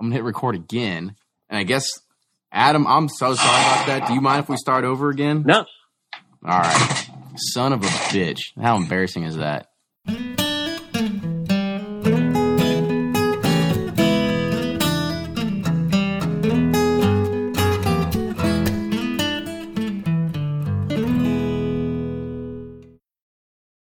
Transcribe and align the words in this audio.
I'm 0.00 0.06
gonna 0.06 0.16
hit 0.16 0.24
record 0.24 0.54
again, 0.54 1.14
and 1.48 1.58
I 1.58 1.62
guess 1.62 1.84
Adam, 2.50 2.86
I'm 2.86 3.08
so 3.08 3.34
sorry 3.34 3.60
about 3.62 3.86
that. 3.86 4.08
Do 4.08 4.14
you 4.14 4.20
mind 4.20 4.42
if 4.42 4.48
we 4.48 4.56
start 4.56 4.84
over 4.84 5.10
again? 5.10 5.42
No. 5.46 5.64
All 6.44 6.60
right. 6.60 7.10
Son 7.36 7.72
of 7.72 7.82
a 7.82 7.86
bitch. 7.86 8.52
How 8.60 8.76
embarrassing 8.76 9.24
is 9.24 9.36
that? 9.36 9.70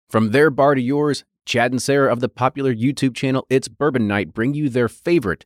From 0.09 0.31
their 0.31 0.49
bar 0.49 0.73
to 0.73 0.81
yours, 0.81 1.23
Chad 1.45 1.71
and 1.71 1.81
Sarah 1.81 2.11
of 2.11 2.19
the 2.19 2.29
popular 2.29 2.73
YouTube 2.73 3.15
channel 3.15 3.45
It's 3.49 3.67
Bourbon 3.67 4.07
Night 4.07 4.33
bring 4.33 4.53
you 4.53 4.69
their 4.69 4.87
favorite 4.87 5.45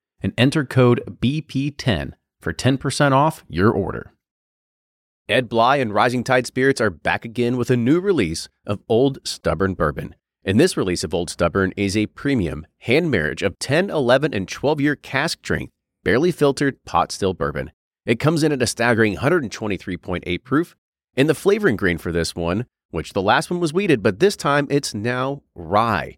and 0.21 0.33
enter 0.37 0.65
code 0.65 1.17
BP10 1.21 2.13
for 2.39 2.53
10% 2.53 3.11
off 3.11 3.43
your 3.47 3.71
order. 3.71 4.13
Ed 5.29 5.47
Bly 5.47 5.77
and 5.77 5.93
Rising 5.93 6.23
Tide 6.23 6.45
Spirits 6.45 6.81
are 6.81 6.89
back 6.89 7.23
again 7.23 7.57
with 7.57 7.69
a 7.69 7.77
new 7.77 7.99
release 7.99 8.49
of 8.65 8.81
Old 8.89 9.19
Stubborn 9.23 9.73
Bourbon. 9.73 10.15
And 10.43 10.59
this 10.59 10.75
release 10.75 11.03
of 11.03 11.13
Old 11.13 11.29
Stubborn 11.29 11.71
is 11.77 11.95
a 11.95 12.07
premium 12.07 12.65
hand 12.79 13.11
marriage 13.11 13.43
of 13.43 13.59
10, 13.59 13.89
11, 13.89 14.33
and 14.33 14.47
12 14.47 14.81
year 14.81 14.95
cask 14.95 15.39
strength, 15.39 15.71
barely 16.03 16.31
filtered 16.31 16.83
pot 16.83 17.11
still 17.11 17.33
bourbon. 17.33 17.71
It 18.05 18.19
comes 18.19 18.43
in 18.43 18.51
at 18.51 18.61
a 18.61 18.67
staggering 18.67 19.17
123.8 19.17 20.43
proof, 20.43 20.75
and 21.15 21.29
the 21.29 21.35
flavoring 21.35 21.75
grain 21.75 21.97
for 21.97 22.11
this 22.11 22.35
one 22.35 22.65
which 22.91 23.13
the 23.13 23.21
last 23.21 23.49
one 23.49 23.59
was 23.59 23.73
wheated, 23.73 24.03
but 24.03 24.19
this 24.19 24.35
time 24.35 24.67
it's 24.69 24.93
now 24.93 25.41
rye. 25.55 26.17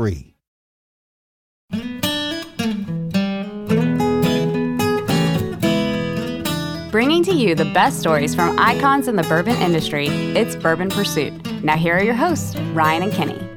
Bringing 6.91 7.23
to 7.23 7.33
you 7.33 7.55
the 7.55 7.69
best 7.73 7.99
stories 7.99 8.35
from 8.35 8.59
icons 8.59 9.07
in 9.07 9.15
the 9.15 9.23
bourbon 9.23 9.55
industry, 9.55 10.07
it's 10.07 10.55
Bourbon 10.57 10.89
Pursuit. 10.89 11.33
Now, 11.63 11.77
here 11.77 11.95
are 11.95 12.03
your 12.03 12.15
hosts, 12.15 12.55
Ryan 12.73 13.03
and 13.03 13.13
Kenny. 13.13 13.47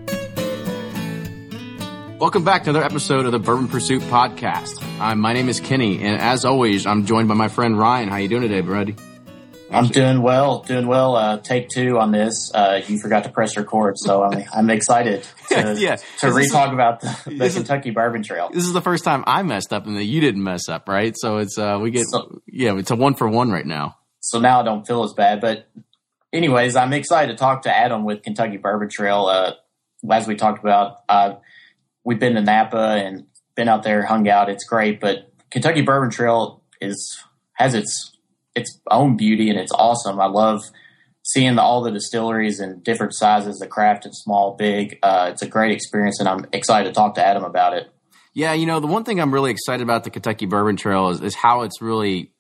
Welcome 2.19 2.45
back 2.45 2.65
to 2.65 2.71
another 2.71 2.85
episode 2.85 3.27
of 3.27 3.33
the 3.33 3.39
Bourbon 3.39 3.69
Pursuit 3.69 4.03
podcast. 4.03 4.83
Uh, 5.01 5.15
my 5.17 5.33
name 5.33 5.49
is 5.49 5.59
Kenny, 5.61 6.01
and 6.01 6.21
as 6.21 6.45
always, 6.45 6.87
I'm 6.87 7.07
joined 7.07 7.29
by 7.29 7.35
my 7.35 7.49
friend 7.49 7.79
Ryan. 7.79 8.09
How 8.09 8.15
are 8.15 8.21
you 8.21 8.29
doing 8.29 8.43
today, 8.43 8.61
buddy? 8.61 8.95
I'm 9.71 9.89
doing 9.89 10.23
well, 10.23 10.61
doing 10.63 10.87
well. 10.87 11.17
Uh, 11.17 11.39
take 11.39 11.69
two 11.69 11.99
on 11.99 12.13
this. 12.13 12.53
Uh, 12.55 12.81
you 12.87 12.99
forgot 12.99 13.25
to 13.25 13.31
press 13.31 13.57
record, 13.57 13.99
so 13.99 14.23
I'm, 14.23 14.45
I'm 14.55 14.71
excited 14.71 15.27
to, 15.49 15.75
Yeah, 15.79 15.97
to 16.21 16.33
re-talk 16.33 16.73
about 16.73 17.01
the, 17.01 17.19
the 17.27 17.39
this 17.39 17.49
is- 17.53 17.55
Kentucky 17.57 17.91
Bourbon 17.91 18.23
Trail. 18.23 18.51
This 18.53 18.65
is 18.65 18.73
the 18.73 18.83
first 18.83 19.05
time 19.05 19.25
I 19.27 19.43
messed 19.43 19.73
up 19.73 19.87
and 19.87 19.97
that 19.97 20.05
you 20.05 20.21
didn't 20.21 20.43
mess 20.45 20.69
up, 20.69 20.89
right? 20.89 21.15
So 21.17 21.39
it's 21.39 21.59
uh 21.59 21.79
we 21.81 21.91
get 21.91 22.07
So- 22.07 22.41
yeah, 22.47 22.77
it's 22.79 22.91
a 22.91 22.97
one 22.97 23.15
for 23.15 23.29
one 23.29 23.51
right 23.51 23.67
now. 23.67 23.97
So 24.21 24.39
now 24.39 24.61
I 24.61 24.63
don't 24.65 24.87
feel 24.87 25.03
as 25.05 25.13
bad. 25.13 25.41
But 25.41 25.69
anyways, 26.33 26.77
I'm 26.77 26.93
excited 26.93 27.33
to 27.33 27.39
talk 27.39 27.63
to 27.63 27.77
Adam 27.77 28.05
with 28.05 28.23
Kentucky 28.23 28.57
Bourbon 28.59 28.89
Trail. 28.89 29.27
Uh, 29.27 29.53
as 30.11 30.27
we 30.27 30.37
talked 30.37 30.61
about, 30.63 30.99
uh, 31.09 31.35
we've 32.05 32.19
been 32.21 32.35
to 32.35 32.43
Napa 32.43 32.77
and 32.77 33.27
been 33.55 33.69
out 33.69 33.83
there, 33.83 34.03
hung 34.05 34.29
out. 34.29 34.49
It's 34.51 34.65
great, 34.65 35.01
but 35.01 35.33
Kentucky 35.51 35.83
Bourbon 35.83 36.11
Trail 36.11 36.63
is 36.81 37.19
has 37.55 37.75
its 37.75 38.14
its 38.55 38.81
own 38.91 39.17
beauty 39.17 39.51
and 39.51 39.59
it's 39.59 39.73
awesome. 39.73 40.21
I 40.21 40.27
love 40.27 40.63
seeing 41.25 41.57
the, 41.57 41.63
all 41.63 41.83
the 41.83 41.91
distilleries 41.91 42.61
and 42.61 42.85
different 42.85 43.15
sizes, 43.15 43.59
the 43.59 43.67
craft 43.67 44.05
and 44.05 44.15
small, 44.15 44.57
big. 44.57 44.99
Uh, 45.03 45.31
it's 45.33 45.43
a 45.43 45.49
great 45.49 45.73
experience, 45.73 46.21
and 46.21 46.29
I'm 46.29 46.47
excited 46.53 46.89
to 46.89 46.95
talk 46.95 47.15
to 47.15 47.27
Adam 47.27 47.45
about 47.45 47.75
it. 47.75 47.89
Yeah, 48.35 48.53
you 48.53 48.67
know, 48.67 48.81
the 48.81 48.87
one 48.87 49.05
thing 49.05 49.21
I'm 49.21 49.33
really 49.33 49.51
excited 49.51 49.83
about 49.83 50.05
the 50.05 50.11
Kentucky 50.11 50.47
Bourbon 50.47 50.77
Trail 50.77 51.11
is, 51.11 51.21
is 51.21 51.35
how 51.35 51.63
it's 51.63 51.81
really 51.81 52.33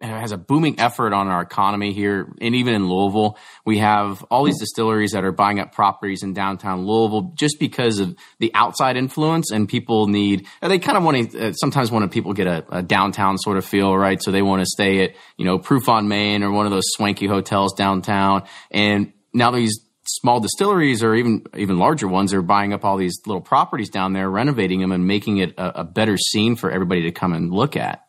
has 0.00 0.32
a 0.32 0.36
booming 0.36 0.78
effort 0.78 1.12
on 1.12 1.28
our 1.28 1.40
economy 1.40 1.92
here, 1.92 2.32
and 2.40 2.54
even 2.54 2.74
in 2.74 2.88
Louisville, 2.88 3.38
we 3.64 3.78
have 3.78 4.22
all 4.24 4.44
these 4.44 4.58
distilleries 4.58 5.12
that 5.12 5.24
are 5.24 5.32
buying 5.32 5.58
up 5.58 5.72
properties 5.72 6.22
in 6.22 6.34
downtown 6.34 6.86
Louisville 6.86 7.32
just 7.34 7.58
because 7.58 7.98
of 7.98 8.14
the 8.38 8.50
outside 8.54 8.96
influence, 8.96 9.50
and 9.50 9.68
people 9.68 10.06
need 10.08 10.46
they 10.60 10.78
kind 10.78 10.98
of 10.98 11.04
want 11.04 11.32
to 11.32 11.48
uh, 11.48 11.52
sometimes 11.52 11.90
want 11.90 12.04
to 12.04 12.08
people 12.08 12.34
get 12.34 12.46
a, 12.46 12.64
a 12.70 12.82
downtown 12.82 13.38
sort 13.38 13.56
of 13.56 13.64
feel, 13.64 13.96
right? 13.96 14.22
So 14.22 14.30
they 14.30 14.42
want 14.42 14.60
to 14.60 14.66
stay 14.66 15.04
at 15.04 15.12
you 15.38 15.44
know 15.44 15.58
Proof 15.58 15.88
on 15.88 16.08
Main 16.08 16.42
or 16.42 16.50
one 16.50 16.66
of 16.66 16.72
those 16.72 16.86
swanky 16.88 17.26
hotels 17.26 17.72
downtown, 17.72 18.44
and 18.70 19.12
now 19.32 19.50
these 19.50 19.80
small 20.06 20.40
distilleries 20.40 21.02
or 21.02 21.14
even 21.14 21.44
even 21.56 21.78
larger 21.78 22.06
ones 22.06 22.32
are 22.32 22.42
buying 22.42 22.72
up 22.72 22.84
all 22.84 22.96
these 22.96 23.20
little 23.26 23.40
properties 23.40 23.88
down 23.88 24.12
there, 24.12 24.28
renovating 24.28 24.80
them, 24.80 24.92
and 24.92 25.06
making 25.06 25.38
it 25.38 25.54
a, 25.56 25.80
a 25.80 25.84
better 25.84 26.16
scene 26.16 26.56
for 26.56 26.70
everybody 26.70 27.02
to 27.02 27.12
come 27.12 27.32
and 27.32 27.50
look 27.50 27.76
at. 27.76 28.05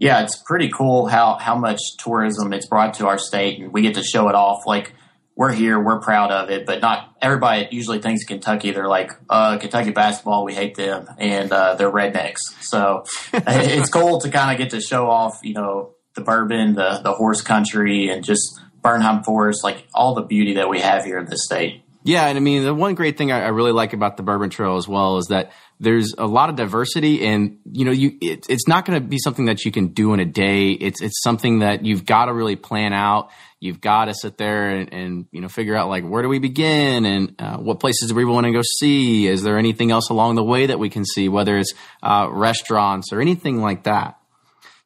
Yeah, 0.00 0.22
it's 0.22 0.34
pretty 0.34 0.70
cool 0.70 1.06
how 1.06 1.34
how 1.34 1.56
much 1.56 1.78
tourism 1.98 2.54
it's 2.54 2.64
brought 2.64 2.94
to 2.94 3.06
our 3.06 3.18
state, 3.18 3.60
and 3.60 3.70
we 3.70 3.82
get 3.82 3.96
to 3.96 4.02
show 4.02 4.30
it 4.30 4.34
off. 4.34 4.66
Like 4.66 4.94
we're 5.36 5.52
here, 5.52 5.78
we're 5.78 6.00
proud 6.00 6.30
of 6.30 6.48
it, 6.48 6.64
but 6.64 6.80
not 6.80 7.14
everybody 7.20 7.68
usually 7.70 8.00
thinks 8.00 8.24
Kentucky. 8.24 8.70
They're 8.70 8.88
like, 8.88 9.10
uh, 9.28 9.58
Kentucky 9.58 9.90
basketball, 9.90 10.46
we 10.46 10.54
hate 10.54 10.74
them, 10.74 11.06
and 11.18 11.52
uh, 11.52 11.74
they're 11.74 11.90
rednecks. 11.90 12.38
So 12.62 13.04
it's 13.34 13.90
cool 13.90 14.20
to 14.22 14.30
kind 14.30 14.50
of 14.50 14.56
get 14.56 14.70
to 14.70 14.80
show 14.80 15.06
off, 15.06 15.40
you 15.42 15.52
know, 15.52 15.94
the 16.14 16.22
bourbon, 16.22 16.76
the 16.76 17.02
the 17.04 17.12
horse 17.12 17.42
country, 17.42 18.08
and 18.08 18.24
just 18.24 18.58
Bernheim 18.82 19.22
Forest, 19.22 19.62
like 19.62 19.86
all 19.92 20.14
the 20.14 20.22
beauty 20.22 20.54
that 20.54 20.70
we 20.70 20.80
have 20.80 21.04
here 21.04 21.18
in 21.18 21.26
this 21.26 21.44
state. 21.44 21.82
Yeah, 22.02 22.26
and 22.26 22.38
I 22.38 22.40
mean 22.40 22.64
the 22.64 22.74
one 22.74 22.94
great 22.94 23.18
thing 23.18 23.30
I, 23.30 23.42
I, 23.42 23.48
really 23.48 23.72
like 23.72 23.92
about 23.92 24.16
the 24.16 24.22
Bourbon 24.22 24.48
Trail 24.48 24.76
as 24.76 24.88
well 24.88 25.18
is 25.18 25.26
that 25.26 25.52
there's 25.78 26.14
a 26.16 26.26
lot 26.26 26.48
of 26.48 26.56
diversity, 26.56 27.26
and 27.26 27.58
you 27.70 27.84
know, 27.84 27.90
you 27.90 28.16
it, 28.22 28.46
it's 28.48 28.66
not 28.66 28.86
going 28.86 29.00
to 29.00 29.06
be 29.06 29.18
something 29.18 29.46
that 29.46 29.64
you 29.64 29.72
can 29.72 29.88
do 29.88 30.14
in 30.14 30.20
a 30.20 30.24
day. 30.24 30.70
It's 30.70 31.02
it's 31.02 31.22
something 31.22 31.58
that 31.58 31.84
you've 31.84 32.06
got 32.06 32.26
to 32.26 32.32
really 32.32 32.56
plan 32.56 32.94
out. 32.94 33.30
You've 33.60 33.82
got 33.82 34.06
to 34.06 34.14
sit 34.14 34.38
there 34.38 34.70
and, 34.70 34.92
and, 34.94 35.26
you 35.32 35.42
know 35.42 35.48
figure 35.48 35.76
out 35.76 35.90
like 35.90 36.04
where 36.04 36.22
do 36.22 36.28
we 36.30 36.38
begin 36.38 37.04
and 37.04 37.34
uh, 37.38 37.58
what 37.58 37.80
places 37.80 38.08
do 38.08 38.14
we 38.14 38.24
want 38.24 38.46
to 38.46 38.52
go 38.52 38.62
see? 38.62 39.26
Is 39.26 39.42
there 39.42 39.58
anything 39.58 39.90
else 39.90 40.08
along 40.08 40.36
the 40.36 40.44
way 40.44 40.66
that 40.66 40.78
we 40.78 40.88
can 40.88 41.04
see, 41.04 41.28
whether 41.28 41.58
it's 41.58 41.74
uh, 42.02 42.28
restaurants 42.30 43.12
or 43.12 43.20
anything 43.20 43.60
like 43.60 43.84
that? 43.84 44.19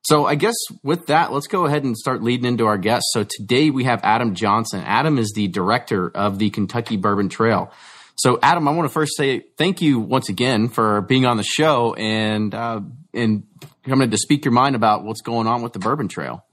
So 0.05 0.27
I 0.27 0.35
guess 0.35 0.55
with 0.83 1.07
that, 1.07 1.33
let's 1.33 1.47
go 1.47 1.65
ahead 1.65 1.83
and 1.83 1.97
start 1.97 2.23
leading 2.23 2.45
into 2.45 2.67
our 2.67 2.77
guests. 2.77 3.11
So 3.13 3.25
today 3.25 3.71
we 3.71 3.85
have 3.85 4.01
Adam 4.03 4.35
Johnson. 4.35 4.83
Adam 4.85 5.19
is 5.19 5.33
the 5.35 5.49
director 5.49 6.11
of 6.11 6.39
the 6.39 6.51
Kentucky 6.51 6.99
Bourbon 6.99 7.31
Trail. 7.31 7.73
So 8.17 8.39
Adam, 8.43 8.69
I 8.69 8.73
want 8.73 8.87
to 8.87 8.93
first 8.93 9.17
say 9.17 9.41
thank 9.57 9.81
you 9.81 9.99
once 9.99 10.29
again 10.29 10.69
for 10.69 11.01
being 11.01 11.25
on 11.25 11.39
the 11.39 11.43
show 11.43 11.95
and 11.95 12.55
uh, 12.55 12.81
and 13.15 13.45
coming 13.85 14.11
to 14.11 14.19
speak 14.19 14.45
your 14.45 14.53
mind 14.53 14.77
about 14.77 15.05
what's 15.05 15.23
going 15.23 15.47
on 15.47 15.63
with 15.63 15.73
the 15.73 15.79
Bourbon 15.79 16.09
Trail. 16.09 16.45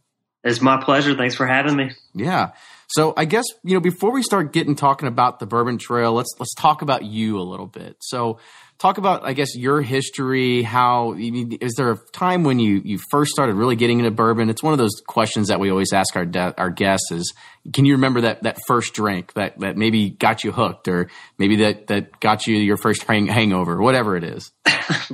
It's 0.43 0.61
my 0.61 0.81
pleasure. 0.81 1.15
Thanks 1.15 1.35
for 1.35 1.45
having 1.45 1.75
me. 1.75 1.91
Yeah. 2.15 2.51
So 2.87 3.13
I 3.15 3.25
guess 3.25 3.45
you 3.63 3.73
know 3.73 3.79
before 3.79 4.11
we 4.11 4.23
start 4.23 4.53
getting 4.53 4.75
talking 4.75 5.07
about 5.07 5.39
the 5.39 5.45
Bourbon 5.45 5.77
Trail, 5.77 6.13
let's 6.13 6.33
let's 6.39 6.53
talk 6.55 6.81
about 6.81 7.03
you 7.03 7.37
a 7.37 7.43
little 7.43 7.67
bit. 7.67 7.97
So 7.99 8.39
talk 8.81 8.97
about 8.97 9.23
i 9.23 9.33
guess 9.33 9.55
your 9.55 9.79
history 9.83 10.63
how 10.63 11.13
is 11.15 11.75
there 11.75 11.91
a 11.91 11.97
time 12.13 12.43
when 12.43 12.57
you 12.57 12.81
you 12.83 12.97
first 13.11 13.31
started 13.31 13.53
really 13.53 13.75
getting 13.75 13.99
into 13.99 14.09
bourbon? 14.09 14.49
It's 14.49 14.63
one 14.63 14.73
of 14.73 14.79
those 14.79 15.01
questions 15.05 15.49
that 15.49 15.59
we 15.59 15.69
always 15.69 15.93
ask 15.93 16.15
our 16.15 16.25
de- 16.25 16.55
our 16.57 16.71
guests 16.71 17.11
is 17.11 17.33
can 17.73 17.85
you 17.85 17.93
remember 17.93 18.21
that 18.21 18.41
that 18.41 18.57
first 18.65 18.93
drink 18.93 19.33
that 19.33 19.59
that 19.59 19.77
maybe 19.77 20.09
got 20.09 20.43
you 20.43 20.51
hooked 20.51 20.87
or 20.87 21.09
maybe 21.37 21.57
that 21.57 21.87
that 21.87 22.19
got 22.19 22.47
you 22.47 22.57
your 22.57 22.77
first 22.77 23.03
hang- 23.03 23.27
hangover 23.27 23.79
whatever 23.79 24.17
it 24.17 24.23
is? 24.23 24.51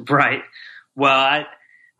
Right. 0.09 0.43
Well 0.95 1.19
i 1.19 1.45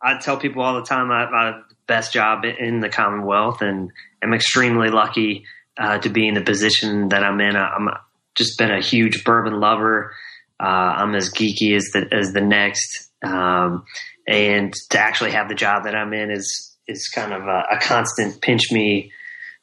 i 0.00 0.18
tell 0.18 0.38
people 0.38 0.62
all 0.62 0.76
the 0.76 0.86
time 0.86 1.10
i, 1.10 1.24
I 1.24 1.46
have 1.46 1.68
the 1.68 1.74
best 1.86 2.12
job 2.12 2.44
in 2.44 2.80
the 2.80 2.88
commonwealth 2.88 3.60
and 3.60 3.90
i'm 4.22 4.32
extremely 4.32 4.88
lucky 4.88 5.44
uh, 5.76 5.98
to 5.98 6.08
be 6.08 6.26
in 6.26 6.34
the 6.34 6.40
position 6.40 7.10
that 7.10 7.22
i'm 7.22 7.40
in. 7.40 7.56
I'm 7.56 7.90
just 8.34 8.56
been 8.56 8.70
a 8.70 8.80
huge 8.80 9.24
bourbon 9.24 9.60
lover 9.60 10.14
uh, 10.60 10.64
I'm 10.64 11.14
as 11.14 11.32
geeky 11.32 11.76
as 11.76 11.90
the 11.92 12.08
as 12.12 12.32
the 12.32 12.40
next, 12.40 13.10
um, 13.22 13.84
and 14.26 14.72
to 14.90 14.98
actually 14.98 15.32
have 15.32 15.48
the 15.48 15.54
job 15.54 15.84
that 15.84 15.94
I'm 15.94 16.12
in 16.12 16.30
is 16.30 16.76
is 16.86 17.08
kind 17.08 17.32
of 17.32 17.42
a, 17.42 17.64
a 17.72 17.78
constant 17.80 18.40
pinch 18.40 18.72
me 18.72 19.12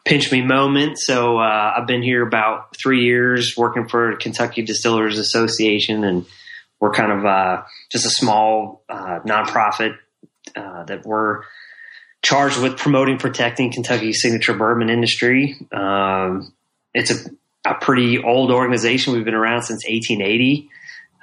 pinch 0.05 0.31
me 0.31 0.41
moment. 0.41 0.97
So 0.99 1.39
uh, 1.39 1.73
I've 1.75 1.87
been 1.87 2.03
here 2.03 2.25
about 2.25 2.77
three 2.77 3.03
years 3.03 3.57
working 3.57 3.87
for 3.87 4.15
Kentucky 4.15 4.61
Distillers 4.61 5.17
Association, 5.17 6.03
and 6.03 6.25
we're 6.79 6.91
kind 6.91 7.11
of 7.11 7.25
uh, 7.25 7.63
just 7.91 8.05
a 8.05 8.09
small 8.09 8.83
uh, 8.87 9.19
nonprofit 9.25 9.97
uh, 10.55 10.83
that 10.85 11.05
we're 11.05 11.41
charged 12.21 12.61
with 12.61 12.77
promoting, 12.77 13.17
protecting 13.17 13.71
Kentucky's 13.71 14.21
signature 14.21 14.53
bourbon 14.53 14.89
industry. 14.89 15.57
Um, 15.71 16.53
it's 16.93 17.11
a, 17.11 17.29
a 17.69 17.75
pretty 17.75 18.23
old 18.23 18.51
organization. 18.51 19.13
We've 19.13 19.25
been 19.25 19.33
around 19.33 19.63
since 19.63 19.83
1880. 19.85 20.69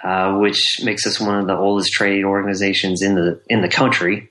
Uh, 0.03 0.39
which 0.39 0.81
makes 0.83 1.07
us 1.07 1.21
one 1.21 1.39
of 1.39 1.47
the 1.47 1.57
oldest 1.57 1.93
trade 1.93 2.25
organizations 2.25 3.03
in 3.03 3.15
the 3.15 3.41
in 3.49 3.63
the 3.63 3.69
country. 3.69 4.31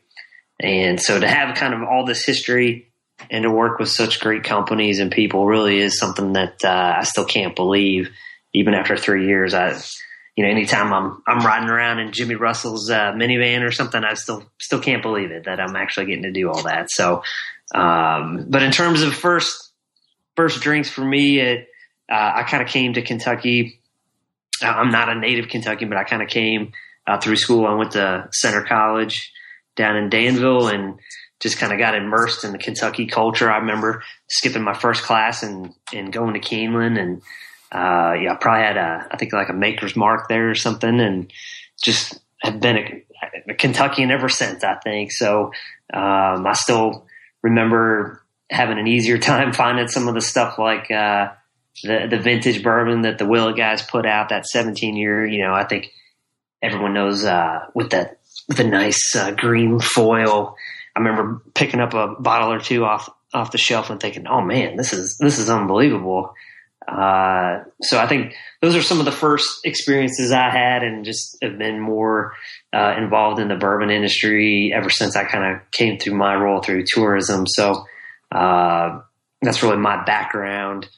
And 0.60 1.00
so 1.00 1.18
to 1.18 1.26
have 1.26 1.56
kind 1.56 1.74
of 1.74 1.82
all 1.84 2.06
this 2.06 2.26
history 2.26 2.92
and 3.30 3.44
to 3.44 3.52
work 3.52 3.80
with 3.80 3.88
such 3.88 4.20
great 4.20 4.44
companies 4.44 5.00
and 5.00 5.10
people 5.10 5.46
really 5.46 5.80
is 5.80 5.98
something 5.98 6.34
that 6.34 6.56
uh, 6.66 6.96
I 6.98 7.04
still 7.04 7.24
can't 7.24 7.56
believe. 7.56 8.10
Even 8.54 8.74
after 8.74 8.98
three 8.98 9.28
years, 9.28 9.54
I, 9.54 9.80
you 10.36 10.44
know, 10.44 10.52
anytime 10.52 10.92
I'm 10.92 11.24
I'm 11.26 11.46
riding 11.46 11.70
around 11.70 12.00
in 12.00 12.12
Jimmy 12.12 12.36
Russell's 12.36 12.90
uh, 12.90 13.14
minivan 13.14 13.66
or 13.66 13.72
something, 13.72 14.04
I 14.04 14.16
still 14.16 14.44
still 14.60 14.82
can't 14.82 15.02
believe 15.02 15.32
it 15.32 15.46
that 15.46 15.62
I'm 15.62 15.78
actually 15.78 16.08
getting 16.08 16.24
to 16.24 16.34
do 16.34 16.50
all 16.50 16.64
that. 16.64 16.92
So, 16.92 17.24
um, 17.74 18.48
but 18.50 18.62
in 18.62 18.72
terms 18.74 19.04
of 19.04 19.14
first 19.14 19.72
first 20.36 20.62
drinks 20.62 20.90
for 20.90 21.06
me, 21.06 21.40
it, 21.40 21.70
uh, 22.12 22.34
I 22.36 22.44
kind 22.44 22.62
of 22.62 22.68
came 22.68 22.96
to 22.96 23.02
Kentucky 23.02 23.81
I'm 24.62 24.92
not 24.92 25.10
a 25.10 25.16
native 25.16 25.50
Kentuckian, 25.50 25.90
but 25.90 25.98
I 25.98 26.04
kind 26.04 26.22
of 26.22 26.30
came 26.30 26.74
uh, 27.08 27.20
through 27.20 27.38
school. 27.38 27.66
I 27.66 27.74
went 27.74 27.92
to 27.92 28.28
Centre 28.32 28.64
College 28.64 29.32
down 29.76 29.96
in 29.96 30.10
Danville 30.10 30.68
and 30.68 31.00
just 31.40 31.58
kind 31.58 31.74
of 31.74 31.80
got 31.80 31.96
immersed 31.96 32.44
in 32.44 32.52
the 32.52 32.58
Kentucky 32.58 33.08
culture. 33.08 33.52
I 33.52 33.58
remember 33.58 34.04
skipping 34.30 34.64
my 34.64 34.74
first 34.74 35.04
class 35.04 35.44
and, 35.44 35.74
and 35.94 36.14
going 36.14 36.34
to 36.34 36.40
Keeneland 36.40 37.00
and, 37.00 37.22
uh, 37.72 38.14
yeah, 38.14 38.34
I 38.34 38.38
probably 38.40 38.64
had 38.64 38.78
a, 38.78 39.08
I 39.10 39.18
think 39.18 39.34
like 39.34 39.50
a 39.50 39.54
maker's 39.54 39.96
mark 39.96 40.28
there 40.28 40.50
or 40.50 40.56
something 40.56 41.00
and 41.00 41.32
just 41.82 42.20
have 42.42 42.60
been 42.60 42.78
a, 42.78 43.04
a 43.50 43.54
Kentuckian 43.56 44.12
ever 44.12 44.30
since, 44.30 44.64
I 44.64 44.76
think. 44.76 45.12
So, 45.12 45.52
um, 45.94 46.46
I 46.46 46.54
still 46.54 47.08
remember 47.42 48.22
having 48.50 48.78
an 48.78 48.88
easier 48.88 49.18
time 49.20 49.54
finding 49.54 49.88
some 49.88 50.08
of 50.08 50.14
the 50.14 50.22
stuff 50.22 50.60
like, 50.60 50.92
uh, 50.92 51.30
the 51.84 52.08
the 52.10 52.20
vintage 52.20 52.64
bourbon 52.64 53.02
that 53.02 53.18
the 53.18 53.26
Willett 53.26 53.58
guys 53.58 53.82
put 53.82 54.06
out, 54.06 54.30
that 54.30 54.46
17 54.46 54.96
year, 54.96 55.26
you 55.26 55.44
know, 55.44 55.54
I 55.54 55.66
think 55.66 55.92
everyone 56.62 56.94
knows 56.94 57.24
uh, 57.24 57.66
with 57.74 57.92
that 57.92 58.20
a 58.58 58.64
nice 58.64 59.16
uh, 59.16 59.32
green 59.32 59.80
foil. 59.80 60.56
I 60.96 61.00
remember 61.00 61.42
picking 61.54 61.80
up 61.80 61.94
a 61.94 62.16
bottle 62.20 62.52
or 62.52 62.60
two 62.60 62.84
off 62.84 63.10
off 63.34 63.52
the 63.52 63.58
shelf 63.58 63.90
and 63.90 64.00
thinking, 64.00 64.28
"Oh 64.28 64.42
man, 64.42 64.76
this 64.76 64.94
is 64.94 65.18
this 65.18 65.40
is 65.40 65.50
unbelievable." 65.50 66.34
Uh, 66.88 67.64
so 67.84 68.00
I 68.00 68.08
think 68.08 68.34
those 68.62 68.76
are 68.76 68.82
some 68.82 69.00
of 69.00 69.06
the 69.06 69.12
first 69.12 69.62
experiences 69.64 70.32
I 70.32 70.50
had, 70.50 70.84
and 70.84 71.06
just 71.06 71.38
have 71.42 71.58
been 71.58 71.80
more 71.80 72.34
uh, 72.74 72.96
involved 72.98 73.40
in 73.40 73.48
the 73.48 73.56
bourbon 73.56 73.90
industry 73.90 74.74
ever 74.76 74.90
since 74.90 75.16
I 75.16 75.24
kind 75.24 75.56
of 75.56 75.72
came 75.72 76.00
through 76.00 76.16
my 76.16 76.36
role 76.36 76.62
through 76.62 76.84
tourism. 76.86 77.48
So 77.48 77.86
uh, 78.32 79.00
that's 79.42 79.64
really 79.64 79.78
my 79.78 80.04
background 80.04 80.90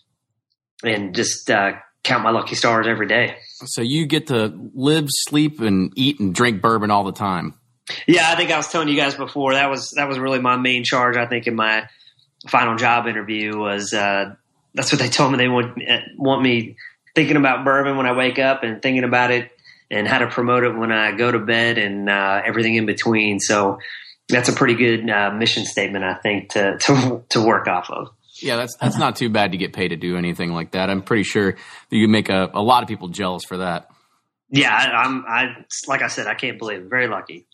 and 0.84 1.16
just 1.16 1.50
uh, 1.50 1.74
count 2.04 2.24
my 2.24 2.32
lucky 2.32 2.56
stars 2.56 2.88
every 2.88 3.08
day. 3.08 3.38
So 3.66 3.82
you 3.82 4.06
get 4.06 4.28
to 4.28 4.54
live, 4.74 5.08
sleep, 5.10 5.62
and 5.62 5.92
eat 5.96 6.20
and 6.20 6.34
drink 6.34 6.62
bourbon 6.62 6.92
all 6.92 7.04
the 7.04 7.12
time. 7.12 7.54
Yeah, 8.08 8.30
I 8.30 8.36
think 8.36 8.52
I 8.52 8.58
was 8.58 8.68
telling 8.68 8.88
you 8.88 8.96
guys 8.96 9.16
before 9.16 9.54
that 9.54 9.70
was 9.70 9.92
that 9.92 10.08
was 10.08 10.18
really 10.18 10.40
my 10.40 10.58
main 10.58 10.84
charge. 10.84 11.18
I 11.18 11.26
think 11.26 11.48
in 11.48 11.56
my 11.56 11.88
final 12.48 12.76
job 12.76 13.08
interview 13.08 13.58
was 13.58 13.94
uh, 13.94 14.36
that's 14.74 14.92
what 14.92 15.00
they 15.00 15.10
told 15.10 15.32
me 15.32 15.38
they 15.38 15.50
want 15.50 15.82
want 16.18 16.42
me 16.42 16.78
thinking 17.16 17.36
about 17.36 17.66
bourbon 17.66 17.98
when 17.98 18.06
I 18.06 18.14
wake 18.14 18.40
up 18.40 18.64
and 18.64 18.82
thinking 18.82 19.04
about 19.04 19.32
it 19.32 19.52
and 19.92 20.08
how 20.08 20.20
to 20.20 20.28
promote 20.28 20.64
it 20.64 20.76
when 20.76 20.92
I 20.92 21.12
go 21.12 21.32
to 21.32 21.40
bed 21.40 21.78
and 21.78 22.10
uh, 22.10 22.42
everything 22.44 22.76
in 22.76 22.86
between. 22.86 23.40
So 23.40 23.80
that's 24.30 24.50
a 24.50 24.54
pretty 24.54 24.76
good 24.76 25.10
uh, 25.10 25.32
mission 25.32 25.66
statement, 25.66 26.04
I 26.04 26.16
think, 26.16 26.50
to 26.54 26.78
to 26.78 27.24
to 27.30 27.42
work 27.42 27.68
off 27.68 27.90
of. 27.90 28.10
Yeah, 28.44 28.58
that's 28.58 28.76
that's 28.78 28.98
not 28.98 29.16
too 29.16 29.30
bad 29.30 29.54
to 29.54 29.58
get 29.58 29.74
paid 29.74 29.90
to 29.90 29.96
do 29.96 30.18
anything 30.18 30.52
like 30.52 30.72
that. 30.72 30.90
I'm 30.90 31.02
pretty 31.02 31.24
sure 31.24 31.56
you 31.90 32.08
make 32.08 32.30
a, 32.30 32.50
a 32.54 32.62
lot 32.62 32.84
of 32.84 32.90
people 32.90 33.08
jealous 33.08 33.44
for 33.48 33.58
that. 33.58 33.90
Yeah, 34.50 34.72
I, 34.72 35.06
am 35.06 35.26
I 35.28 35.66
like 35.88 36.02
I 36.02 36.08
said, 36.08 36.28
I 36.28 36.36
can't 36.36 36.60
believe 36.60 36.82
it. 36.82 36.90
Very 36.90 37.08
lucky. 37.08 37.48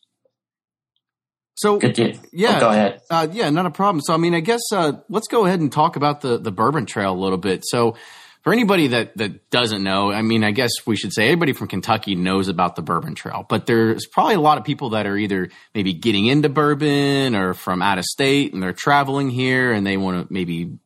So 1.55 1.79
yeah, 1.81 2.55
oh, 2.55 2.59
go 2.59 2.69
ahead. 2.69 3.01
Uh, 3.09 3.27
yeah, 3.31 3.49
not 3.49 3.65
a 3.65 3.69
problem. 3.69 4.01
So 4.01 4.13
I 4.13 4.17
mean, 4.17 4.33
I 4.33 4.39
guess 4.39 4.61
uh, 4.71 4.93
let's 5.09 5.27
go 5.27 5.45
ahead 5.45 5.59
and 5.59 5.71
talk 5.71 5.95
about 5.97 6.21
the 6.21 6.37
the 6.37 6.51
Bourbon 6.51 6.85
Trail 6.85 7.13
a 7.13 7.19
little 7.19 7.37
bit. 7.37 7.63
So 7.65 7.97
for 8.41 8.53
anybody 8.53 8.87
that 8.87 9.17
that 9.17 9.49
doesn't 9.49 9.83
know, 9.83 10.11
I 10.11 10.21
mean, 10.21 10.43
I 10.43 10.51
guess 10.51 10.71
we 10.85 10.95
should 10.95 11.13
say 11.13 11.27
anybody 11.27 11.53
from 11.53 11.67
Kentucky 11.67 12.15
knows 12.15 12.47
about 12.47 12.75
the 12.75 12.81
Bourbon 12.81 13.15
Trail, 13.15 13.45
but 13.47 13.65
there's 13.65 14.05
probably 14.05 14.35
a 14.35 14.41
lot 14.41 14.57
of 14.57 14.63
people 14.63 14.91
that 14.91 15.05
are 15.05 15.17
either 15.17 15.49
maybe 15.75 15.93
getting 15.93 16.25
into 16.25 16.49
bourbon 16.49 17.35
or 17.35 17.53
from 17.53 17.81
out 17.81 17.97
of 17.97 18.05
state 18.05 18.53
and 18.53 18.63
they're 18.63 18.73
traveling 18.73 19.29
here 19.29 19.71
and 19.71 19.85
they 19.85 19.97
want 19.97 20.27
to 20.27 20.33
maybe 20.33 20.77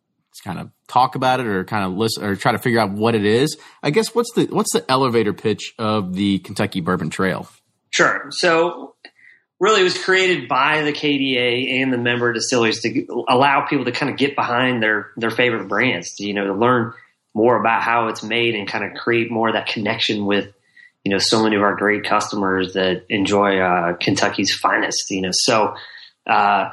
kind 0.43 0.60
of 0.60 0.69
talk 0.88 1.15
about 1.15 1.39
it 1.39 1.45
or 1.45 1.63
kind 1.63 1.86
of 1.86 1.93
listen 1.93 2.24
or 2.24 2.36
try 2.36 2.51
to 2.51 2.57
figure 2.57 2.79
out 2.79 2.91
what 2.91 3.15
it 3.15 3.25
is. 3.25 3.57
I 3.81 3.91
guess 3.91 4.13
what's 4.13 4.31
the 4.33 4.45
what's 4.48 4.74
the 4.74 4.89
elevator 4.89 5.33
pitch 5.33 5.74
of 5.77 6.13
the 6.13 6.39
Kentucky 6.39 6.81
Bourbon 6.81 7.10
Trail? 7.10 7.48
Sure. 7.91 8.27
So 8.31 8.95
really 9.60 9.81
it 9.81 9.86
was 9.86 10.03
created 10.03 10.48
by 10.48 10.81
the 10.81 10.91
KDA 10.91 11.81
and 11.81 11.93
the 11.93 11.98
member 11.98 12.33
distilleries 12.33 12.81
to 12.81 13.25
allow 13.29 13.65
people 13.67 13.86
to 13.86 13.91
kind 13.91 14.12
of 14.12 14.17
get 14.17 14.36
behind 14.36 14.81
their 14.81 15.12
their 15.15 15.31
favorite 15.31 15.67
brands, 15.67 16.15
to, 16.15 16.25
you 16.25 16.33
know, 16.33 16.48
to 16.48 16.53
learn 16.53 16.93
more 17.33 17.59
about 17.59 17.81
how 17.81 18.07
it's 18.07 18.23
made 18.23 18.55
and 18.55 18.67
kind 18.67 18.83
of 18.83 18.93
create 18.93 19.31
more 19.31 19.49
of 19.49 19.55
that 19.55 19.67
connection 19.67 20.25
with, 20.25 20.53
you 21.03 21.11
know, 21.11 21.17
so 21.17 21.43
many 21.43 21.55
of 21.55 21.61
our 21.61 21.75
great 21.75 22.03
customers 22.03 22.73
that 22.73 23.05
enjoy 23.09 23.59
uh, 23.59 23.93
Kentucky's 23.93 24.53
finest. 24.53 25.09
You 25.09 25.21
know, 25.21 25.31
so 25.31 25.75
uh, 26.27 26.69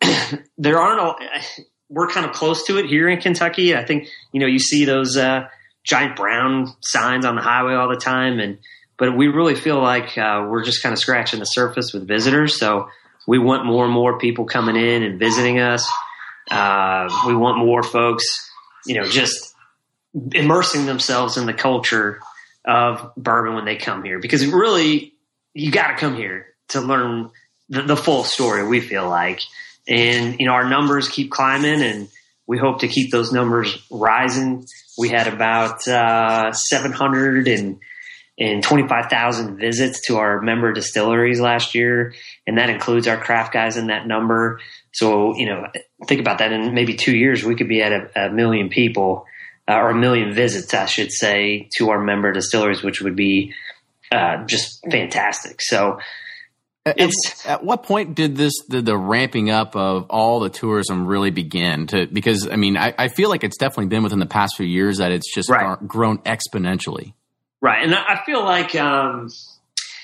there 0.58 0.78
aren't. 0.78 1.00
A, 1.00 1.62
we're 1.88 2.08
kind 2.08 2.24
of 2.24 2.32
close 2.32 2.64
to 2.64 2.78
it 2.78 2.86
here 2.86 3.06
in 3.06 3.20
Kentucky. 3.20 3.76
I 3.76 3.84
think 3.84 4.08
you 4.32 4.40
know 4.40 4.46
you 4.46 4.58
see 4.58 4.86
those 4.86 5.16
uh, 5.16 5.48
giant 5.84 6.16
brown 6.16 6.72
signs 6.80 7.26
on 7.26 7.36
the 7.36 7.42
highway 7.42 7.74
all 7.74 7.88
the 7.88 7.96
time, 7.96 8.38
and 8.38 8.58
but 8.96 9.16
we 9.16 9.28
really 9.28 9.54
feel 9.54 9.80
like 9.80 10.16
uh, 10.16 10.46
we're 10.48 10.64
just 10.64 10.82
kind 10.82 10.92
of 10.92 10.98
scratching 10.98 11.40
the 11.40 11.44
surface 11.44 11.92
with 11.92 12.06
visitors. 12.06 12.58
So 12.58 12.88
we 13.26 13.38
want 13.38 13.66
more 13.66 13.84
and 13.84 13.92
more 13.92 14.18
people 14.18 14.44
coming 14.44 14.76
in 14.76 15.02
and 15.02 15.18
visiting 15.18 15.58
us. 15.58 15.90
Uh, 16.50 17.08
we 17.26 17.34
want 17.34 17.58
more 17.58 17.82
folks, 17.82 18.24
you 18.86 19.00
know, 19.00 19.04
just 19.04 19.51
immersing 20.32 20.86
themselves 20.86 21.36
in 21.36 21.46
the 21.46 21.54
culture 21.54 22.20
of 22.64 23.12
bourbon 23.16 23.54
when 23.54 23.64
they 23.64 23.76
come 23.76 24.04
here 24.04 24.18
because 24.18 24.46
really 24.46 25.14
you 25.54 25.70
got 25.72 25.88
to 25.88 25.96
come 25.96 26.14
here 26.14 26.46
to 26.68 26.80
learn 26.80 27.30
the, 27.68 27.82
the, 27.82 27.96
full 27.96 28.22
story 28.22 28.66
we 28.66 28.80
feel 28.80 29.08
like 29.08 29.40
and 29.88 30.38
you 30.38 30.46
know 30.46 30.52
our 30.52 30.68
numbers 30.68 31.08
keep 31.08 31.30
climbing 31.30 31.82
and 31.82 32.08
we 32.46 32.58
hope 32.58 32.80
to 32.80 32.88
keep 32.88 33.10
those 33.10 33.32
numbers 33.32 33.84
rising 33.90 34.64
we 34.98 35.08
had 35.08 35.26
about 35.26 35.86
uh, 35.88 36.52
700 36.52 37.48
and 37.48 37.78
and 38.38 38.62
25,000 38.62 39.58
visits 39.58 40.06
to 40.06 40.16
our 40.16 40.40
member 40.40 40.72
distilleries 40.72 41.40
last 41.40 41.74
year. 41.74 42.14
And 42.46 42.58
that 42.58 42.70
includes 42.70 43.06
our 43.06 43.18
craft 43.18 43.52
guys 43.52 43.76
in 43.76 43.88
that 43.88 44.06
number. 44.06 44.60
So, 44.92 45.36
you 45.36 45.46
know, 45.46 45.66
think 46.06 46.20
about 46.20 46.38
that 46.38 46.50
in 46.50 46.74
maybe 46.74 46.94
two 46.94 47.14
years, 47.14 47.44
we 47.44 47.54
could 47.54 47.68
be 47.68 47.82
at 47.82 47.92
a, 47.92 48.26
a 48.26 48.32
million 48.32 48.68
people 48.68 49.26
uh, 49.68 49.74
or 49.74 49.90
a 49.90 49.94
million 49.94 50.32
visits, 50.32 50.72
I 50.74 50.86
should 50.86 51.12
say, 51.12 51.68
to 51.78 51.90
our 51.90 52.02
member 52.02 52.32
distilleries, 52.32 52.82
which 52.82 53.00
would 53.00 53.16
be 53.16 53.54
uh, 54.10 54.44
just 54.46 54.84
fantastic. 54.90 55.62
So, 55.62 55.98
it's 56.84 57.46
at, 57.46 57.62
what 57.62 57.84
point 57.84 58.16
did 58.16 58.34
this 58.36 58.54
the, 58.68 58.82
the, 58.82 58.96
ramping 58.96 59.50
up 59.50 59.76
of 59.76 60.06
all 60.10 60.40
the 60.40 60.50
tourism 60.50 61.06
really 61.06 61.30
begin 61.30 61.86
to 61.86 62.08
because 62.08 62.48
i 62.48 62.56
mean 62.56 62.76
I, 62.76 62.92
I, 62.98 63.06
feel 63.06 63.28
like 63.28 63.44
it's 63.44 63.56
definitely 63.56 63.86
been 63.86 64.02
within 64.02 64.18
the 64.18 64.26
past 64.26 64.56
few 64.56 64.66
years 64.66 64.98
that 64.98 65.12
it's 65.12 65.32
just 65.32 65.48
right. 65.48 65.78
grown 65.86 66.18
exponentially 66.22 67.12
Right. 67.62 67.84
And 67.84 67.94
I 67.94 68.20
feel 68.26 68.44
like, 68.44 68.74
um, 68.74 69.28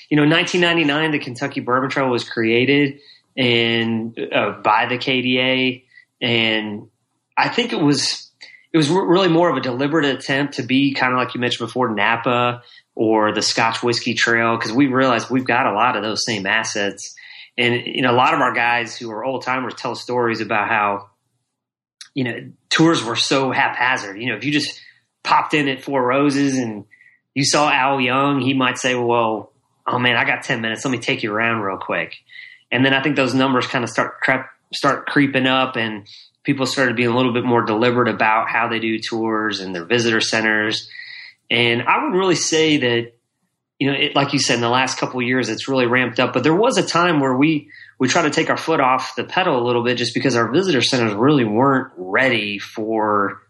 you 0.09 0.17
know, 0.17 0.25
1999, 0.25 1.11
the 1.11 1.19
Kentucky 1.19 1.61
Bourbon 1.61 1.91
Trail 1.91 2.09
was 2.09 2.23
created 2.23 3.01
and 3.37 4.17
uh, 4.33 4.53
by 4.63 4.87
the 4.87 4.97
KDA. 4.97 5.83
And 6.23 6.89
I 7.37 7.49
think 7.49 7.73
it 7.73 7.81
was, 7.81 8.28
it 8.73 8.77
was 8.77 8.91
really 8.91 9.29
more 9.29 9.51
of 9.51 9.57
a 9.57 9.61
deliberate 9.61 10.05
attempt 10.05 10.55
to 10.55 10.63
be 10.63 10.93
kind 10.93 11.13
of 11.13 11.19
like 11.19 11.35
you 11.35 11.41
mentioned 11.41 11.67
before, 11.67 11.95
Napa 11.95 12.63
or 12.95 13.33
the 13.33 13.43
Scotch 13.43 13.83
Whiskey 13.83 14.15
Trail, 14.15 14.57
because 14.57 14.73
we 14.73 14.87
realized 14.89 15.31
we've 15.31 15.47
got 15.47 15.67
a 15.67 15.73
lot 15.73 15.97
of 15.97 16.03
those 16.03 16.25
same 16.25 16.47
assets. 16.47 17.15
And, 17.57 17.87
you 17.87 18.03
know, 18.03 18.13
a 18.13 18.17
lot 18.17 18.35
of 18.35 18.41
our 18.41 18.53
guys 18.53 18.97
who 18.97 19.11
are 19.11 19.25
old 19.25 19.43
timers 19.43 19.75
tell 19.75 19.95
stories 19.95 20.41
about 20.41 20.69
how, 20.69 21.11
you 22.15 22.25
know, 22.25 22.51
tours 22.69 23.03
were 23.03 23.17
so 23.17 23.53
haphazard. 23.53 24.21
You 24.21 24.31
know, 24.31 24.37
if 24.37 24.45
you 24.45 24.53
just 24.53 24.81
popped 25.25 25.55
in 25.55 25.69
at 25.69 25.83
Four 25.83 26.05
Roses 26.05 26.59
and 26.59 26.85
you 27.35 27.45
saw 27.45 27.71
Al 27.71 28.01
Young, 28.01 28.41
he 28.41 28.55
might 28.55 28.79
say, 28.79 28.95
well, 28.95 29.53
oh 29.87 29.99
man, 29.99 30.17
I 30.17 30.25
got 30.25 30.43
10 30.43 30.61
minutes. 30.61 30.85
Let 30.85 30.91
me 30.91 30.99
take 30.99 31.23
you 31.23 31.33
around 31.33 31.61
real 31.61 31.79
quick. 31.79 32.15
And 32.71 32.85
then 32.85 32.93
I 32.93 33.03
think 33.03 33.17
those 33.17 33.35
numbers 33.35 33.67
kind 33.67 33.85
of 33.85 33.91
start 33.91 34.15
start 34.75 35.07
creeping 35.07 35.47
up 35.47 35.77
and 35.77 36.07
people 36.49 36.65
started 36.65 36.97
being 36.97 37.11
a 37.11 37.15
little 37.15 37.35
bit 37.35 37.45
more 37.45 37.67
deliberate 37.67 38.09
about 38.09 38.49
how 38.49 38.69
they 38.69 38.79
do 38.79 38.99
tours 38.99 39.61
and 39.61 39.75
their 39.75 39.85
visitor 39.85 40.19
centers. 40.19 40.89
And 41.51 41.83
I 41.83 42.03
would 42.03 42.17
really 42.17 42.37
say 42.37 42.79
that, 42.79 43.13
you 43.79 43.93
know, 43.93 43.99
it, 43.99 44.17
like 44.17 44.33
you 44.33 44.39
said, 44.39 44.55
in 44.55 44.63
the 44.63 44.71
last 44.71 44.97
couple 44.97 45.21
of 45.21 45.27
years, 45.27 45.51
it's 45.51 45.69
really 45.69 45.85
ramped 45.85 46.19
up. 46.19 46.33
But 46.33 46.45
there 46.45 46.57
was 46.57 46.79
a 46.79 46.83
time 46.83 47.21
where 47.21 47.37
we 47.37 47.69
we 47.99 48.09
try 48.09 48.23
to 48.23 48.31
take 48.31 48.49
our 48.49 48.57
foot 48.57 48.81
off 48.81 49.15
the 49.15 49.25
pedal 49.25 49.63
a 49.63 49.67
little 49.67 49.85
bit, 49.85 49.99
just 49.99 50.15
because 50.15 50.37
our 50.37 50.51
visitor 50.51 50.81
centers 50.81 51.13
really 51.13 51.45
weren't 51.45 51.93
ready 51.99 52.59
for 52.59 53.43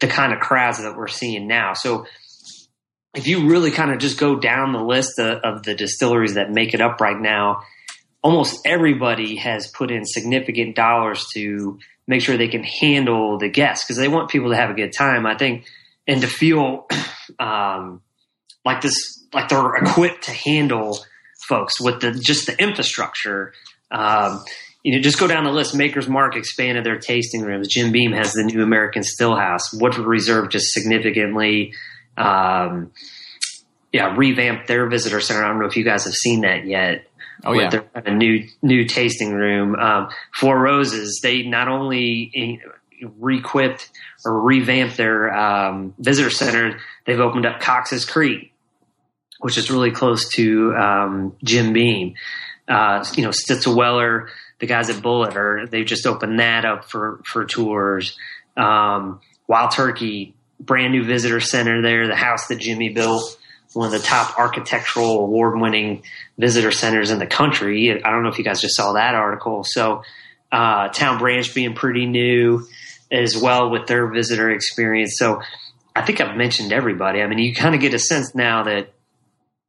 the 0.00 0.06
kind 0.06 0.34
of 0.34 0.40
crowds 0.40 0.82
that 0.82 0.98
we're 0.98 1.08
seeing 1.08 1.48
now. 1.48 1.72
So 1.72 2.04
if 3.14 3.26
you 3.26 3.48
really 3.48 3.70
kind 3.70 3.92
of 3.92 3.98
just 3.98 4.18
go 4.18 4.38
down 4.38 4.74
the 4.74 4.84
list 4.84 5.18
of, 5.18 5.38
of, 5.42 5.62
the 5.62 5.74
distilleries 5.74 6.34
that 6.34 6.50
make 6.50 6.74
it 6.74 6.82
up 6.82 7.00
right 7.00 7.18
now, 7.18 7.62
almost 8.22 8.60
everybody 8.66 9.36
has 9.36 9.68
put 9.68 9.90
in 9.90 10.04
significant 10.04 10.76
dollars 10.76 11.26
to 11.32 11.78
make 12.10 12.22
sure 12.22 12.36
they 12.36 12.48
can 12.48 12.64
handle 12.64 13.38
the 13.38 13.48
guests 13.48 13.84
because 13.84 13.96
they 13.96 14.08
want 14.08 14.28
people 14.28 14.50
to 14.50 14.56
have 14.56 14.68
a 14.68 14.74
good 14.74 14.92
time. 14.92 15.24
I 15.24 15.36
think, 15.36 15.64
and 16.06 16.20
to 16.22 16.26
feel 16.26 16.88
um, 17.38 18.02
like 18.64 18.82
this, 18.82 19.24
like 19.32 19.48
they're 19.48 19.76
equipped 19.76 20.24
to 20.24 20.32
handle 20.32 20.98
folks 21.48 21.80
with 21.80 22.00
the 22.00 22.10
just 22.12 22.46
the 22.46 22.60
infrastructure. 22.60 23.54
Um, 23.92 24.44
you 24.82 24.96
know, 24.96 25.00
just 25.00 25.20
go 25.20 25.26
down 25.26 25.44
the 25.44 25.52
list. 25.52 25.74
Maker's 25.74 26.08
Mark 26.08 26.34
expanded 26.36 26.84
their 26.84 26.98
tasting 26.98 27.42
rooms. 27.42 27.68
Jim 27.68 27.92
Beam 27.92 28.12
has 28.12 28.32
the 28.32 28.42
new 28.42 28.62
American 28.62 29.02
Stillhouse. 29.02 29.72
Woodford 29.72 30.06
Reserve 30.06 30.50
just 30.50 30.72
significantly 30.72 31.74
um, 32.16 32.90
yeah, 33.92 34.14
revamped 34.16 34.66
their 34.66 34.88
visitor 34.88 35.20
center. 35.20 35.44
I 35.44 35.48
don't 35.48 35.60
know 35.60 35.66
if 35.66 35.76
you 35.76 35.84
guys 35.84 36.04
have 36.04 36.14
seen 36.14 36.40
that 36.42 36.66
yet. 36.66 37.04
Oh 37.44 37.52
yeah, 37.52 37.70
their 37.70 37.86
a 37.94 38.14
new 38.14 38.46
new 38.62 38.84
tasting 38.86 39.32
room. 39.32 39.74
Um, 39.74 40.08
Four 40.34 40.58
Roses. 40.58 41.20
They 41.22 41.42
not 41.42 41.68
only 41.68 42.60
requipped 43.18 43.90
or 44.24 44.40
revamped 44.40 44.96
their 44.96 45.32
um, 45.34 45.94
visitor 45.98 46.30
center, 46.30 46.78
they've 47.06 47.20
opened 47.20 47.46
up 47.46 47.60
Cox's 47.60 48.04
Creek, 48.04 48.52
which 49.40 49.56
is 49.56 49.70
really 49.70 49.90
close 49.90 50.28
to 50.30 50.74
um, 50.74 51.36
Jim 51.42 51.72
Beam. 51.72 52.14
Uh, 52.68 53.04
you 53.16 53.22
know, 53.24 53.30
Stitzel-Weller, 53.30 54.28
the 54.60 54.66
guys 54.66 54.90
at 54.90 54.96
Bulleit, 55.02 55.34
are 55.34 55.66
they've 55.66 55.86
just 55.86 56.06
opened 56.06 56.38
that 56.40 56.64
up 56.64 56.84
for 56.84 57.20
for 57.24 57.44
tours. 57.44 58.16
Um, 58.56 59.20
Wild 59.48 59.72
Turkey 59.72 60.34
brand 60.60 60.92
new 60.92 61.04
visitor 61.04 61.40
center 61.40 61.82
there, 61.82 62.06
the 62.06 62.14
house 62.14 62.46
that 62.48 62.58
Jimmy 62.60 62.90
built, 62.90 63.38
one 63.72 63.86
of 63.86 63.92
the 63.92 64.06
top 64.06 64.38
architectural 64.38 65.20
award 65.20 65.58
winning 65.60 66.02
visitor 66.40 66.72
centers 66.72 67.10
in 67.10 67.18
the 67.18 67.26
country. 67.26 67.92
I 67.92 68.10
don't 68.10 68.22
know 68.22 68.30
if 68.30 68.38
you 68.38 68.44
guys 68.44 68.60
just 68.60 68.76
saw 68.76 68.94
that 68.94 69.14
article. 69.14 69.62
So, 69.64 70.02
uh, 70.50 70.88
Town 70.88 71.18
Branch 71.18 71.54
being 71.54 71.74
pretty 71.74 72.06
new 72.06 72.66
as 73.12 73.36
well 73.36 73.70
with 73.70 73.86
their 73.86 74.06
visitor 74.08 74.50
experience. 74.50 75.16
So, 75.18 75.42
I 75.94 76.02
think 76.02 76.20
I've 76.20 76.36
mentioned 76.36 76.72
everybody. 76.72 77.20
I 77.20 77.26
mean, 77.26 77.38
you 77.38 77.54
kind 77.54 77.74
of 77.74 77.80
get 77.80 77.94
a 77.94 77.98
sense 77.98 78.34
now 78.34 78.62
that 78.64 78.92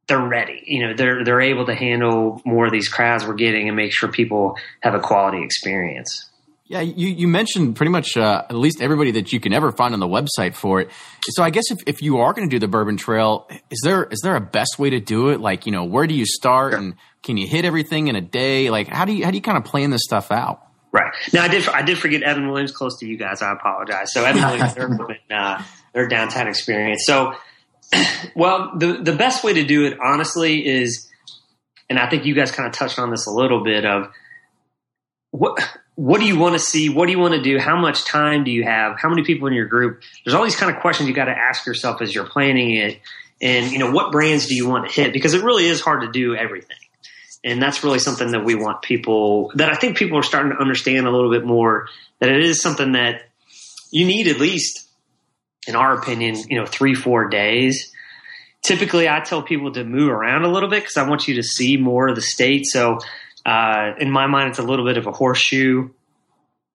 they're 0.06 0.20
ready. 0.20 0.62
You 0.66 0.86
know, 0.86 0.94
they're 0.94 1.24
they're 1.24 1.40
able 1.40 1.66
to 1.66 1.74
handle 1.74 2.40
more 2.44 2.66
of 2.66 2.72
these 2.72 2.88
crowds 2.88 3.26
we're 3.26 3.34
getting 3.34 3.68
and 3.68 3.76
make 3.76 3.92
sure 3.92 4.10
people 4.10 4.56
have 4.80 4.94
a 4.94 5.00
quality 5.00 5.42
experience. 5.42 6.28
Yeah, 6.72 6.80
you, 6.80 7.08
you 7.08 7.28
mentioned 7.28 7.76
pretty 7.76 7.90
much 7.90 8.16
uh, 8.16 8.44
at 8.48 8.56
least 8.56 8.80
everybody 8.80 9.10
that 9.10 9.30
you 9.30 9.40
can 9.40 9.52
ever 9.52 9.72
find 9.72 9.92
on 9.92 10.00
the 10.00 10.08
website 10.08 10.54
for 10.54 10.80
it. 10.80 10.90
So 11.32 11.42
I 11.42 11.50
guess 11.50 11.70
if, 11.70 11.80
if 11.86 12.00
you 12.00 12.20
are 12.20 12.32
going 12.32 12.48
to 12.48 12.50
do 12.50 12.58
the 12.58 12.66
Bourbon 12.66 12.96
Trail, 12.96 13.46
is 13.70 13.82
there 13.84 14.04
is 14.04 14.20
there 14.22 14.36
a 14.36 14.40
best 14.40 14.78
way 14.78 14.88
to 14.88 14.98
do 14.98 15.28
it? 15.28 15.38
Like, 15.38 15.66
you 15.66 15.72
know, 15.72 15.84
where 15.84 16.06
do 16.06 16.14
you 16.14 16.24
start, 16.24 16.72
and 16.72 16.94
can 17.22 17.36
you 17.36 17.46
hit 17.46 17.66
everything 17.66 18.08
in 18.08 18.16
a 18.16 18.22
day? 18.22 18.70
Like, 18.70 18.88
how 18.88 19.04
do 19.04 19.12
you 19.12 19.22
how 19.22 19.30
do 19.30 19.36
you 19.36 19.42
kind 19.42 19.58
of 19.58 19.64
plan 19.64 19.90
this 19.90 20.00
stuff 20.02 20.32
out? 20.32 20.66
Right 20.92 21.12
now, 21.34 21.42
I 21.42 21.48
did 21.48 21.68
I 21.68 21.82
did 21.82 21.98
forget 21.98 22.22
Evan 22.22 22.48
Williams 22.48 22.72
close 22.72 22.98
to 23.00 23.06
you 23.06 23.18
guys. 23.18 23.42
I 23.42 23.52
apologize. 23.52 24.10
So 24.10 24.24
Evan 24.24 24.42
Williams, 24.42 24.74
their, 24.74 25.18
uh, 25.30 25.62
their 25.92 26.08
downtown 26.08 26.48
experience. 26.48 27.04
So, 27.04 27.34
well, 28.34 28.72
the 28.78 28.94
the 28.94 29.14
best 29.14 29.44
way 29.44 29.52
to 29.52 29.64
do 29.64 29.84
it, 29.84 29.98
honestly, 30.02 30.66
is, 30.66 31.10
and 31.90 31.98
I 31.98 32.08
think 32.08 32.24
you 32.24 32.34
guys 32.34 32.50
kind 32.50 32.66
of 32.66 32.72
touched 32.72 32.98
on 32.98 33.10
this 33.10 33.26
a 33.26 33.30
little 33.30 33.62
bit 33.62 33.84
of 33.84 34.10
what 35.32 35.68
what 35.94 36.20
do 36.20 36.26
you 36.26 36.38
want 36.38 36.54
to 36.54 36.58
see? 36.58 36.88
What 36.88 37.06
do 37.06 37.12
you 37.12 37.18
want 37.18 37.34
to 37.34 37.42
do? 37.42 37.58
How 37.58 37.78
much 37.78 38.04
time 38.04 38.44
do 38.44 38.50
you 38.50 38.64
have? 38.64 38.98
How 38.98 39.08
many 39.08 39.24
people 39.24 39.46
in 39.48 39.54
your 39.54 39.66
group? 39.66 40.02
There's 40.24 40.34
all 40.34 40.44
these 40.44 40.56
kind 40.56 40.74
of 40.74 40.80
questions 40.80 41.08
you 41.08 41.14
got 41.14 41.26
to 41.26 41.36
ask 41.36 41.66
yourself 41.66 42.00
as 42.00 42.14
you're 42.14 42.26
planning 42.26 42.74
it. 42.76 43.00
And, 43.40 43.72
you 43.72 43.78
know, 43.78 43.90
what 43.90 44.12
brands 44.12 44.46
do 44.46 44.54
you 44.54 44.68
want 44.68 44.88
to 44.88 44.92
hit? 44.92 45.12
Because 45.12 45.34
it 45.34 45.42
really 45.42 45.66
is 45.66 45.80
hard 45.80 46.02
to 46.02 46.10
do 46.10 46.34
everything. 46.34 46.76
And 47.44 47.60
that's 47.60 47.82
really 47.82 47.98
something 47.98 48.30
that 48.30 48.44
we 48.44 48.54
want 48.54 48.82
people, 48.82 49.50
that 49.56 49.68
I 49.68 49.74
think 49.74 49.96
people 49.96 50.16
are 50.16 50.22
starting 50.22 50.52
to 50.52 50.58
understand 50.58 51.06
a 51.06 51.10
little 51.10 51.30
bit 51.30 51.44
more, 51.44 51.88
that 52.20 52.30
it 52.30 52.44
is 52.44 52.62
something 52.62 52.92
that 52.92 53.22
you 53.90 54.06
need 54.06 54.28
at 54.28 54.38
least, 54.38 54.88
in 55.66 55.74
our 55.74 55.98
opinion, 55.98 56.36
you 56.48 56.58
know, 56.58 56.66
three, 56.66 56.94
four 56.94 57.28
days. 57.28 57.92
Typically, 58.62 59.08
I 59.08 59.20
tell 59.20 59.42
people 59.42 59.72
to 59.72 59.82
move 59.82 60.08
around 60.08 60.44
a 60.44 60.48
little 60.48 60.70
bit 60.70 60.82
because 60.82 60.96
I 60.96 61.08
want 61.08 61.26
you 61.26 61.34
to 61.34 61.42
see 61.42 61.76
more 61.76 62.08
of 62.08 62.14
the 62.14 62.22
state. 62.22 62.64
So, 62.64 63.00
uh, 63.44 63.92
in 63.98 64.10
my 64.10 64.26
mind, 64.26 64.50
it's 64.50 64.58
a 64.58 64.62
little 64.62 64.84
bit 64.84 64.98
of 64.98 65.06
a 65.06 65.12
horseshoe. 65.12 65.90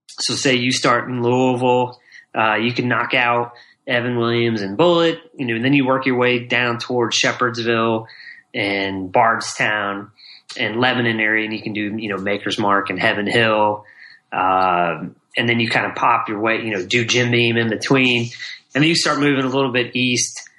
So, 0.07 0.33
say 0.33 0.55
you 0.55 0.71
start 0.71 1.09
in 1.09 1.21
Louisville, 1.21 1.99
uh, 2.35 2.55
you 2.55 2.73
can 2.73 2.87
knock 2.87 3.13
out 3.13 3.53
Evan 3.85 4.17
Williams 4.17 4.61
and 4.61 4.77
Bulleit, 4.77 5.19
you 5.35 5.45
know, 5.45 5.55
and 5.55 5.63
then 5.63 5.73
you 5.73 5.85
work 5.85 6.05
your 6.05 6.17
way 6.17 6.39
down 6.39 6.77
towards 6.77 7.17
Shepherdsville 7.17 8.07
and 8.53 9.11
Bardstown 9.11 10.11
and 10.57 10.79
Lebanon 10.79 11.19
area, 11.19 11.45
and 11.45 11.53
you 11.53 11.61
can 11.61 11.73
do, 11.73 11.95
you 11.97 12.09
know, 12.09 12.17
Maker's 12.17 12.57
Mark 12.57 12.89
and 12.89 12.99
Heaven 12.99 13.27
Hill. 13.27 13.85
Uh, 14.31 15.05
and 15.37 15.47
then 15.47 15.59
you 15.59 15.69
kind 15.69 15.85
of 15.85 15.95
pop 15.95 16.27
your 16.27 16.39
way, 16.39 16.61
you 16.63 16.71
know, 16.71 16.85
do 16.85 17.05
Jim 17.05 17.31
Beam 17.31 17.57
in 17.57 17.69
between. 17.69 18.31
And 18.73 18.83
then 18.83 18.89
you 18.89 18.95
start 18.95 19.19
moving 19.19 19.45
a 19.45 19.49
little 19.49 19.71
bit 19.71 19.95
east 19.95 20.49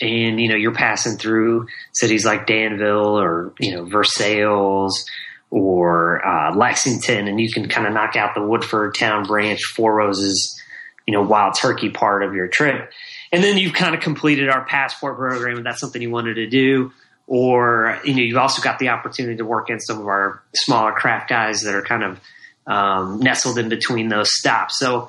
and, 0.00 0.40
you 0.40 0.48
know, 0.48 0.56
you're 0.56 0.74
passing 0.74 1.16
through 1.16 1.66
cities 1.94 2.26
like 2.26 2.46
Danville 2.46 3.18
or, 3.18 3.54
you 3.58 3.74
know, 3.74 3.84
Versailles 3.84 5.04
or 5.56 6.22
uh, 6.22 6.54
Lexington, 6.54 7.28
and 7.28 7.40
you 7.40 7.50
can 7.50 7.66
kind 7.66 7.86
of 7.86 7.94
knock 7.94 8.14
out 8.14 8.34
the 8.34 8.42
Woodford 8.42 8.94
Town 8.94 9.24
Branch, 9.24 9.58
Four 9.64 9.94
Roses, 9.94 10.60
you 11.06 11.14
know, 11.14 11.22
Wild 11.22 11.54
Turkey 11.58 11.88
part 11.88 12.22
of 12.22 12.34
your 12.34 12.46
trip. 12.46 12.92
And 13.32 13.42
then 13.42 13.56
you've 13.56 13.72
kind 13.72 13.94
of 13.94 14.02
completed 14.02 14.50
our 14.50 14.66
passport 14.66 15.16
program, 15.16 15.56
and 15.56 15.64
that's 15.64 15.80
something 15.80 16.02
you 16.02 16.10
wanted 16.10 16.34
to 16.34 16.46
do. 16.46 16.92
Or, 17.26 17.98
you 18.04 18.14
know, 18.14 18.20
you've 18.20 18.36
also 18.36 18.60
got 18.60 18.78
the 18.78 18.90
opportunity 18.90 19.38
to 19.38 19.46
work 19.46 19.70
in 19.70 19.80
some 19.80 19.98
of 19.98 20.06
our 20.06 20.42
smaller 20.54 20.92
craft 20.92 21.30
guys 21.30 21.62
that 21.62 21.74
are 21.74 21.82
kind 21.82 22.04
of 22.04 22.20
um, 22.66 23.20
nestled 23.20 23.58
in 23.58 23.70
between 23.70 24.08
those 24.08 24.28
stops. 24.30 24.78
So 24.78 25.08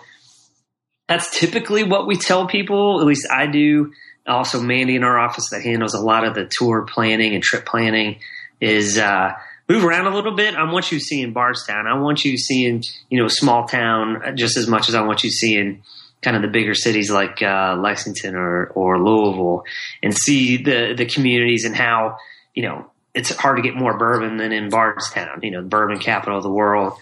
that's 1.09 1.37
typically 1.37 1.83
what 1.83 2.07
we 2.07 2.15
tell 2.15 2.47
people. 2.47 3.01
At 3.01 3.05
least 3.05 3.27
I 3.29 3.47
do. 3.47 3.91
Also, 4.25 4.61
Mandy 4.61 4.95
in 4.95 5.03
our 5.03 5.19
office 5.19 5.49
that 5.49 5.61
handles 5.61 5.93
a 5.93 6.01
lot 6.01 6.23
of 6.23 6.35
the 6.35 6.49
tour 6.49 6.85
planning 6.85 7.33
and 7.33 7.43
trip 7.43 7.65
planning 7.65 8.19
is 8.61 8.97
uh, 8.97 9.33
move 9.67 9.83
around 9.83 10.07
a 10.07 10.15
little 10.15 10.35
bit. 10.35 10.55
I 10.55 10.71
want 10.71 10.91
you 10.91 10.99
seeing 10.99 11.33
Bardstown. 11.33 11.87
I 11.87 11.99
want 11.99 12.23
you 12.23 12.37
seeing 12.37 12.83
you 13.09 13.21
know 13.21 13.27
small 13.27 13.67
town 13.67 14.35
just 14.35 14.57
as 14.57 14.67
much 14.67 14.89
as 14.89 14.95
I 14.95 15.01
want 15.01 15.23
you 15.23 15.29
seeing 15.29 15.83
kind 16.21 16.35
of 16.35 16.41
the 16.41 16.47
bigger 16.47 16.73
cities 16.73 17.11
like 17.11 17.41
uh, 17.41 17.75
Lexington 17.79 18.35
or 18.35 18.67
or 18.67 18.99
Louisville, 18.99 19.63
and 20.01 20.15
see 20.15 20.57
the 20.57 20.93
the 20.95 21.05
communities 21.05 21.65
and 21.65 21.75
how 21.75 22.17
you 22.53 22.63
know 22.63 22.89
it's 23.13 23.35
hard 23.35 23.57
to 23.57 23.63
get 23.63 23.75
more 23.75 23.97
bourbon 23.97 24.37
than 24.37 24.51
in 24.51 24.69
Bardstown. 24.69 25.39
You 25.41 25.51
know, 25.51 25.61
the 25.61 25.69
bourbon 25.69 25.99
capital 25.99 26.37
of 26.37 26.43
the 26.43 26.51
world. 26.51 26.93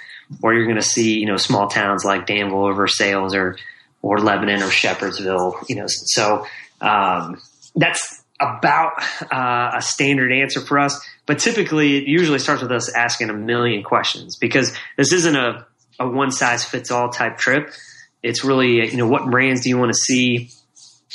Or 0.41 0.55
you're 0.55 0.65
going 0.65 0.77
to 0.77 0.81
see 0.81 1.19
you 1.19 1.27
know 1.27 1.37
small 1.37 1.67
towns 1.67 2.03
like 2.03 2.25
Danville 2.25 2.57
or 2.57 2.73
Versailles 2.73 3.35
or 3.35 3.57
or 4.01 4.17
Lebanon 4.17 4.63
or 4.63 4.69
Shepherdsville. 4.69 5.69
You 5.69 5.75
know, 5.75 5.85
so 5.87 6.47
um, 6.81 7.39
that's 7.75 8.23
about 8.39 8.93
uh, 9.31 9.71
a 9.75 9.81
standard 9.81 10.31
answer 10.31 10.61
for 10.61 10.79
us. 10.79 10.99
But 11.25 11.39
typically, 11.39 11.97
it 11.97 12.03
usually 12.07 12.39
starts 12.39 12.61
with 12.61 12.71
us 12.71 12.93
asking 12.93 13.29
a 13.29 13.33
million 13.33 13.83
questions 13.83 14.37
because 14.37 14.75
this 14.97 15.11
isn't 15.11 15.35
a, 15.35 15.65
a 15.99 16.07
one 16.07 16.31
size 16.31 16.63
fits 16.63 16.91
all 16.91 17.09
type 17.09 17.37
trip. 17.37 17.71
It's 18.21 18.43
really, 18.43 18.89
you 18.89 18.97
know, 18.97 19.07
what 19.07 19.29
brands 19.29 19.61
do 19.61 19.69
you 19.69 19.77
want 19.77 19.91
to 19.91 19.97
see? 19.97 20.49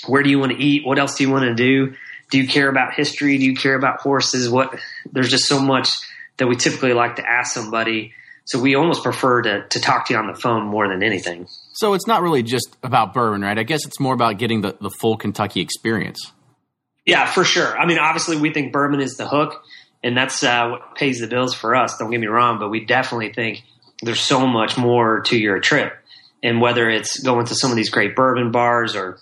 Where 0.06 0.22
do 0.22 0.30
you 0.30 0.38
want 0.38 0.52
to 0.52 0.58
eat? 0.58 0.84
What 0.84 0.98
else 0.98 1.16
do 1.16 1.24
you 1.24 1.30
want 1.30 1.44
to 1.44 1.54
do? 1.54 1.94
Do 2.30 2.38
you 2.38 2.48
care 2.48 2.68
about 2.68 2.94
history? 2.94 3.38
Do 3.38 3.44
you 3.44 3.54
care 3.54 3.74
about 3.74 4.00
horses? 4.00 4.48
What 4.48 4.78
there's 5.12 5.30
just 5.30 5.46
so 5.46 5.60
much 5.60 5.90
that 6.38 6.46
we 6.46 6.56
typically 6.56 6.92
like 6.92 7.16
to 7.16 7.28
ask 7.28 7.52
somebody. 7.52 8.12
So 8.46 8.58
we 8.58 8.74
almost 8.74 9.04
prefer 9.04 9.42
to, 9.42 9.68
to 9.68 9.80
talk 9.80 10.06
to 10.06 10.14
you 10.14 10.18
on 10.18 10.26
the 10.26 10.34
phone 10.34 10.64
more 10.64 10.88
than 10.88 11.02
anything. 11.04 11.46
So 11.74 11.94
it's 11.94 12.06
not 12.06 12.22
really 12.22 12.42
just 12.42 12.76
about 12.82 13.14
bourbon, 13.14 13.42
right? 13.42 13.56
I 13.56 13.62
guess 13.62 13.86
it's 13.86 14.00
more 14.00 14.14
about 14.14 14.38
getting 14.38 14.62
the, 14.62 14.76
the 14.80 14.90
full 14.90 15.16
Kentucky 15.16 15.60
experience. 15.60 16.32
Yeah, 17.06 17.26
for 17.26 17.44
sure. 17.44 17.78
I 17.78 17.86
mean, 17.86 17.98
obviously, 17.98 18.36
we 18.36 18.52
think 18.52 18.72
bourbon 18.72 19.00
is 19.00 19.16
the 19.16 19.28
hook, 19.28 19.62
and 20.02 20.16
that's 20.16 20.42
uh, 20.42 20.68
what 20.68 20.94
pays 20.94 21.20
the 21.20 21.26
bills 21.26 21.54
for 21.54 21.74
us. 21.74 21.98
Don't 21.98 22.10
get 22.10 22.20
me 22.20 22.26
wrong, 22.26 22.58
but 22.58 22.70
we 22.70 22.84
definitely 22.84 23.32
think 23.32 23.62
there's 24.02 24.20
so 24.20 24.46
much 24.46 24.78
more 24.78 25.20
to 25.22 25.38
your 25.38 25.60
trip. 25.60 25.92
And 26.42 26.60
whether 26.60 26.88
it's 26.88 27.22
going 27.22 27.46
to 27.46 27.54
some 27.54 27.70
of 27.70 27.76
these 27.76 27.90
great 27.90 28.16
bourbon 28.16 28.50
bars 28.50 28.96
or 28.96 29.18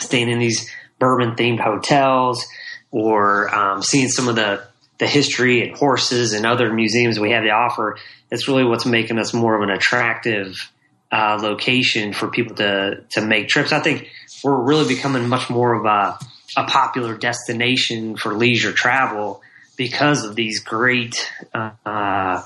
staying 0.00 0.28
in 0.28 0.40
these 0.40 0.68
bourbon 0.98 1.36
themed 1.36 1.60
hotels 1.60 2.44
or 2.90 3.54
um, 3.54 3.82
seeing 3.82 4.08
some 4.08 4.28
of 4.28 4.36
the 4.36 4.64
the 4.98 5.06
history 5.08 5.66
and 5.66 5.76
horses 5.76 6.32
and 6.32 6.46
other 6.46 6.72
museums 6.72 7.18
we 7.18 7.32
have 7.32 7.42
to 7.42 7.50
offer, 7.50 7.98
it's 8.30 8.46
really 8.46 8.64
what's 8.64 8.86
making 8.86 9.18
us 9.18 9.34
more 9.34 9.56
of 9.56 9.62
an 9.62 9.70
attractive 9.70 10.70
uh, 11.10 11.36
location 11.40 12.12
for 12.12 12.28
people 12.28 12.56
to 12.56 13.02
to 13.10 13.20
make 13.20 13.48
trips. 13.48 13.72
I 13.72 13.80
think 13.80 14.08
we're 14.42 14.56
really 14.56 14.86
becoming 14.86 15.28
much 15.28 15.50
more 15.50 15.74
of 15.74 15.84
a, 15.84 16.18
a 16.56 16.64
popular 16.64 17.16
destination 17.16 18.16
for 18.16 18.34
leisure 18.34 18.72
travel 18.72 19.42
because 19.76 20.24
of 20.24 20.34
these 20.34 20.60
great 20.60 21.30
uh, 21.52 21.70
uh, 21.84 22.42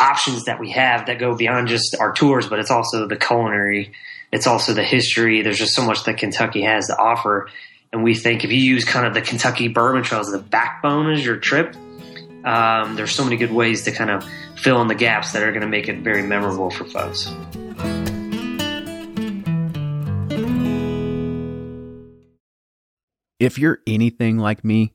options 0.00 0.44
that 0.44 0.60
we 0.60 0.70
have 0.70 1.06
that 1.06 1.18
go 1.18 1.36
beyond 1.36 1.68
just 1.68 1.96
our 1.98 2.12
tours, 2.12 2.48
but 2.48 2.58
it's 2.58 2.70
also 2.70 3.06
the 3.06 3.16
culinary, 3.16 3.92
it's 4.32 4.46
also 4.46 4.74
the 4.74 4.82
history. 4.82 5.42
There's 5.42 5.58
just 5.58 5.74
so 5.74 5.84
much 5.84 6.04
that 6.04 6.18
Kentucky 6.18 6.62
has 6.62 6.88
to 6.88 6.96
offer. 6.98 7.48
And 7.92 8.02
we 8.02 8.14
think 8.14 8.44
if 8.44 8.50
you 8.50 8.58
use 8.58 8.84
kind 8.84 9.06
of 9.06 9.14
the 9.14 9.22
Kentucky 9.22 9.68
Bourbon 9.68 10.02
Trail 10.02 10.20
as 10.20 10.28
the 10.28 10.38
backbone 10.38 11.12
as 11.12 11.24
your 11.24 11.36
trip, 11.36 11.76
um, 12.44 12.96
there's 12.96 13.12
so 13.12 13.24
many 13.24 13.36
good 13.36 13.52
ways 13.52 13.84
to 13.84 13.92
kind 13.92 14.10
of 14.10 14.28
fill 14.56 14.82
in 14.82 14.88
the 14.88 14.94
gaps 14.94 15.32
that 15.32 15.42
are 15.42 15.50
going 15.50 15.62
to 15.62 15.68
make 15.68 15.88
it 15.88 15.98
very 15.98 16.22
memorable 16.22 16.70
for 16.70 16.84
folks. 16.84 17.32
If 23.40 23.58
you're 23.58 23.78
anything 23.86 24.38
like 24.38 24.64
me, 24.64 24.94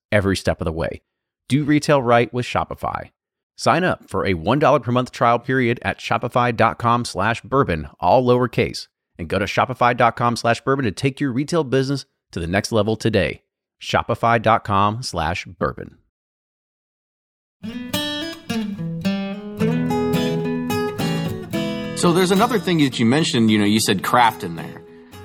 every 0.11 0.35
step 0.35 0.61
of 0.61 0.65
the 0.65 0.71
way. 0.71 1.01
Do 1.47 1.63
retail 1.63 2.01
right 2.01 2.33
with 2.33 2.45
Shopify. 2.45 3.11
Sign 3.55 3.83
up 3.83 4.09
for 4.09 4.25
a 4.25 4.33
$1 4.33 4.83
per 4.83 4.91
month 4.91 5.11
trial 5.11 5.37
period 5.37 5.79
at 5.83 5.99
shopify.com 5.99 7.05
slash 7.05 7.41
bourbon, 7.41 7.89
all 7.99 8.25
lowercase, 8.25 8.87
and 9.17 9.27
go 9.27 9.37
to 9.37 9.45
shopify.com 9.45 10.35
slash 10.35 10.61
bourbon 10.61 10.85
to 10.85 10.91
take 10.91 11.19
your 11.19 11.31
retail 11.31 11.63
business 11.63 12.05
to 12.31 12.39
the 12.39 12.47
next 12.47 12.71
level 12.71 12.95
today. 12.95 13.43
Shopify.com 13.81 15.03
slash 15.03 15.45
bourbon. 15.45 15.97
So 21.97 22.11
there's 22.11 22.31
another 22.31 22.57
thing 22.57 22.79
that 22.79 22.97
you 22.97 23.05
mentioned, 23.05 23.51
you 23.51 23.59
know, 23.59 23.65
you 23.65 23.79
said 23.79 24.03
craft 24.03 24.43
in 24.43 24.55
there. 24.55 24.80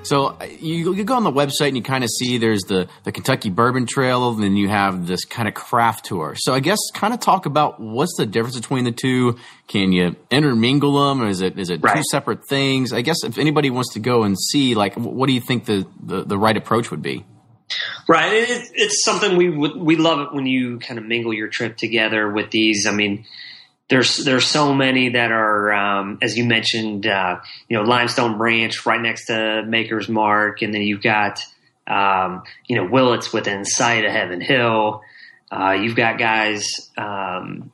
So 0.07 0.37
you, 0.59 0.93
you 0.93 1.03
go 1.03 1.15
on 1.15 1.23
the 1.23 1.31
website 1.31 1.69
and 1.69 1.77
you 1.77 1.83
kind 1.83 2.03
of 2.03 2.09
see 2.09 2.37
there's 2.37 2.63
the, 2.63 2.87
the 3.03 3.11
Kentucky 3.11 3.49
Bourbon 3.49 3.85
Trail, 3.85 4.29
and 4.29 4.41
then 4.41 4.55
you 4.55 4.69
have 4.69 5.05
this 5.05 5.25
kind 5.25 5.47
of 5.47 5.53
craft 5.53 6.05
tour. 6.05 6.35
So 6.37 6.53
I 6.53 6.61
guess 6.61 6.79
kind 6.93 7.13
of 7.13 7.19
talk 7.19 7.45
about 7.45 7.79
what's 7.79 8.15
the 8.17 8.25
difference 8.25 8.55
between 8.55 8.85
the 8.85 8.91
two. 8.91 9.37
Can 9.67 9.91
you 9.91 10.15
intermingle 10.31 11.07
them, 11.07 11.21
or 11.21 11.27
is 11.27 11.41
it 11.41 11.59
is 11.59 11.69
it 11.69 11.81
right. 11.81 11.97
two 11.97 12.03
separate 12.09 12.47
things? 12.47 12.93
I 12.93 13.01
guess 13.01 13.23
if 13.23 13.37
anybody 13.37 13.69
wants 13.69 13.93
to 13.93 13.99
go 13.99 14.23
and 14.23 14.37
see, 14.39 14.75
like, 14.75 14.95
what 14.95 15.27
do 15.27 15.33
you 15.33 15.41
think 15.41 15.65
the, 15.65 15.85
the, 16.01 16.23
the 16.23 16.37
right 16.37 16.55
approach 16.55 16.89
would 16.89 17.01
be? 17.01 17.25
Right, 18.07 18.31
it, 18.31 18.69
it's 18.75 19.03
something 19.03 19.35
we 19.35 19.49
we 19.49 19.97
love 19.97 20.21
it 20.21 20.33
when 20.33 20.45
you 20.45 20.79
kind 20.79 20.97
of 20.97 21.05
mingle 21.05 21.33
your 21.33 21.49
trip 21.49 21.75
together 21.75 22.31
with 22.31 22.49
these. 22.49 22.87
I 22.87 22.91
mean, 22.91 23.25
there's 23.89 24.17
there's 24.17 24.45
so 24.45 24.73
many 24.73 25.09
that 25.09 25.31
are 25.31 25.71
um, 25.71 26.17
as 26.21 26.37
you 26.37 26.45
mentioned 26.45 27.07
uh, 27.07 27.39
you 27.69 27.77
know 27.77 27.83
limestone 27.83 28.37
branch 28.37 28.85
right 28.85 29.01
next 29.01 29.27
to 29.27 29.63
maker's 29.65 30.09
mark. 30.09 30.61
And 30.61 30.73
then 30.73 30.81
you've 30.81 31.01
got 31.01 31.39
um, 31.87 32.43
you 32.67 32.75
know 32.75 32.85
Willett's 32.85 33.31
within 33.31 33.63
sight 33.63 34.05
of 34.05 34.11
heaven 34.11 34.41
hill. 34.41 35.01
Uh, 35.49 35.71
you've 35.71 35.95
got 35.95 36.19
guys 36.19 36.91
um, 36.97 37.71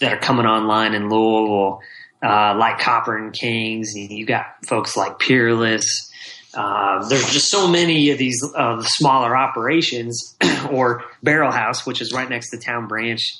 that 0.00 0.12
are 0.14 0.18
coming 0.18 0.46
online 0.46 0.94
in 0.94 1.08
louisville 1.08 1.80
uh, 2.22 2.56
like 2.58 2.80
copper 2.80 3.16
and 3.16 3.32
kings. 3.32 3.94
And 3.94 4.10
you've 4.10 4.28
got 4.28 4.46
folks 4.66 4.96
like 4.96 5.20
peerless. 5.20 6.10
Uh, 6.54 7.08
there's 7.08 7.32
just 7.32 7.50
so 7.50 7.66
many 7.68 8.10
of 8.10 8.18
these 8.18 8.42
smaller 8.80 9.36
operations 9.36 10.36
or 10.70 11.02
barrel 11.22 11.50
house 11.50 11.86
which 11.86 12.02
is 12.02 12.12
right 12.12 12.28
next 12.28 12.50
to 12.50 12.58
town 12.58 12.88
branch 12.88 13.38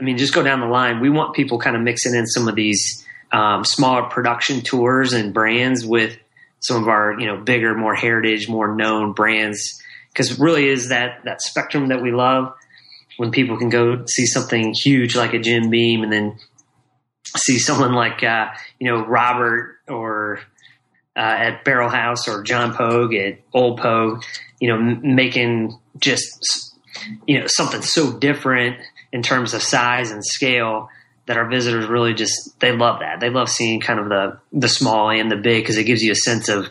I 0.00 0.04
mean, 0.04 0.18
just 0.18 0.34
go 0.34 0.42
down 0.42 0.60
the 0.60 0.66
line. 0.66 1.00
We 1.00 1.10
want 1.10 1.34
people 1.34 1.58
kind 1.58 1.74
of 1.74 1.82
mixing 1.82 2.14
in 2.14 2.26
some 2.26 2.48
of 2.48 2.54
these 2.54 3.04
um, 3.32 3.64
smaller 3.64 4.04
production 4.04 4.60
tours 4.60 5.12
and 5.12 5.32
brands 5.32 5.84
with 5.84 6.18
some 6.60 6.82
of 6.82 6.88
our, 6.88 7.18
you 7.18 7.26
know, 7.26 7.38
bigger, 7.38 7.74
more 7.74 7.94
heritage, 7.94 8.48
more 8.48 8.74
known 8.74 9.12
brands. 9.12 9.80
Because 10.08 10.38
really 10.38 10.68
is 10.68 10.88
that 10.90 11.24
that 11.24 11.42
spectrum 11.42 11.88
that 11.88 12.02
we 12.02 12.12
love. 12.12 12.54
When 13.18 13.30
people 13.30 13.56
can 13.56 13.70
go 13.70 14.04
see 14.06 14.26
something 14.26 14.74
huge 14.74 15.16
like 15.16 15.32
a 15.32 15.38
Jim 15.38 15.70
Beam 15.70 16.02
and 16.02 16.12
then 16.12 16.38
see 17.34 17.58
someone 17.58 17.94
like 17.94 18.22
uh, 18.22 18.48
you 18.78 18.90
know 18.90 19.06
Robert 19.06 19.76
or 19.88 20.40
uh, 21.16 21.20
at 21.20 21.64
Barrel 21.64 21.88
House 21.88 22.28
or 22.28 22.42
John 22.42 22.74
Pogue 22.74 23.14
at 23.14 23.38
Old 23.54 23.78
Pogue, 23.80 24.22
you 24.60 24.68
know, 24.68 24.76
m- 24.76 25.14
making 25.14 25.78
just 25.98 26.74
you 27.26 27.40
know 27.40 27.46
something 27.46 27.80
so 27.80 28.18
different 28.18 28.76
in 29.16 29.22
terms 29.22 29.54
of 29.54 29.62
size 29.62 30.10
and 30.10 30.22
scale 30.22 30.90
that 31.24 31.38
our 31.38 31.48
visitors 31.48 31.86
really 31.86 32.12
just 32.12 32.60
they 32.60 32.70
love 32.70 33.00
that. 33.00 33.18
They 33.18 33.30
love 33.30 33.48
seeing 33.48 33.80
kind 33.80 33.98
of 33.98 34.10
the 34.10 34.38
the 34.52 34.68
small 34.68 35.08
and 35.08 35.30
the 35.30 35.36
big 35.36 35.62
because 35.62 35.78
it 35.78 35.84
gives 35.84 36.02
you 36.02 36.12
a 36.12 36.16
sense 36.30 36.50
of 36.50 36.68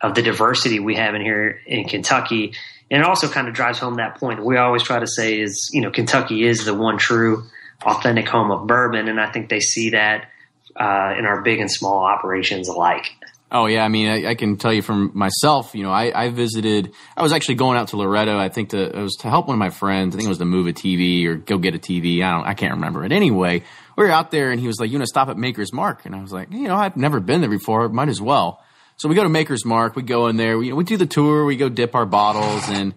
of 0.00 0.16
the 0.16 0.22
diversity 0.22 0.80
we 0.80 0.96
have 0.96 1.14
in 1.14 1.22
here 1.22 1.60
in 1.66 1.84
Kentucky. 1.84 2.52
And 2.90 3.00
it 3.00 3.06
also 3.06 3.28
kind 3.28 3.46
of 3.46 3.54
drives 3.54 3.78
home 3.78 3.94
that 3.94 4.18
point 4.18 4.38
that 4.38 4.44
we 4.44 4.56
always 4.56 4.82
try 4.82 4.98
to 4.98 5.06
say 5.06 5.40
is 5.40 5.70
you 5.72 5.82
know 5.82 5.92
Kentucky 5.92 6.44
is 6.44 6.64
the 6.64 6.74
one 6.74 6.98
true 6.98 7.44
authentic 7.82 8.26
home 8.26 8.50
of 8.50 8.66
bourbon. 8.66 9.06
And 9.06 9.20
I 9.20 9.30
think 9.30 9.48
they 9.48 9.60
see 9.60 9.90
that 9.90 10.28
uh, 10.74 11.14
in 11.16 11.26
our 11.26 11.42
big 11.42 11.60
and 11.60 11.70
small 11.70 12.04
operations 12.04 12.68
alike. 12.68 13.06
Oh 13.54 13.66
yeah, 13.66 13.84
I 13.84 13.88
mean, 13.88 14.08
I, 14.08 14.30
I, 14.30 14.34
can 14.34 14.56
tell 14.56 14.72
you 14.72 14.82
from 14.82 15.12
myself. 15.14 15.76
You 15.76 15.84
know, 15.84 15.92
I, 15.92 16.24
I, 16.24 16.30
visited. 16.30 16.92
I 17.16 17.22
was 17.22 17.32
actually 17.32 17.54
going 17.54 17.78
out 17.78 17.86
to 17.88 17.96
Loretto. 17.96 18.36
I 18.36 18.48
think 18.48 18.70
to, 18.70 18.82
it 18.82 19.00
was 19.00 19.14
to 19.20 19.30
help 19.30 19.46
one 19.46 19.54
of 19.54 19.60
my 19.60 19.70
friends. 19.70 20.12
I 20.12 20.18
think 20.18 20.26
it 20.26 20.28
was 20.28 20.38
to 20.38 20.44
move 20.44 20.66
a 20.66 20.72
TV 20.72 21.24
or 21.26 21.36
go 21.36 21.56
get 21.58 21.72
a 21.72 21.78
TV. 21.78 22.20
I 22.20 22.32
don't. 22.32 22.44
I 22.44 22.54
can't 22.54 22.74
remember 22.74 23.04
it. 23.04 23.12
Anyway, 23.12 23.62
we 23.96 24.04
were 24.04 24.10
out 24.10 24.32
there, 24.32 24.50
and 24.50 24.58
he 24.60 24.66
was 24.66 24.80
like, 24.80 24.90
"You 24.90 24.98
want 24.98 25.04
to 25.04 25.08
stop 25.08 25.28
at 25.28 25.38
Maker's 25.38 25.72
Mark?" 25.72 26.04
And 26.04 26.16
I 26.16 26.20
was 26.20 26.32
like, 26.32 26.50
"You 26.50 26.66
know, 26.66 26.74
I've 26.74 26.96
never 26.96 27.20
been 27.20 27.42
there 27.42 27.50
before. 27.50 27.88
Might 27.88 28.08
as 28.08 28.20
well." 28.20 28.60
So 28.96 29.08
we 29.08 29.14
go 29.14 29.22
to 29.22 29.28
Maker's 29.28 29.64
Mark. 29.64 29.94
We 29.94 30.02
go 30.02 30.26
in 30.26 30.36
there. 30.36 30.58
We, 30.58 30.72
we 30.72 30.82
do 30.82 30.96
the 30.96 31.06
tour. 31.06 31.44
We 31.44 31.56
go 31.56 31.68
dip 31.68 31.94
our 31.94 32.06
bottles, 32.06 32.68
and 32.68 32.92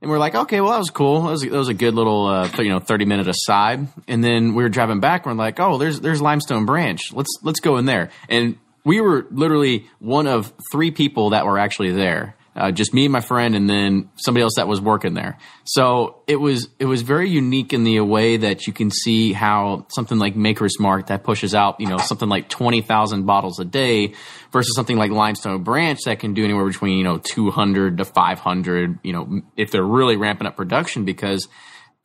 and 0.00 0.10
we're 0.10 0.18
like, 0.18 0.34
"Okay, 0.34 0.62
well, 0.62 0.70
that 0.70 0.78
was 0.78 0.88
cool. 0.88 1.24
That 1.24 1.32
was, 1.32 1.42
that 1.42 1.52
was 1.52 1.68
a 1.68 1.74
good 1.74 1.92
little, 1.92 2.26
uh, 2.28 2.50
you 2.56 2.70
know, 2.70 2.80
thirty 2.80 3.04
minute 3.04 3.28
aside." 3.28 3.86
And 4.06 4.24
then 4.24 4.54
we 4.54 4.62
were 4.62 4.70
driving 4.70 5.00
back. 5.00 5.26
We're 5.26 5.34
like, 5.34 5.60
"Oh, 5.60 5.76
there's 5.76 6.00
there's 6.00 6.22
Limestone 6.22 6.64
Branch. 6.64 7.12
Let's 7.12 7.30
let's 7.42 7.60
go 7.60 7.76
in 7.76 7.84
there." 7.84 8.08
And 8.30 8.56
we 8.88 9.02
were 9.02 9.26
literally 9.30 9.86
one 9.98 10.26
of 10.26 10.50
three 10.72 10.90
people 10.90 11.30
that 11.30 11.44
were 11.44 11.58
actually 11.58 11.92
there. 11.92 12.34
Uh, 12.56 12.72
just 12.72 12.92
me 12.94 13.04
and 13.04 13.12
my 13.12 13.20
friend, 13.20 13.54
and 13.54 13.68
then 13.68 14.08
somebody 14.16 14.42
else 14.42 14.54
that 14.56 14.66
was 14.66 14.80
working 14.80 15.12
there. 15.12 15.38
So 15.64 16.22
it 16.26 16.36
was 16.36 16.68
it 16.80 16.86
was 16.86 17.02
very 17.02 17.28
unique 17.28 17.72
in 17.72 17.84
the 17.84 18.00
way 18.00 18.38
that 18.38 18.66
you 18.66 18.72
can 18.72 18.90
see 18.90 19.32
how 19.32 19.86
something 19.90 20.18
like 20.18 20.34
Maker's 20.34 20.80
Mark 20.80 21.08
that 21.08 21.22
pushes 21.22 21.54
out 21.54 21.78
you 21.80 21.86
know 21.86 21.98
something 21.98 22.28
like 22.28 22.48
twenty 22.48 22.80
thousand 22.80 23.26
bottles 23.26 23.60
a 23.60 23.64
day 23.64 24.14
versus 24.52 24.74
something 24.74 24.96
like 24.96 25.12
Limestone 25.12 25.62
Branch 25.62 26.00
that 26.06 26.18
can 26.18 26.34
do 26.34 26.42
anywhere 26.42 26.66
between 26.66 26.96
you 26.96 27.04
know 27.04 27.18
two 27.18 27.50
hundred 27.50 27.98
to 27.98 28.04
five 28.06 28.40
hundred. 28.40 28.98
You 29.04 29.12
know 29.12 29.42
if 29.56 29.70
they're 29.70 29.84
really 29.84 30.16
ramping 30.16 30.48
up 30.48 30.56
production 30.56 31.04
because 31.04 31.46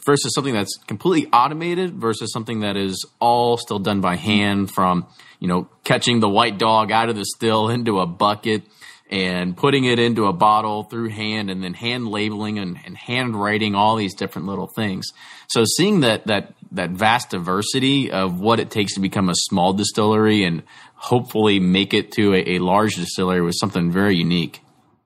versus 0.06 0.34
something 0.34 0.54
that's 0.54 0.78
completely 0.88 1.30
automated 1.32 1.96
versus 1.96 2.32
something 2.32 2.62
that 2.62 2.78
is 2.78 3.06
all 3.20 3.58
still 3.58 3.80
done 3.80 4.02
by 4.02 4.16
hand 4.16 4.72
from 4.72 5.06
you 5.40 5.48
know 5.48 5.68
catching 5.84 6.20
the 6.20 6.30
white 6.30 6.58
dog 6.58 6.92
out 6.92 7.10
of 7.10 7.16
the 7.16 7.26
still 7.26 7.70
into 7.70 8.00
a 8.00 8.06
bucket 8.06 8.64
and 9.10 9.56
putting 9.56 9.86
it 9.86 10.00
into 10.00 10.26
a 10.26 10.34
bottle 10.34 10.84
through 10.84 11.10
hand 11.10 11.52
and 11.52 11.64
then 11.64 11.74
hand 11.76 12.08
labeling 12.08 12.58
and, 12.58 12.80
and 12.86 12.98
hand 12.98 13.36
writing 13.40 13.76
all 13.76 13.96
these 13.96 14.16
different 14.16 14.48
little 14.48 14.68
things. 14.68 15.12
So 15.48 15.66
seeing 15.66 16.00
that 16.00 16.26
that 16.28 16.54
that 16.72 16.92
vast 16.92 17.30
diversity 17.30 18.12
of 18.12 18.40
what 18.40 18.60
it 18.60 18.72
takes 18.72 18.96
to 18.96 19.00
become 19.00 19.30
a 19.30 19.36
small 19.36 19.74
distillery 19.74 20.44
and 20.44 20.64
hopefully 20.96 21.60
make 21.60 21.94
it 21.94 22.12
to 22.14 22.34
a, 22.34 22.56
a 22.56 22.60
large 22.60 22.96
distillery 22.96 23.42
was 23.42 23.60
something 23.60 23.92
very 23.92 24.16
unique. 24.16 24.62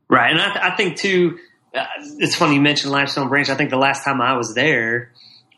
Right. 0.10 0.31
And 0.31 0.39
I, 0.39 0.53
th- 0.53 0.63
I 0.63 0.75
think 0.77 0.97
too 0.97 1.39
it's 2.19 2.35
funny 2.35 2.55
you 2.55 2.61
mentioned 2.61 2.91
Limestone 2.91 3.29
Branch. 3.29 3.49
I 3.49 3.55
think 3.55 3.69
the 3.69 3.77
last 3.77 4.03
time 4.03 4.21
I 4.21 4.35
was 4.35 4.53
there, 4.53 5.11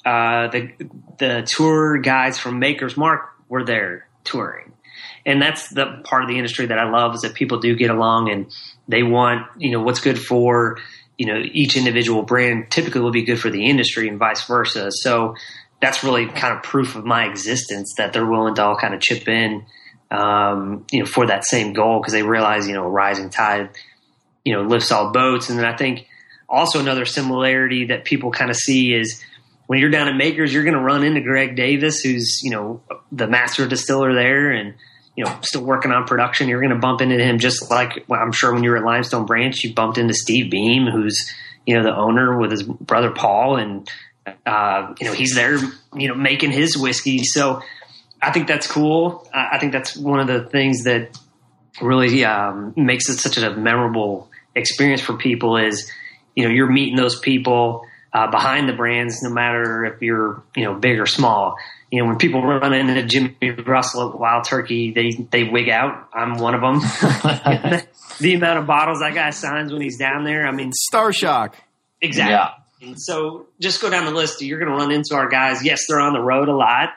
uh, 0.06 0.48
the 0.48 0.72
the 1.18 1.44
tour 1.48 1.98
guys 1.98 2.38
from 2.38 2.60
Maker's 2.60 2.98
Mark 2.98 3.30
were 3.48 3.64
there 3.64 4.08
touring, 4.24 4.74
and 5.26 5.42
that's 5.42 5.70
the 5.70 6.02
part 6.04 6.24
of 6.24 6.30
the 6.30 6.38
industry 6.38 6.68
that 6.68 6.80
I 6.80 6.90
love 6.90 7.16
is 7.16 7.22
that 7.22 7.34
people 7.34 7.60
do 7.60 7.76
get 7.76 7.90
along 7.90 8.30
and 8.30 8.52
they 8.88 9.04
want 9.04 9.48
you 9.58 9.72
know 9.72 9.82
what's 9.82 10.00
good 10.00 10.20
for 10.20 10.78
you 11.18 11.26
know 11.26 11.42
each 11.52 11.78
individual 11.78 12.24
brand 12.24 12.72
typically 12.72 13.02
will 13.02 13.12
be 13.12 13.24
good 13.24 13.40
for 13.40 13.50
the 13.50 13.66
industry 13.66 14.08
and 14.08 14.18
vice 14.18 14.46
versa. 14.46 14.92
So 14.92 15.36
that's 15.82 16.04
really 16.04 16.28
kind 16.28 16.56
of 16.56 16.64
proof 16.64 16.96
of 16.96 17.06
my 17.06 17.26
existence 17.26 17.94
that 17.98 18.14
they're 18.14 18.26
willing 18.26 18.56
to 18.56 18.64
all 18.64 18.76
kind 18.76 18.94
of 18.94 19.00
chip 19.00 19.30
in, 19.30 19.66
um, 20.12 20.86
you 20.92 21.00
know, 21.00 21.06
for 21.06 21.28
that 21.28 21.46
same 21.46 21.72
goal 21.72 22.00
because 22.00 22.14
they 22.14 22.24
realize 22.24 22.68
you 22.68 22.74
know 22.74 22.86
a 22.86 22.90
rising 22.90 23.30
tide 23.30 23.70
you 24.50 24.54
know 24.54 24.64
lifts 24.64 24.92
all 24.92 25.12
boats. 25.12 25.50
And 25.50 25.60
then 25.60 25.66
I 25.66 25.76
think 25.76 26.08
also 26.50 26.80
another 26.80 27.06
similarity 27.06 27.86
that 27.86 28.06
people 28.06 28.32
kind 28.32 28.50
of 28.50 28.58
see 28.58 28.94
is 28.94 29.24
when 29.68 29.80
you're 29.80 29.92
down 29.92 30.08
at 30.08 30.16
Makers, 30.16 30.52
you're 30.52 30.64
going 30.64 30.76
to 30.76 30.82
run 30.82 31.04
into 31.04 31.22
Greg 31.22 31.56
Davis, 31.56 32.02
who's 32.02 32.42
you 32.44 32.50
know 32.50 32.82
the 33.12 33.28
master 33.28 33.68
distiller 33.68 34.14
there, 34.14 34.52
and 34.52 34.74
you 35.16 35.24
know 35.24 35.38
still 35.42 35.62
working 35.62 35.92
on 35.92 36.06
production. 36.06 36.50
You're 36.50 36.62
going 36.62 36.74
to 36.74 36.80
bump 36.80 37.02
into 37.02 37.24
him 37.24 37.38
just 37.38 37.70
like 37.70 38.06
well, 38.08 38.20
I'm 38.20 38.32
sure 38.32 38.52
when 38.54 38.64
you 38.64 38.72
were 38.72 38.78
at 38.78 38.84
Limestone 38.84 39.26
Branch, 39.26 39.64
you 39.64 39.74
bumped 39.74 39.98
into 39.98 40.14
Steve 40.14 40.50
Beam, 40.50 40.88
who's 40.88 41.32
you 41.68 41.76
know 41.76 41.84
the 41.84 41.96
owner 41.96 42.38
with 42.38 42.50
his 42.50 42.64
brother 42.64 43.12
Paul, 43.12 43.58
and 43.58 43.88
uh, 44.46 44.94
you 45.00 45.06
know 45.06 45.14
he's 45.14 45.36
there, 45.36 45.58
you 45.96 46.08
know 46.08 46.16
making 46.16 46.52
his 46.52 46.76
whiskey. 46.76 47.24
So 47.24 47.62
I 48.22 48.32
think 48.32 48.48
that's 48.48 48.66
cool. 48.66 49.30
I 49.32 49.60
think 49.60 49.72
that's 49.72 49.96
one 49.96 50.20
of 50.20 50.26
the 50.26 50.42
things 50.46 50.86
that 50.86 51.16
really 51.80 52.26
um, 52.26 52.74
makes 52.76 53.08
it 53.08 53.18
such 53.20 53.38
a 53.38 53.56
memorable 53.56 54.30
experience 54.56 55.02
for 55.02 55.16
people 55.16 55.58
is 55.58 55.92
you 56.40 56.46
know 56.48 56.52
you're 56.52 56.72
meeting 56.72 56.96
those 56.96 57.20
people 57.20 57.86
uh, 58.14 58.32
behind 58.32 58.70
the 58.70 58.74
brands 58.74 59.22
no 59.22 59.30
matter 59.30 59.84
if 59.84 60.02
you're 60.02 60.42
you 60.56 60.64
know 60.64 60.74
big 60.74 61.00
or 61.00 61.06
small. 61.06 61.58
You 61.92 62.02
know 62.02 62.08
when 62.08 62.18
people 62.18 62.42
run 62.42 62.72
into 62.74 63.04
jimmy 63.04 63.50
russell 63.66 64.12
at 64.12 64.18
wild 64.18 64.46
turkey 64.46 64.92
they 64.92 65.12
they 65.12 65.44
wig 65.44 65.68
out. 65.70 66.08
I'm 66.14 66.38
one 66.38 66.56
of 66.56 66.62
them. 66.62 67.82
The 68.20 68.34
amount 68.34 68.60
of 68.60 68.68
bottles 68.68 69.00
that 69.00 69.14
guy 69.14 69.30
signs 69.30 69.72
when 69.72 69.82
he's 69.82 69.98
down 69.98 70.26
there 70.26 70.46
i 70.46 70.52
mean 70.52 70.72
star 70.74 71.14
shock. 71.14 71.56
Exactly. 72.02 72.34
Yeah. 72.34 72.90
and 72.90 73.02
so 73.02 73.48
just 73.62 73.82
go 73.82 73.90
down 73.90 74.06
the 74.06 74.12
list 74.12 74.42
you're 74.42 74.60
going 74.60 74.72
to 74.72 74.78
run 74.78 74.92
into 74.92 75.16
our 75.16 75.30
guys. 75.30 75.64
Yes 75.64 75.86
they're 75.88 76.02
on 76.02 76.14
the 76.14 76.22
road 76.22 76.50
a 76.50 76.56
lot 76.56 76.90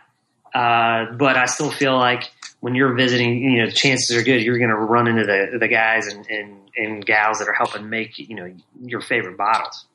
uh, 0.55 1.13
but 1.17 1.37
i 1.37 1.47
still 1.47 1.71
feel 1.71 1.97
like 1.97 2.25
when 2.61 2.77
you're 2.77 2.95
visiting, 2.95 3.43
you 3.43 3.65
know, 3.65 3.71
chances 3.71 4.17
are 4.17 4.23
good 4.23 4.41
you're 4.43 4.59
going 4.59 4.71
to 4.71 4.77
run 4.77 5.09
into 5.09 5.25
the 5.25 5.59
the 5.59 5.69
guys 5.69 6.07
and, 6.07 6.27
and 6.29 6.62
and 6.77 7.05
gals 7.05 7.39
that 7.39 7.49
are 7.49 7.55
helping 7.55 7.89
make 7.89 8.19
you 8.19 8.35
know 8.35 8.55
your 8.83 9.01
favorite 9.01 9.37
bottles. 9.37 9.87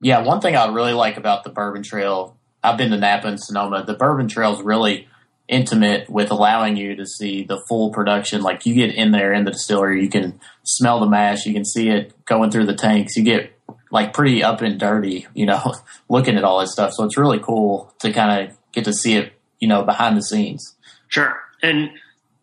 Yeah, 0.00 0.20
one 0.20 0.40
thing 0.40 0.56
I 0.56 0.72
really 0.72 0.94
like 0.94 1.16
about 1.16 1.44
the 1.44 1.50
Bourbon 1.50 1.82
Trail, 1.82 2.36
I've 2.62 2.78
been 2.78 2.90
to 2.90 2.96
Napa 2.96 3.28
and 3.28 3.40
Sonoma. 3.40 3.84
The 3.84 3.94
Bourbon 3.94 4.28
Trail 4.28 4.54
is 4.54 4.62
really 4.62 5.08
intimate 5.50 6.08
with 6.08 6.30
allowing 6.30 6.76
you 6.76 6.94
to 6.94 7.04
see 7.04 7.42
the 7.42 7.60
full 7.68 7.90
production. 7.90 8.40
Like 8.40 8.64
you 8.64 8.74
get 8.74 8.94
in 8.94 9.10
there 9.10 9.32
in 9.32 9.44
the 9.44 9.50
distillery, 9.50 10.02
you 10.02 10.08
can 10.08 10.40
smell 10.62 11.00
the 11.00 11.06
mash, 11.06 11.44
you 11.44 11.52
can 11.52 11.64
see 11.64 11.88
it 11.88 12.14
going 12.24 12.50
through 12.50 12.66
the 12.66 12.74
tanks. 12.74 13.16
You 13.16 13.24
get 13.24 13.52
like 13.90 14.14
pretty 14.14 14.42
up 14.42 14.62
and 14.62 14.78
dirty, 14.78 15.26
you 15.34 15.46
know, 15.46 15.74
looking 16.08 16.36
at 16.36 16.44
all 16.44 16.60
this 16.60 16.72
stuff. 16.72 16.92
So 16.94 17.04
it's 17.04 17.18
really 17.18 17.40
cool 17.40 17.92
to 17.98 18.12
kind 18.12 18.48
of 18.48 18.56
get 18.72 18.84
to 18.84 18.92
see 18.92 19.14
it, 19.14 19.32
you 19.58 19.68
know, 19.68 19.82
behind 19.82 20.16
the 20.16 20.22
scenes. 20.22 20.76
Sure. 21.08 21.36
And 21.62 21.90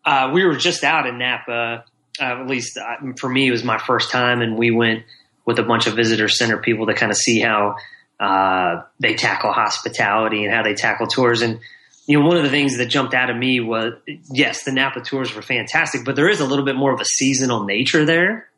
uh, 0.04 0.30
we 0.32 0.44
were 0.44 0.56
just 0.56 0.84
out 0.84 1.06
in 1.06 1.18
Napa. 1.18 1.84
Uh, 2.20 2.40
at 2.40 2.46
least 2.46 2.76
uh, 2.76 2.96
for 3.18 3.28
me, 3.28 3.48
it 3.48 3.50
was 3.50 3.64
my 3.64 3.78
first 3.78 4.10
time, 4.10 4.40
and 4.40 4.56
we 4.56 4.70
went 4.70 5.04
with 5.44 5.58
a 5.58 5.62
bunch 5.62 5.86
of 5.86 5.94
visitor 5.94 6.28
center 6.28 6.58
people 6.58 6.86
to 6.86 6.94
kind 6.94 7.10
of 7.10 7.16
see 7.16 7.40
how 7.40 7.76
uh, 8.20 8.82
they 9.00 9.14
tackle 9.14 9.52
hospitality 9.52 10.44
and 10.44 10.52
how 10.52 10.62
they 10.62 10.74
tackle 10.74 11.06
tours. 11.06 11.42
And 11.42 11.60
you 12.06 12.18
know, 12.18 12.26
one 12.26 12.36
of 12.36 12.42
the 12.42 12.50
things 12.50 12.78
that 12.78 12.86
jumped 12.86 13.14
out 13.14 13.30
of 13.30 13.36
me 13.36 13.60
was 13.60 13.94
yes, 14.30 14.64
the 14.64 14.72
Napa 14.72 15.00
tours 15.00 15.34
were 15.34 15.42
fantastic, 15.42 16.04
but 16.04 16.16
there 16.16 16.28
is 16.28 16.40
a 16.40 16.46
little 16.46 16.64
bit 16.64 16.76
more 16.76 16.92
of 16.92 17.00
a 17.00 17.04
seasonal 17.04 17.64
nature 17.64 18.04
there 18.04 18.48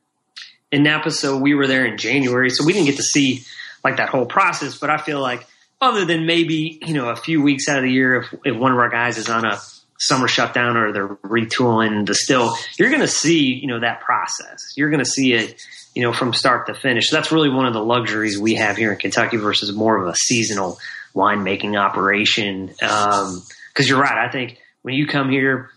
in 0.72 0.82
Napa. 0.82 1.10
So 1.10 1.36
we 1.36 1.54
were 1.54 1.66
there 1.66 1.84
in 1.84 1.98
January, 1.98 2.50
so 2.50 2.64
we 2.64 2.72
didn't 2.72 2.86
get 2.86 2.96
to 2.96 3.02
see 3.02 3.44
like 3.84 3.96
that 3.96 4.08
whole 4.08 4.26
process. 4.26 4.78
But 4.78 4.90
I 4.90 4.98
feel 4.98 5.20
like 5.20 5.46
other 5.80 6.04
than 6.04 6.26
maybe 6.26 6.78
you 6.84 6.94
know 6.94 7.08
a 7.10 7.16
few 7.16 7.42
weeks 7.42 7.68
out 7.68 7.78
of 7.78 7.84
the 7.84 7.92
year, 7.92 8.22
if, 8.22 8.34
if 8.44 8.56
one 8.56 8.72
of 8.72 8.78
our 8.78 8.88
guys 8.88 9.18
is 9.18 9.28
on 9.28 9.44
a 9.44 9.58
summer 10.00 10.26
shutdown 10.26 10.76
or 10.78 10.92
they're 10.92 11.08
retooling 11.16 12.06
the 12.06 12.14
still, 12.14 12.56
you're 12.78 12.88
going 12.88 13.02
to 13.02 13.08
see, 13.08 13.52
you 13.52 13.66
know, 13.66 13.80
that 13.80 14.00
process. 14.00 14.72
You're 14.74 14.88
going 14.88 15.04
to 15.04 15.10
see 15.10 15.34
it, 15.34 15.60
you 15.94 16.02
know, 16.02 16.12
from 16.12 16.32
start 16.32 16.66
to 16.66 16.74
finish. 16.74 17.10
So 17.10 17.16
that's 17.16 17.30
really 17.30 17.50
one 17.50 17.66
of 17.66 17.74
the 17.74 17.84
luxuries 17.84 18.38
we 18.38 18.54
have 18.54 18.78
here 18.78 18.92
in 18.92 18.98
Kentucky 18.98 19.36
versus 19.36 19.72
more 19.74 20.00
of 20.00 20.08
a 20.08 20.16
seasonal 20.16 20.78
winemaking 21.14 21.78
operation. 21.78 22.70
Um, 22.82 23.42
cause 23.74 23.88
you're 23.88 24.00
right. 24.00 24.26
I 24.26 24.30
think 24.32 24.58
when 24.82 24.94
you 24.94 25.06
come 25.06 25.28
here, 25.28 25.70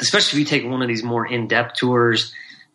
especially 0.00 0.40
if 0.40 0.50
you 0.50 0.58
take 0.58 0.68
one 0.68 0.82
of 0.82 0.88
these 0.88 1.04
more 1.04 1.24
in-depth 1.24 1.76
tours, 1.76 2.34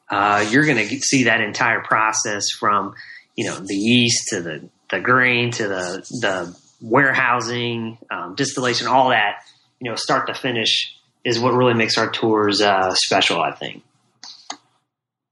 uh, 0.10 0.48
you're 0.50 0.66
going 0.66 0.78
to 0.78 1.00
see 1.02 1.26
that 1.26 1.42
entire 1.42 1.82
process 1.82 2.50
from, 2.50 2.96
you 3.36 3.44
know, 3.44 3.60
the 3.60 3.76
yeast 3.76 4.30
to 4.30 4.42
the, 4.42 4.70
the 4.90 5.02
grain 5.02 5.52
to 5.52 5.68
the, 5.68 6.08
the 6.22 6.58
warehousing, 6.80 7.98
um, 8.10 8.36
distillation, 8.36 8.88
all 8.88 9.10
that 9.10 9.44
you 9.80 9.90
know, 9.90 9.96
start 9.96 10.28
to 10.28 10.34
finish 10.34 10.96
is 11.24 11.40
what 11.40 11.54
really 11.54 11.74
makes 11.74 11.98
our 11.98 12.10
tours 12.10 12.62
uh, 12.62 12.94
special. 12.94 13.42
I 13.42 13.52
think. 13.52 13.84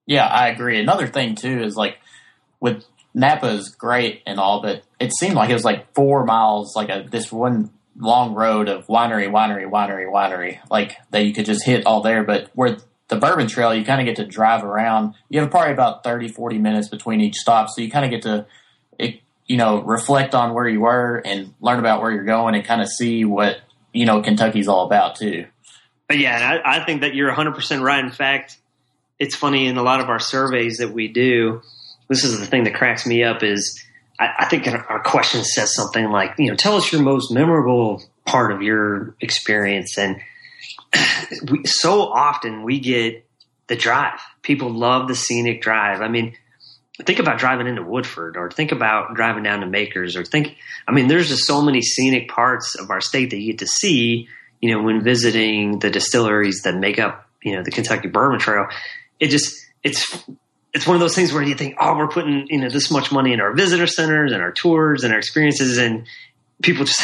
Yeah, 0.06 0.28
I 0.28 0.50
agree. 0.50 0.80
Another 0.80 1.08
thing 1.08 1.36
too 1.36 1.62
is 1.64 1.76
like 1.76 1.98
with 2.60 2.84
Napa 3.14 3.48
is 3.48 3.70
great 3.70 4.22
and 4.28 4.40
all, 4.40 4.62
but 4.62 4.84
it 5.00 5.14
seemed 5.14 5.36
like 5.36 5.50
it 5.50 5.54
was 5.54 5.66
like 5.66 5.94
four 5.94 6.26
miles, 6.26 6.76
like 6.76 6.90
a 6.90 7.06
this 7.10 7.32
one 7.32 7.72
long 7.98 8.34
road 8.34 8.68
of 8.68 8.88
winery, 8.88 9.30
winery, 9.30 9.70
winery, 9.70 10.12
winery, 10.12 10.60
like 10.70 10.98
that 11.12 11.24
you 11.26 11.34
could 11.34 11.46
just 11.46 11.64
hit 11.64 11.86
all 11.86 12.02
there. 12.02 12.24
But 12.24 12.50
where 12.54 12.78
the 13.08 13.18
Bourbon 13.18 13.48
Trail, 13.48 13.74
you 13.74 13.86
kind 13.86 14.02
of 14.02 14.06
get 14.06 14.18
to 14.18 14.30
drive 14.30 14.64
around. 14.64 15.14
You 15.30 15.42
have 15.42 15.52
probably 15.52 15.74
about 15.74 16.04
30, 16.04 16.30
40 16.30 16.58
minutes 16.58 16.90
between 16.90 17.22
each 17.22 17.36
stop, 17.36 17.70
so 17.70 17.82
you 17.82 17.92
kind 17.92 18.06
of 18.06 18.12
get 18.12 18.24
to, 18.24 18.46
it, 18.98 19.22
you 19.46 19.58
know, 19.58 19.82
reflect 19.82 20.34
on 20.34 20.54
where 20.54 20.68
you 20.68 20.82
were 20.82 21.22
and 21.24 21.54
learn 21.62 21.80
about 21.80 22.02
where 22.02 22.12
you're 22.12 22.24
going 22.24 22.56
and 22.56 22.66
kind 22.66 22.82
of 22.82 22.88
see 22.88 23.24
what 23.26 23.60
you 23.96 24.06
know 24.06 24.22
Kentucky's 24.22 24.68
all 24.68 24.86
about 24.86 25.16
too. 25.16 25.46
But 26.08 26.20
yeah, 26.20 26.60
I, 26.64 26.78
I 26.78 26.86
think 26.86 27.02
that 27.02 27.16
you're 27.16 27.28
100 27.28 27.56
percent 27.56 27.82
right. 27.82 28.04
In 28.04 28.12
fact, 28.12 28.58
it's 29.20 29.36
funny 29.36 29.68
in 29.68 29.78
a 29.78 29.84
lot 29.84 30.02
of 30.02 30.10
our 30.10 30.20
surveys 30.20 30.78
that 30.78 30.92
we 30.92 31.08
do. 31.08 31.62
This 32.08 32.24
is 32.24 32.40
the 32.40 32.46
thing 32.46 32.66
that 32.66 32.76
cracks 32.76 33.06
me 33.06 33.24
up 33.24 33.42
is 33.42 33.84
I, 34.20 34.30
I 34.40 34.46
think 34.46 34.68
our 34.68 35.02
question 35.02 35.44
says 35.44 35.74
something 35.74 36.10
like, 36.12 36.36
you 36.38 36.50
know, 36.50 36.56
tell 36.56 36.76
us 36.76 36.92
your 36.92 37.02
most 37.02 37.32
memorable 37.32 38.04
part 38.26 38.52
of 38.52 38.62
your 38.62 39.16
experience 39.22 39.98
and 39.98 40.22
we, 41.50 41.66
so 41.66 42.04
often 42.04 42.64
we 42.64 42.80
get 42.80 43.26
the 43.68 43.76
drive. 43.76 44.20
People 44.42 44.70
love 44.70 45.08
the 45.08 45.16
scenic 45.16 45.62
drive. 45.62 46.02
I 46.02 46.08
mean, 46.08 46.36
think 47.04 47.20
about 47.20 47.40
driving 47.40 47.68
into 47.68 47.84
Woodford 47.84 48.38
or 48.38 48.50
think 48.50 48.72
about 48.72 49.16
driving 49.16 49.44
down 49.44 49.60
to 49.60 49.66
Makers 49.66 50.16
or 50.16 50.24
think, 50.24 50.56
I 50.88 50.92
mean, 50.92 51.08
there's 51.08 51.28
just 51.28 51.46
so 51.46 51.62
many 51.62 51.82
scenic 51.82 52.30
parts 52.30 52.76
of 52.76 52.90
our 52.90 53.02
state 53.02 53.32
that 53.32 53.38
you 53.38 53.52
get 53.52 53.60
to 53.60 53.68
see, 53.68 54.30
you 54.62 54.72
know, 54.72 54.82
when 54.82 55.04
visiting 55.04 55.80
the 55.80 55.90
distilleries 55.90 56.62
that 56.64 56.76
make 56.76 56.98
up, 56.98 57.28
you 57.44 57.56
know, 57.56 57.64
the 57.64 57.72
Kentucky 57.72 58.08
Bourbon 58.08 58.40
Trail. 58.40 58.68
It 59.20 59.28
just, 59.28 59.66
it's, 59.84 60.24
it's 60.74 60.88
one 60.88 60.96
of 60.96 61.02
those 61.02 61.16
things 61.16 61.34
where 61.34 61.44
you 61.44 61.56
think, 61.56 61.76
oh, 61.80 61.98
we're 61.98 62.08
putting, 62.08 62.48
you 62.48 62.60
know, 62.60 62.70
this 62.70 62.90
much 62.90 63.12
money 63.12 63.34
in 63.34 63.42
our 63.42 63.54
visitor 63.54 63.88
centers 63.88 64.32
and 64.32 64.42
our 64.42 64.52
tours 64.52 65.04
and 65.04 65.12
our 65.12 65.20
experiences 65.20 65.78
and 65.78 66.06
people 66.62 66.86
just, 66.86 67.02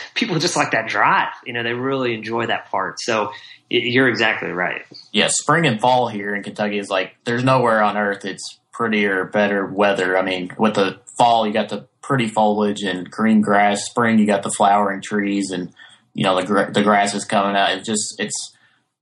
people 0.14 0.38
just 0.40 0.56
like 0.56 0.72
that 0.72 0.88
drive. 0.88 1.32
You 1.46 1.52
know, 1.52 1.62
they 1.62 1.74
really 1.74 2.14
enjoy 2.14 2.46
that 2.46 2.70
part. 2.70 3.00
So 3.00 3.32
you're 3.70 4.08
exactly 4.08 4.50
right. 4.50 4.82
Yeah, 5.12 5.28
spring 5.30 5.66
and 5.66 5.80
fall 5.80 6.08
here 6.08 6.34
in 6.34 6.42
Kentucky 6.42 6.78
is 6.78 6.90
like 6.90 7.14
there's 7.24 7.44
nowhere 7.44 7.82
on 7.82 7.96
earth 7.96 8.24
it's 8.24 8.57
prettier, 8.78 9.24
better 9.24 9.66
weather. 9.66 10.16
I 10.16 10.22
mean, 10.22 10.52
with 10.56 10.74
the 10.74 11.00
fall, 11.18 11.44
you 11.46 11.52
got 11.52 11.68
the 11.68 11.88
pretty 12.00 12.28
foliage 12.28 12.82
and 12.82 13.10
green 13.10 13.40
grass. 13.40 13.84
Spring, 13.84 14.20
you 14.20 14.26
got 14.26 14.44
the 14.44 14.52
flowering 14.56 15.02
trees 15.02 15.50
and 15.50 15.74
you 16.14 16.22
know 16.22 16.40
the 16.40 16.70
the 16.72 16.82
grass 16.82 17.12
is 17.12 17.24
coming 17.24 17.56
out. 17.56 17.76
It 17.76 17.84
just 17.84 18.20
it's 18.20 18.56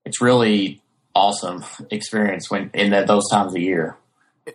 it's 0.07 0.23
really 0.23 0.81
awesome 1.15 1.63
experience 1.91 2.51
when 2.51 2.71
in 2.73 2.91
the, 2.91 3.05
those 3.05 3.29
times 3.31 3.55
of 3.55 3.61
year. 3.61 3.97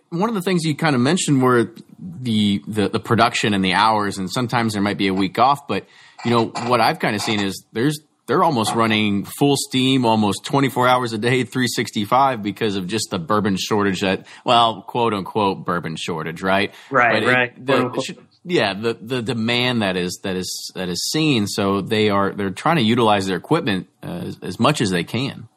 One 0.08 0.28
of 0.28 0.34
the 0.34 0.42
things 0.42 0.64
you 0.64 0.74
kind 0.74 0.96
of 0.96 1.02
mentioned 1.02 1.40
were 1.40 1.70
the, 2.00 2.62
the 2.66 2.88
the 2.88 3.00
production 3.00 3.54
and 3.54 3.64
the 3.64 3.74
hours, 3.74 4.18
and 4.18 4.28
sometimes 4.28 4.72
there 4.72 4.82
might 4.82 4.98
be 4.98 5.06
a 5.06 5.14
week 5.14 5.38
off, 5.38 5.68
but 5.68 5.86
you 6.24 6.32
know 6.32 6.46
what 6.66 6.80
I've 6.80 6.98
kind 6.98 7.14
of 7.14 7.22
seen 7.22 7.38
is 7.38 7.64
there's 7.72 8.00
they're 8.26 8.44
almost 8.44 8.74
running 8.74 9.24
full 9.24 9.56
steam 9.56 10.04
almost 10.04 10.44
24 10.44 10.88
hours 10.88 11.12
a 11.12 11.18
day 11.18 11.44
365 11.44 12.42
because 12.42 12.76
of 12.76 12.86
just 12.86 13.10
the 13.10 13.18
bourbon 13.18 13.56
shortage 13.56 14.00
that 14.00 14.26
well 14.44 14.82
quote 14.82 15.14
unquote 15.14 15.64
bourbon 15.64 15.96
shortage 15.96 16.42
right? 16.42 16.72
Right 16.90 17.22
but 17.22 17.32
right. 17.32 17.52
it, 17.56 17.66
the, 17.66 18.18
yeah 18.44 18.74
the 18.74 18.94
the 18.94 19.22
demand 19.22 19.82
that 19.82 19.96
is 19.96 20.20
that 20.22 20.36
is 20.36 20.72
that 20.74 20.88
is 20.88 21.10
seen. 21.10 21.46
So 21.46 21.80
they 21.80 22.10
are 22.10 22.32
they're 22.32 22.50
trying 22.50 22.76
to 22.76 22.82
utilize 22.82 23.26
their 23.26 23.36
equipment 23.36 23.88
uh, 24.02 24.22
as, 24.26 24.38
as 24.42 24.60
much 24.60 24.80
as 24.80 24.90
they 24.90 25.04
can. 25.04 25.48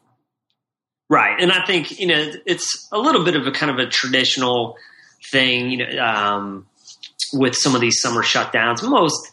Right. 1.08 1.39
And 1.39 1.51
i 1.51 1.63
think 1.65 1.99
you 1.99 2.08
know 2.08 2.32
it's 2.45 2.88
a 2.91 2.97
little 2.97 3.23
bit 3.23 3.36
of 3.36 3.45
a 3.47 3.51
kind 3.51 3.71
of 3.71 3.78
a 3.78 3.89
traditional 3.89 4.78
thing 5.32 5.71
you 5.71 5.78
know 5.78 6.04
um, 6.04 6.67
with 7.34 7.56
some 7.56 7.75
of 7.75 7.82
these 7.82 8.01
summer 8.01 8.23
shutdowns. 8.23 8.88
Most 8.88 9.32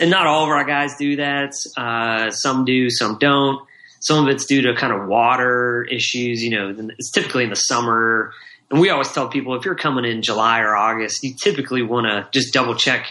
and 0.00 0.10
not 0.10 0.26
all 0.26 0.44
of 0.44 0.48
our 0.48 0.64
guys 0.64 0.96
do 0.96 1.16
that. 1.16 1.52
Uh, 1.76 2.30
some 2.30 2.64
do, 2.64 2.88
some 2.90 3.18
don't. 3.18 3.64
Some 4.00 4.24
of 4.26 4.34
it's 4.34 4.46
due 4.46 4.62
to 4.62 4.74
kind 4.74 4.94
of 4.94 5.06
water 5.06 5.84
issues. 5.84 6.42
You 6.42 6.50
know, 6.50 6.90
it's 6.98 7.10
typically 7.10 7.44
in 7.44 7.50
the 7.50 7.56
summer. 7.56 8.32
And 8.70 8.80
we 8.80 8.88
always 8.88 9.12
tell 9.12 9.28
people 9.28 9.54
if 9.56 9.66
you're 9.66 9.74
coming 9.74 10.06
in 10.06 10.22
July 10.22 10.60
or 10.60 10.74
August, 10.74 11.22
you 11.22 11.34
typically 11.34 11.82
want 11.82 12.06
to 12.06 12.26
just 12.32 12.54
double 12.54 12.74
check. 12.74 13.06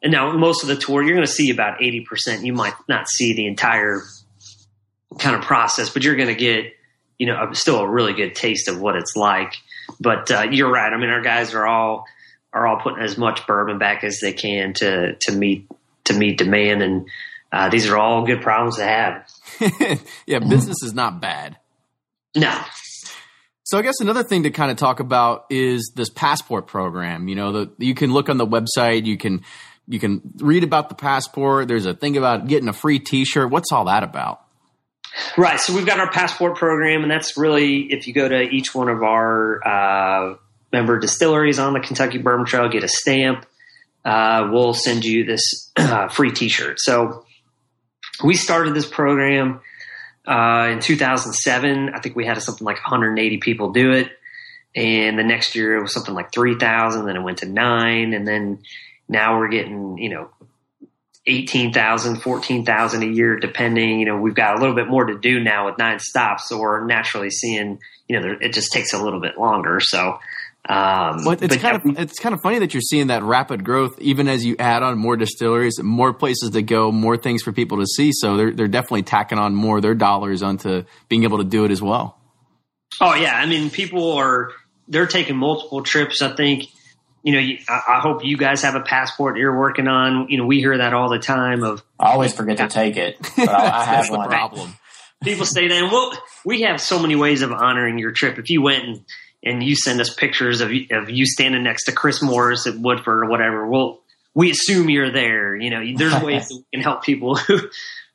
And 0.00 0.12
now, 0.12 0.30
most 0.32 0.62
of 0.62 0.68
the 0.68 0.76
tour, 0.76 1.02
you're 1.02 1.14
going 1.14 1.26
to 1.26 1.32
see 1.32 1.50
about 1.50 1.80
80%. 1.80 2.44
You 2.44 2.52
might 2.52 2.74
not 2.88 3.08
see 3.08 3.34
the 3.34 3.48
entire 3.48 4.02
kind 5.18 5.34
of 5.34 5.42
process, 5.42 5.90
but 5.90 6.04
you're 6.04 6.14
going 6.14 6.28
to 6.28 6.36
get, 6.36 6.72
you 7.18 7.26
know, 7.26 7.52
still 7.52 7.80
a 7.80 7.88
really 7.88 8.12
good 8.12 8.36
taste 8.36 8.68
of 8.68 8.80
what 8.80 8.94
it's 8.94 9.16
like. 9.16 9.54
But 9.98 10.30
uh, 10.30 10.46
you're 10.52 10.70
right. 10.70 10.92
I 10.92 10.96
mean, 10.96 11.10
our 11.10 11.22
guys 11.22 11.52
are 11.54 11.66
all 11.66 12.04
are 12.52 12.66
all 12.66 12.80
putting 12.80 13.02
as 13.02 13.18
much 13.18 13.44
bourbon 13.46 13.78
back 13.78 14.04
as 14.04 14.20
they 14.20 14.32
can 14.32 14.72
to 14.74 15.16
to 15.16 15.32
meet 15.32 15.66
to 16.08 16.14
meet 16.14 16.38
demand. 16.38 16.82
And 16.82 17.08
uh, 17.52 17.68
these 17.68 17.88
are 17.88 17.96
all 17.96 18.26
good 18.26 18.42
problems 18.42 18.76
to 18.76 18.84
have. 18.84 19.26
yeah, 20.26 20.40
business 20.40 20.82
is 20.82 20.92
not 20.92 21.20
bad. 21.20 21.56
No. 22.36 22.58
So 23.64 23.78
I 23.78 23.82
guess 23.82 24.00
another 24.00 24.22
thing 24.22 24.44
to 24.44 24.50
kind 24.50 24.70
of 24.70 24.76
talk 24.76 25.00
about 25.00 25.44
is 25.50 25.92
this 25.94 26.08
passport 26.08 26.66
program. 26.66 27.28
You 27.28 27.34
know, 27.34 27.52
the, 27.52 27.72
you 27.78 27.94
can 27.94 28.12
look 28.12 28.28
on 28.28 28.38
the 28.38 28.46
website, 28.46 29.04
you 29.04 29.18
can 29.18 29.42
you 29.86 29.98
can 29.98 30.20
read 30.36 30.64
about 30.64 30.88
the 30.90 30.94
passport. 30.94 31.68
There's 31.68 31.86
a 31.86 31.94
thing 31.94 32.16
about 32.16 32.46
getting 32.46 32.68
a 32.68 32.72
free 32.74 32.98
T-shirt. 32.98 33.50
What's 33.50 33.72
all 33.72 33.86
that 33.86 34.02
about? 34.02 34.42
Right. 35.36 35.58
So 35.58 35.74
we've 35.74 35.86
got 35.86 35.98
our 35.98 36.10
passport 36.10 36.56
program, 36.56 37.02
and 37.02 37.10
that's 37.10 37.36
really 37.36 37.92
if 37.92 38.06
you 38.06 38.12
go 38.12 38.28
to 38.28 38.42
each 38.42 38.74
one 38.74 38.88
of 38.88 39.02
our 39.02 39.66
uh, 39.66 40.36
member 40.72 40.98
distilleries 40.98 41.58
on 41.58 41.72
the 41.72 41.80
Kentucky 41.80 42.18
Bourbon 42.18 42.46
Trail, 42.46 42.68
get 42.68 42.84
a 42.84 42.88
stamp 42.88 43.46
uh, 44.04 44.48
we'll 44.50 44.74
send 44.74 45.04
you 45.04 45.24
this 45.24 45.70
uh, 45.76 46.08
free 46.08 46.32
T-shirt. 46.32 46.80
So 46.80 47.24
we 48.22 48.34
started 48.34 48.74
this 48.74 48.88
program 48.88 49.60
uh, 50.26 50.70
in 50.72 50.80
2007. 50.80 51.90
I 51.94 52.00
think 52.00 52.16
we 52.16 52.26
had 52.26 52.40
something 52.42 52.64
like 52.64 52.76
180 52.76 53.38
people 53.38 53.72
do 53.72 53.92
it, 53.92 54.10
and 54.74 55.18
the 55.18 55.24
next 55.24 55.54
year 55.54 55.76
it 55.76 55.82
was 55.82 55.92
something 55.92 56.14
like 56.14 56.32
3,000. 56.32 57.06
Then 57.06 57.16
it 57.16 57.22
went 57.22 57.38
to 57.38 57.46
nine, 57.46 58.12
and 58.12 58.26
then 58.26 58.60
now 59.08 59.38
we're 59.38 59.48
getting 59.48 59.98
you 59.98 60.10
know 60.10 60.30
18,000, 61.28 62.22
14,000 62.22 63.02
a 63.02 63.06
year, 63.06 63.36
depending. 63.38 64.00
You 64.00 64.06
know, 64.06 64.18
we've 64.18 64.34
got 64.34 64.56
a 64.56 64.60
little 64.60 64.74
bit 64.74 64.88
more 64.88 65.04
to 65.04 65.18
do 65.18 65.40
now 65.40 65.66
with 65.66 65.78
nine 65.78 65.98
stops, 65.98 66.48
so 66.48 66.58
we're 66.58 66.84
naturally 66.86 67.30
seeing, 67.30 67.78
you 68.08 68.18
know, 68.18 68.36
it 68.40 68.52
just 68.54 68.72
takes 68.72 68.94
a 68.94 69.02
little 69.02 69.20
bit 69.20 69.38
longer. 69.38 69.78
So 69.80 70.18
um, 70.68 71.24
well, 71.24 71.36
it's 71.40 71.56
kind 71.56 71.76
of 71.76 71.98
it's 71.98 72.18
kind 72.18 72.34
of 72.34 72.42
funny 72.42 72.58
that 72.58 72.74
you're 72.74 72.82
seeing 72.82 73.06
that 73.06 73.22
rapid 73.22 73.64
growth, 73.64 73.98
even 74.00 74.28
as 74.28 74.44
you 74.44 74.54
add 74.58 74.82
on 74.82 74.98
more 74.98 75.16
distilleries, 75.16 75.80
more 75.82 76.12
places 76.12 76.50
to 76.50 76.60
go, 76.60 76.92
more 76.92 77.16
things 77.16 77.42
for 77.42 77.52
people 77.52 77.78
to 77.78 77.86
see. 77.86 78.10
So 78.12 78.36
they're 78.36 78.52
they're 78.52 78.68
definitely 78.68 79.04
tacking 79.04 79.38
on 79.38 79.54
more 79.54 79.76
of 79.76 79.82
their 79.82 79.94
dollars 79.94 80.42
onto 80.42 80.84
being 81.08 81.22
able 81.24 81.38
to 81.38 81.44
do 81.44 81.64
it 81.64 81.70
as 81.70 81.80
well. 81.80 82.18
Oh 83.00 83.14
yeah, 83.14 83.34
I 83.34 83.46
mean, 83.46 83.70
people 83.70 84.12
are 84.12 84.50
they're 84.88 85.06
taking 85.06 85.38
multiple 85.38 85.82
trips. 85.82 86.20
I 86.20 86.36
think 86.36 86.64
you 87.22 87.32
know, 87.32 87.56
I 87.68 88.00
hope 88.00 88.24
you 88.24 88.36
guys 88.36 88.62
have 88.62 88.74
a 88.74 88.80
passport 88.80 89.38
you're 89.38 89.58
working 89.58 89.88
on. 89.88 90.28
You 90.28 90.36
know, 90.36 90.46
we 90.46 90.58
hear 90.58 90.76
that 90.76 90.92
all 90.92 91.08
the 91.08 91.18
time. 91.18 91.62
Of 91.62 91.82
I 91.98 92.12
always 92.12 92.34
forget 92.34 92.58
to 92.58 92.68
take 92.68 92.98
it, 92.98 93.16
but 93.36 93.48
I, 93.48 93.80
I 93.80 93.84
have 93.96 94.10
one. 94.10 94.28
problem. 94.28 94.74
People 95.24 95.46
say 95.46 95.66
that, 95.66 95.74
and 95.74 95.90
well, 95.90 96.12
we 96.44 96.60
have 96.62 96.80
so 96.80 96.98
many 96.98 97.16
ways 97.16 97.40
of 97.40 97.52
honoring 97.52 97.98
your 97.98 98.12
trip. 98.12 98.38
If 98.38 98.50
you 98.50 98.60
went 98.60 98.84
and 98.84 99.04
and 99.42 99.62
you 99.62 99.76
send 99.76 100.00
us 100.00 100.12
pictures 100.12 100.60
of, 100.60 100.70
of 100.90 101.10
you 101.10 101.26
standing 101.26 101.62
next 101.62 101.84
to 101.84 101.92
Chris 101.92 102.22
Morris 102.22 102.66
at 102.66 102.78
Woodford 102.78 103.24
or 103.24 103.30
whatever, 103.30 103.66
well, 103.66 104.00
we 104.34 104.50
assume 104.50 104.90
you're 104.90 105.12
there. 105.12 105.56
You 105.56 105.70
know, 105.70 105.96
there's 105.96 106.22
ways 106.22 106.48
we 106.50 106.64
can 106.72 106.82
help 106.82 107.02
people 107.02 107.36
who, 107.36 107.60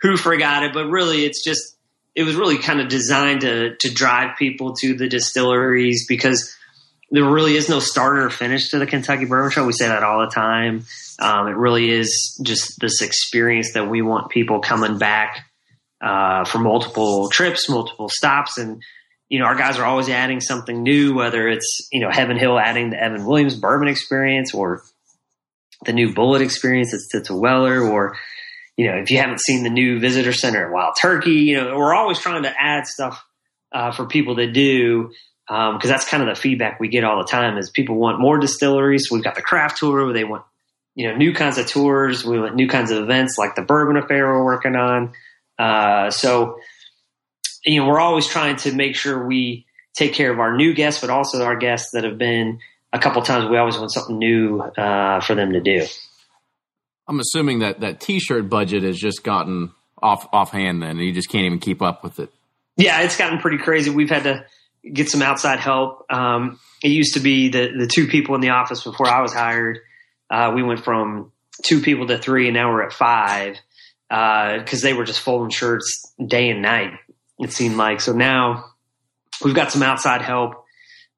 who 0.02 0.18
forgot 0.18 0.64
it, 0.64 0.74
but 0.74 0.88
really 0.88 1.26
it's 1.26 1.44
just, 1.44 1.78
it 2.16 2.24
was 2.24 2.36
really 2.36 2.58
kind 2.58 2.80
of 2.80 2.90
designed 2.90 3.42
to, 3.42 3.76
to 3.78 3.92
drive 3.92 4.38
people 4.38 4.74
to 4.76 4.96
the 4.96 5.08
distilleries 5.08 6.06
because 6.08 6.56
there 7.10 7.24
really 7.24 7.56
is 7.56 7.70
no 7.70 7.80
starter 7.80 8.26
or 8.26 8.30
finish 8.30 8.70
to 8.70 8.80
the 8.80 8.88
Kentucky 8.88 9.26
Bourbon 9.26 9.52
Trail. 9.52 9.66
We 9.66 9.74
say 9.74 9.88
that 9.88 10.04
all 10.04 10.22
the 10.22 10.32
time. 10.32 10.86
Um, 11.20 11.48
it 11.48 11.56
really 11.56 11.90
is 11.90 12.40
just 12.44 12.80
this 12.80 13.02
experience 13.02 13.74
that 13.74 13.88
we 13.88 14.02
want 14.02 14.30
people 14.30 14.60
coming 14.60 14.98
back 14.98 15.46
uh, 16.02 16.44
for 16.44 16.58
multiple 16.58 17.30
trips, 17.30 17.70
multiple 17.70 18.10
stops, 18.10 18.58
and 18.58 18.82
you 19.34 19.40
know, 19.40 19.46
our 19.46 19.56
guys 19.56 19.80
are 19.80 19.86
always 19.86 20.10
adding 20.10 20.40
something 20.40 20.84
new, 20.84 21.16
whether 21.16 21.48
it's, 21.48 21.88
you 21.92 22.00
know, 22.00 22.12
Heaven 22.12 22.38
Hill 22.38 22.60
adding 22.60 22.92
the 22.92 23.04
Evan 23.04 23.26
Williams 23.26 23.56
bourbon 23.56 23.88
experience 23.88 24.54
or 24.54 24.84
the 25.88 25.92
new 25.92 26.14
Bulleit 26.14 26.42
experience 26.42 26.92
that's 26.92 27.10
Stitzel-Weller 27.12 27.82
or, 27.82 28.16
you 28.78 28.86
know, 28.86 28.98
if 28.98 29.10
you 29.10 29.18
haven't 29.18 29.42
seen 29.42 29.64
the 29.64 29.72
new 29.72 30.00
visitor 30.00 30.34
center 30.34 30.68
at 30.68 30.72
Wild 30.72 30.98
Turkey, 31.02 31.32
you 31.32 31.56
know, 31.56 31.76
we're 31.76 31.96
always 31.96 32.20
trying 32.20 32.44
to 32.44 32.54
add 32.56 32.86
stuff 32.86 33.26
uh, 33.72 33.92
for 33.92 34.06
people 34.06 34.36
to 34.36 34.52
do 34.52 35.10
because 35.48 35.74
um, 35.74 35.80
that's 35.90 36.08
kind 36.08 36.22
of 36.22 36.30
the 36.30 36.40
feedback 36.40 36.80
we 36.80 36.88
get 36.88 37.04
all 37.04 37.18
the 37.18 37.28
time 37.28 37.58
is 37.58 37.72
people 37.72 37.96
want 37.96 38.20
more 38.20 38.38
distilleries. 38.38 39.10
We've 39.10 39.24
got 39.24 39.34
the 39.34 39.42
craft 39.42 39.80
tour 39.80 40.06
where 40.06 40.14
they 40.14 40.26
want, 40.26 40.44
you 40.94 41.08
know, 41.08 41.16
new 41.16 41.34
kinds 41.34 41.58
of 41.58 41.66
tours. 41.66 42.24
We 42.24 42.40
want 42.40 42.54
new 42.54 42.68
kinds 42.68 42.92
of 42.92 43.02
events 43.02 43.40
like 43.40 43.56
the 43.56 43.64
Bourbon 43.64 43.98
Affair 43.98 44.28
we're 44.28 44.46
working 44.46 44.76
on. 44.76 45.14
Uh, 45.58 46.12
so, 46.12 46.60
you 47.66 47.80
know, 47.80 47.88
we're 47.88 48.00
always 48.00 48.28
trying 48.28 48.58
to 48.58 48.72
make 48.72 48.96
sure 48.96 49.26
we 49.26 49.66
take 49.94 50.14
care 50.14 50.32
of 50.32 50.40
our 50.40 50.56
new 50.56 50.74
guests, 50.74 51.02
but 51.02 51.10
also 51.10 51.44
our 51.44 51.56
guests 51.56 51.92
that 51.94 52.04
have 52.04 52.18
been 52.18 52.60
a 52.92 53.00
couple 53.00 53.22
times 53.22 53.50
we 53.50 53.58
always 53.58 53.78
want 53.78 53.92
something 53.92 54.18
new 54.18 54.60
uh, 54.60 55.20
for 55.22 55.36
them 55.36 55.54
to 55.54 55.62
do. 55.62 55.86
I'm 57.08 57.20
assuming 57.20 57.60
that 57.60 57.82
that 57.82 58.00
T-shirt 58.00 58.50
budget 58.50 58.84
has 58.84 58.98
just 58.98 59.24
gotten 59.24 59.72
off 60.02 60.28
offhand, 60.32 60.82
then 60.82 60.92
and 60.92 61.00
you 61.00 61.14
just 61.14 61.30
can't 61.30 61.46
even 61.46 61.60
keep 61.60 61.82
up 61.82 62.04
with 62.04 62.20
it. 62.20 62.30
Yeah, 62.78 63.02
it's 63.02 63.18
gotten 63.18 63.40
pretty 63.40 63.58
crazy. 63.58 63.90
We've 63.90 64.10
had 64.10 64.24
to 64.24 64.46
get 64.90 65.10
some 65.10 65.22
outside 65.22 65.60
help. 65.60 66.06
Um, 66.12 66.60
it 66.84 66.90
used 66.90 67.16
to 67.16 67.20
be 67.20 67.50
the 67.50 67.72
the 67.78 67.88
two 67.88 68.08
people 68.08 68.36
in 68.36 68.42
the 68.42 68.52
office 68.52 68.84
before 68.84 69.08
I 69.08 69.22
was 69.22 69.34
hired. 69.34 69.80
Uh, 70.30 70.54
we 70.56 70.64
went 70.64 70.84
from 70.84 71.32
two 71.64 71.82
people 71.82 72.08
to 72.08 72.18
three, 72.18 72.48
and 72.48 72.54
now 72.54 72.72
we're 72.72 72.84
at 72.84 72.94
five 72.94 73.58
because 74.10 74.84
uh, 74.84 74.88
they 74.88 74.94
were 74.94 75.06
just 75.06 75.20
folding 75.20 75.50
shirts 75.50 76.14
day 76.26 76.50
and 76.50 76.62
night. 76.62 76.92
It 77.44 77.52
seemed 77.52 77.76
like 77.76 78.02
so 78.02 78.14
now 78.14 78.66
we've 79.44 79.56
got 79.56 79.72
some 79.72 79.84
outside 79.84 80.22
help 80.22 80.66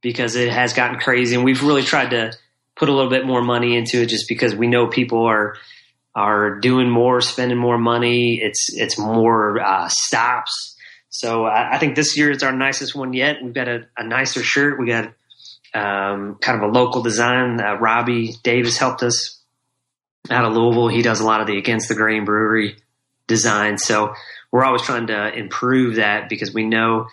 because 0.02 0.36
it 0.36 0.52
has 0.52 0.74
gotten 0.74 1.00
crazy, 1.00 1.36
and 1.36 1.44
we've 1.44 1.64
really 1.64 1.84
tried 1.84 2.12
to 2.12 2.34
put 2.76 2.90
a 2.90 2.94
little 2.94 3.10
bit 3.10 3.26
more 3.26 3.42
money 3.42 3.78
into 3.78 4.02
it 4.02 4.08
just 4.08 4.28
because 4.28 4.56
we 4.56 4.68
know 4.68 4.88
people 4.88 5.26
are 5.26 5.56
are 6.14 6.60
doing 6.60 6.90
more, 6.90 7.22
spending 7.22 7.58
more 7.58 7.78
money. 7.78 8.40
It's 8.42 8.70
it's 8.74 8.98
more 8.98 9.60
uh, 9.60 9.90
stops. 9.90 10.78
So 11.10 11.46
I, 11.46 11.76
I, 11.76 11.78
think 11.78 11.96
this 11.96 12.18
year 12.18 12.30
is 12.30 12.44
our 12.44 12.52
nicest 12.52 12.94
one 12.94 13.14
yet. 13.14 13.38
We've 13.42 13.54
got 13.54 13.70
a, 13.70 13.88
a 13.98 14.06
nicer 14.06 14.44
shirt. 14.44 14.78
We 14.78 14.88
got 14.88 15.14
um, 15.74 16.36
kind 16.42 16.62
of 16.62 16.70
a 16.70 16.72
local 16.72 17.04
design. 17.04 17.60
Uh, 17.62 17.76
Robbie 17.76 18.36
Davis 18.44 18.78
helped 18.78 19.02
us 19.02 19.42
out 20.30 20.46
of 20.46 20.54
Louisville. 20.54 20.90
He 20.90 21.02
does 21.02 21.22
a 21.22 21.26
lot 21.26 21.42
of 21.42 21.48
the 21.48 21.58
Against 21.58 21.88
the 21.88 21.96
Grain 21.96 22.26
Brewery 22.26 22.78
design. 23.28 23.78
So 23.78 24.14
we're 24.56 24.63
always 24.63 24.84
trying 24.84 25.08
to 25.08 25.38
improve 25.38 25.96
that 25.96 26.30
because 26.30 26.54
we 26.54 26.63
know 26.63 27.10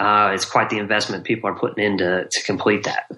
uh, 0.00 0.30
it's 0.32 0.46
quite 0.46 0.70
the 0.70 0.78
investment 0.78 1.24
people 1.24 1.50
are 1.50 1.54
putting 1.54 1.84
in 1.84 1.98
to, 1.98 2.26
to 2.26 2.42
complete 2.44 2.84
that. 2.84 3.10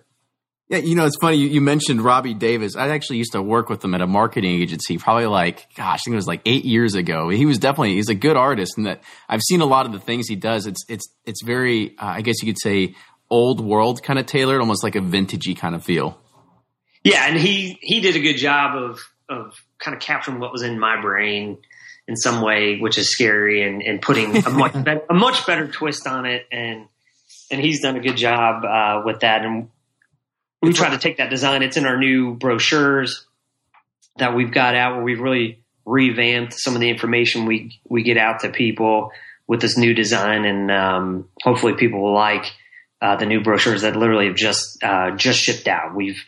Yeah, 0.69 0.79
you 0.79 0.97
know, 0.97 1.07
it's 1.07 1.17
funny. 1.21 1.37
You, 1.37 1.47
you, 1.47 1.61
mentioned 1.61 2.01
Robbie 2.01 2.35
Davis. 2.35 2.75
I 2.75 2.89
actually 2.89 3.19
used 3.19 3.31
to 3.33 3.41
work 3.41 3.69
with 3.69 3.85
him 3.85 3.95
at 3.95 4.01
a 4.01 4.07
marketing 4.09 4.61
agency, 4.61 4.99
probably 4.99 5.27
like, 5.27 5.73
gosh, 5.77 6.01
I 6.01 6.03
think 6.05 6.15
it 6.15 6.17
was 6.17 6.27
like 6.27 6.41
eight 6.45 6.65
years 6.65 6.97
ago. 6.97 7.29
He 7.29 7.47
was 7.47 7.61
definitely 7.61 7.95
he's 7.95 8.09
a 8.09 8.17
good 8.17 8.37
artist, 8.37 8.77
and 8.79 8.87
that 8.87 9.01
I've 9.29 9.43
seen 9.43 9.61
a 9.61 9.65
lot 9.65 9.87
of 9.87 9.93
the 9.93 10.01
things 10.01 10.27
he 10.27 10.35
does. 10.35 10.67
It's 10.67 10.85
it's 10.89 11.09
it's 11.25 11.45
very, 11.45 11.97
uh, 11.99 12.07
I 12.07 12.23
guess 12.23 12.43
you 12.43 12.53
could 12.53 12.61
say, 12.61 12.97
old 13.31 13.61
world 13.61 14.03
kind 14.03 14.19
of 14.19 14.27
tailored, 14.27 14.61
almost 14.61 14.83
like 14.83 14.97
a 14.97 15.01
vintagey 15.01 15.57
kind 15.57 15.77
of 15.77 15.85
feel. 15.85 16.21
Yeah, 17.05 17.29
and 17.29 17.39
he 17.39 17.79
he 17.81 18.01
did 18.01 18.17
a 18.17 18.21
good 18.21 18.39
job 18.39 18.75
of 18.77 19.01
of 19.29 19.55
kind 19.79 19.97
of 19.97 20.03
capturing 20.03 20.41
what 20.41 20.51
was 20.51 20.63
in 20.63 20.81
my 20.81 21.01
brain 21.01 21.59
in 22.09 22.17
some 22.17 22.41
way, 22.41 22.79
which 22.79 22.97
is 22.97 23.11
scary, 23.11 23.63
and, 23.63 23.83
and 23.83 24.01
putting 24.01 24.35
a 24.45 24.51
much 24.51 24.73
better, 24.85 25.03
a 25.09 25.15
much 25.15 25.47
better 25.47 25.69
twist 25.69 26.07
on 26.07 26.25
it, 26.27 26.47
and 26.51 26.87
and 27.51 27.61
he's 27.61 27.83
done 27.83 27.97
a 27.97 28.01
good 28.01 28.17
job 28.17 28.65
uh, 28.65 29.03
with 29.05 29.21
that, 29.21 29.45
and 29.45 29.69
we 30.63 30.73
try 30.73 30.91
to 30.91 30.99
take 30.99 31.19
that 31.19 31.31
design. 31.31 31.63
It's 31.63 31.77
in 31.77 31.85
our 31.85 31.99
new 31.99 32.35
brochures 32.35 33.27
that 34.17 34.35
we've 34.35 34.51
got 34.51 34.75
out 34.75 34.97
where 34.97 35.05
we've 35.05 35.21
really 35.21 35.63
revamped 35.85 36.55
some 36.55 36.75
of 36.75 36.81
the 36.81 36.91
information 36.91 37.47
we 37.47 37.79
we 37.89 38.03
get 38.03 38.17
out 38.17 38.41
to 38.41 38.49
people 38.49 39.13
with 39.47 39.61
this 39.61 39.77
new 39.77 39.93
design, 39.93 40.47
and 40.47 40.71
um, 40.71 41.29
hopefully 41.43 41.75
people 41.75 42.03
will 42.03 42.15
like 42.15 42.47
uh, 43.03 43.17
the 43.17 43.27
new 43.27 43.43
brochures 43.43 43.83
that 43.83 43.97
literally 43.97 44.27
have 44.27 44.37
just 44.37 44.83
uh, 44.83 45.11
just 45.13 45.39
shipped 45.39 45.69
out. 45.69 45.95
We've 45.95 46.23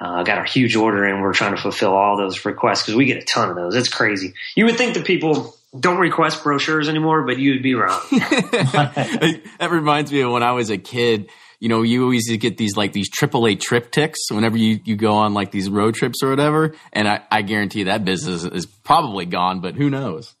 uh, 0.00 0.22
got 0.22 0.38
a 0.38 0.50
huge 0.50 0.76
order, 0.76 1.04
and 1.04 1.22
we're 1.22 1.32
trying 1.32 1.54
to 1.54 1.60
fulfill 1.60 1.94
all 1.94 2.16
those 2.16 2.44
requests 2.44 2.82
because 2.82 2.94
we 2.94 3.06
get 3.06 3.22
a 3.22 3.26
ton 3.26 3.50
of 3.50 3.56
those. 3.56 3.74
It's 3.74 3.88
crazy. 3.88 4.34
You 4.56 4.66
would 4.66 4.76
think 4.76 4.94
that 4.94 5.04
people 5.04 5.56
don't 5.78 5.98
request 5.98 6.42
brochures 6.42 6.88
anymore, 6.88 7.24
but 7.24 7.38
you'd 7.38 7.62
be 7.62 7.74
wrong. 7.74 8.00
that 8.10 9.68
reminds 9.70 10.12
me 10.12 10.20
of 10.20 10.32
when 10.32 10.42
I 10.42 10.52
was 10.52 10.70
a 10.70 10.78
kid 10.78 11.30
you 11.64 11.70
know, 11.70 11.80
you 11.80 12.02
always 12.02 12.30
get 12.36 12.58
these 12.58 12.76
like 12.76 12.92
these 12.92 13.10
AAA 13.10 13.56
triptychs 13.56 14.30
whenever 14.30 14.58
you, 14.58 14.80
you 14.84 14.96
go 14.96 15.14
on 15.14 15.32
like 15.32 15.50
these 15.50 15.70
road 15.70 15.94
trips 15.94 16.22
or 16.22 16.28
whatever. 16.28 16.74
And 16.92 17.08
I, 17.08 17.22
I 17.30 17.40
guarantee 17.40 17.84
that 17.84 18.04
business 18.04 18.44
is 18.44 18.66
probably 18.66 19.24
gone, 19.24 19.62
but 19.62 19.74
who 19.74 19.88
knows? 19.88 20.34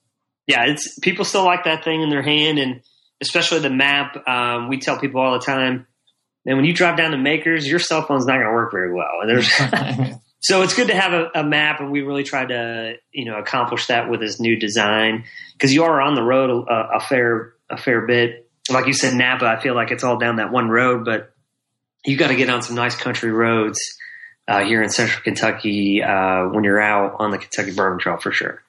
Yeah, 0.46 0.66
it's 0.66 0.98
people 0.98 1.24
still 1.24 1.46
like 1.46 1.64
that 1.64 1.82
thing 1.82 2.02
in 2.02 2.10
their 2.10 2.20
hand, 2.20 2.58
and 2.58 2.82
especially 3.22 3.60
the 3.60 3.70
map. 3.70 4.28
Um, 4.28 4.68
we 4.68 4.78
tell 4.78 4.98
people 4.98 5.22
all 5.22 5.32
the 5.32 5.44
time, 5.44 5.86
and 6.46 6.56
when 6.56 6.64
you 6.64 6.74
drive 6.74 6.96
down 6.96 7.12
to 7.12 7.18
Makers, 7.18 7.66
your 7.66 7.78
cell 7.78 8.02
phone's 8.02 8.26
not 8.26 8.34
going 8.34 8.46
to 8.46 8.52
work 8.52 8.72
very 8.72 8.92
well. 8.92 9.20
And 9.22 9.30
there's 9.30 9.50
so 10.40 10.62
it's 10.62 10.74
good 10.74 10.88
to 10.88 10.94
have 10.94 11.12
a, 11.12 11.30
a, 11.40 11.44
map, 11.44 11.80
and 11.80 11.90
we 11.90 12.02
really 12.02 12.24
try 12.24 12.44
to 12.44 12.94
you 13.12 13.24
know 13.24 13.38
accomplish 13.38 13.86
that 13.86 14.08
with 14.10 14.20
this 14.20 14.40
new 14.40 14.58
design 14.58 15.24
because 15.52 15.72
you 15.72 15.84
are 15.84 16.00
on 16.00 16.14
the 16.14 16.22
road 16.22 16.50
a, 16.68 16.96
a 16.96 17.00
fair 17.00 17.54
a 17.70 17.76
fair 17.76 18.06
bit 18.06 18.44
like 18.70 18.86
you 18.86 18.92
said, 18.92 19.14
Napa, 19.14 19.44
I 19.44 19.60
feel 19.60 19.74
like 19.74 19.90
it's 19.90 20.04
all 20.04 20.18
down 20.18 20.36
that 20.36 20.50
one 20.50 20.68
road, 20.68 21.04
but 21.04 21.32
you 22.04 22.16
got 22.16 22.28
to 22.28 22.36
get 22.36 22.48
on 22.48 22.62
some 22.62 22.76
nice 22.76 22.96
country 22.96 23.30
roads 23.30 23.78
uh, 24.48 24.64
here 24.64 24.82
in 24.82 24.90
central 24.90 25.22
Kentucky 25.22 26.02
uh, 26.02 26.48
when 26.48 26.64
you're 26.64 26.80
out 26.80 27.16
on 27.18 27.30
the 27.30 27.38
Kentucky 27.38 27.72
Bourbon 27.72 27.98
Trail 27.98 28.16
for 28.16 28.32
sure. 28.32 28.62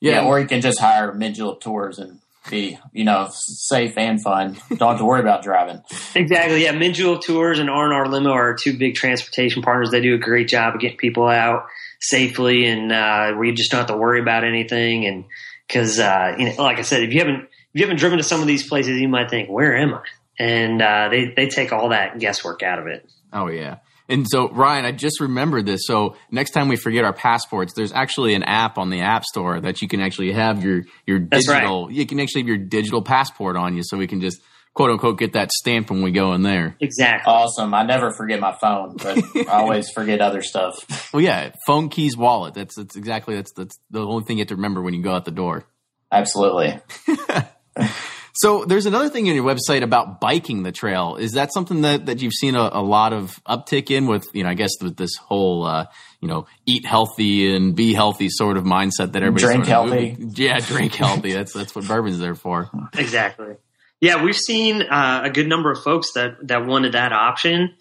Yeah, 0.00 0.22
yeah 0.22 0.26
or 0.26 0.40
you 0.40 0.46
can 0.46 0.60
just 0.60 0.78
hire 0.78 1.12
mid 1.12 1.38
tours 1.60 1.98
and 1.98 2.20
be, 2.48 2.78
you 2.92 3.04
know, 3.04 3.28
safe 3.30 3.98
and 3.98 4.22
fun. 4.22 4.56
Don't 4.70 4.88
have 4.88 4.98
to 4.98 5.04
worry 5.04 5.20
about 5.20 5.42
driving. 5.42 5.82
Exactly. 6.14 6.64
Yeah, 6.64 6.72
Mid 6.72 6.94
Tours 6.94 7.58
and 7.58 7.70
R&R 7.70 8.06
Limo 8.06 8.30
are 8.30 8.54
two 8.54 8.76
big 8.76 8.94
transportation 8.94 9.62
partners. 9.62 9.90
They 9.90 10.00
do 10.00 10.14
a 10.14 10.18
great 10.18 10.48
job 10.48 10.74
of 10.74 10.80
getting 10.80 10.96
people 10.96 11.26
out 11.28 11.66
safely 12.00 12.66
and 12.66 12.90
uh, 12.90 13.32
where 13.34 13.44
you 13.44 13.54
just 13.54 13.70
don't 13.70 13.78
have 13.78 13.88
to 13.88 13.96
worry 13.96 14.20
about 14.20 14.44
anything. 14.44 15.06
And 15.06 15.24
because, 15.66 16.00
uh, 16.00 16.34
you 16.38 16.46
know, 16.46 16.62
like 16.62 16.78
I 16.78 16.82
said, 16.82 17.02
if 17.04 17.12
you 17.12 17.20
haven't 17.20 17.48
if 17.72 17.80
you 17.80 17.82
haven't 17.82 17.98
driven 17.98 18.18
to 18.18 18.24
some 18.24 18.40
of 18.40 18.48
these 18.48 18.66
places, 18.66 19.00
you 19.00 19.08
might 19.08 19.30
think, 19.30 19.48
"Where 19.48 19.76
am 19.76 19.94
I?" 19.94 20.02
And 20.38 20.82
uh, 20.82 21.08
they 21.10 21.32
they 21.36 21.48
take 21.48 21.72
all 21.72 21.90
that 21.90 22.18
guesswork 22.18 22.62
out 22.62 22.80
of 22.80 22.86
it. 22.88 23.08
Oh 23.32 23.48
yeah. 23.48 23.76
And 24.10 24.26
so, 24.28 24.50
Ryan, 24.50 24.84
I 24.84 24.92
just 24.92 25.20
remembered 25.20 25.66
this. 25.66 25.82
So 25.84 26.16
next 26.30 26.50
time 26.50 26.68
we 26.68 26.76
forget 26.76 27.04
our 27.04 27.12
passports, 27.12 27.72
there's 27.74 27.92
actually 27.92 28.34
an 28.34 28.42
app 28.42 28.76
on 28.76 28.90
the 28.90 29.00
App 29.00 29.24
Store 29.24 29.60
that 29.60 29.80
you 29.80 29.88
can 29.88 30.00
actually 30.00 30.32
have 30.32 30.64
your 30.64 30.82
your 31.06 31.20
digital. 31.20 31.86
Right. 31.86 31.94
You 31.94 32.06
can 32.06 32.18
actually 32.18 32.42
have 32.42 32.48
your 32.48 32.58
digital 32.58 33.02
passport 33.02 33.56
on 33.56 33.76
you, 33.76 33.82
so 33.84 33.96
we 33.96 34.08
can 34.08 34.20
just 34.20 34.42
quote 34.74 34.90
unquote 34.90 35.18
get 35.18 35.34
that 35.34 35.52
stamp 35.52 35.90
when 35.90 36.02
we 36.02 36.10
go 36.10 36.32
in 36.32 36.42
there. 36.42 36.76
Exactly. 36.80 37.32
Awesome. 37.32 37.72
I 37.72 37.84
never 37.84 38.12
forget 38.12 38.40
my 38.40 38.56
phone, 38.60 38.96
but 38.96 39.18
I 39.36 39.60
always 39.60 39.90
forget 39.94 40.20
other 40.20 40.42
stuff. 40.42 40.84
Well, 41.12 41.22
yeah, 41.22 41.50
phone, 41.66 41.88
keys, 41.88 42.16
wallet. 42.16 42.54
That's 42.54 42.76
that's 42.76 42.94
exactly 42.94 43.34
that's 43.34 43.52
that's 43.52 43.76
the 43.90 44.06
only 44.06 44.22
thing 44.24 44.38
you 44.38 44.42
have 44.42 44.48
to 44.48 44.54
remember 44.54 44.80
when 44.80 44.94
you 44.94 45.02
go 45.02 45.12
out 45.12 45.24
the 45.24 45.32
door. 45.32 45.64
Absolutely. 46.12 46.78
So 48.34 48.64
there's 48.64 48.86
another 48.86 49.08
thing 49.08 49.28
on 49.28 49.34
your 49.34 49.44
website 49.44 49.82
about 49.82 50.20
biking 50.20 50.62
the 50.62 50.72
trail. 50.72 51.16
Is 51.16 51.32
that 51.32 51.52
something 51.52 51.82
that, 51.82 52.06
that 52.06 52.22
you've 52.22 52.32
seen 52.32 52.54
a, 52.54 52.70
a 52.72 52.82
lot 52.82 53.12
of 53.12 53.42
uptick 53.44 53.90
in 53.90 54.06
with, 54.06 54.26
you 54.32 54.44
know, 54.44 54.50
I 54.50 54.54
guess 54.54 54.70
with 54.80 54.96
this 54.96 55.16
whole, 55.16 55.64
uh, 55.64 55.86
you 56.20 56.28
know, 56.28 56.46
eat 56.66 56.86
healthy 56.86 57.54
and 57.54 57.74
be 57.74 57.92
healthy 57.92 58.28
sort 58.28 58.56
of 58.56 58.64
mindset 58.64 59.12
that 59.12 59.22
everybody 59.22 59.42
drink 59.42 59.66
healthy. 59.66 60.10
Moving. 60.12 60.30
Yeah, 60.36 60.60
drink 60.60 60.94
healthy. 60.94 61.32
That's 61.40 61.52
that's 61.52 61.74
what 61.74 61.86
bourbon's 61.86 62.18
there 62.18 62.34
for. 62.34 62.70
Exactly. 62.96 63.56
Yeah, 64.00 64.22
we've 64.22 64.36
seen 64.36 64.82
uh, 64.82 65.22
a 65.24 65.30
good 65.30 65.46
number 65.46 65.70
of 65.70 65.82
folks 65.82 66.12
that 66.12 66.36
that 66.48 66.66
wanted 66.66 66.92
that 66.92 67.12
option, 67.12 67.74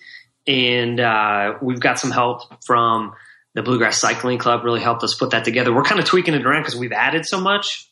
and 0.45 0.99
uh, 0.99 1.53
we've 1.61 1.79
got 1.79 1.99
some 1.99 2.11
help 2.11 2.41
from 2.65 3.13
the 3.55 3.61
Bluegrass 3.61 3.99
Cycling 3.99 4.37
Club. 4.37 4.63
Really 4.65 4.81
helped 4.81 5.03
us 5.03 5.15
put 5.15 5.29
that 5.31 5.45
together. 5.45 5.73
We're 5.73 5.83
kind 5.83 5.99
of 5.99 6.05
tweaking 6.05 6.33
it 6.33 6.45
around 6.45 6.63
because 6.63 6.75
we've 6.75 6.91
added 6.91 7.25
so 7.25 7.39
much 7.39 7.89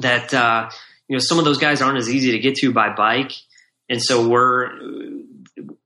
that 0.00 0.32
uh, 0.32 0.70
you 1.08 1.16
know 1.16 1.20
some 1.20 1.38
of 1.38 1.44
those 1.44 1.58
guys 1.58 1.82
aren't 1.82 1.98
as 1.98 2.08
easy 2.08 2.32
to 2.32 2.38
get 2.38 2.56
to 2.56 2.72
by 2.72 2.94
bike, 2.94 3.32
and 3.88 4.02
so 4.02 4.28
we're 4.28 4.70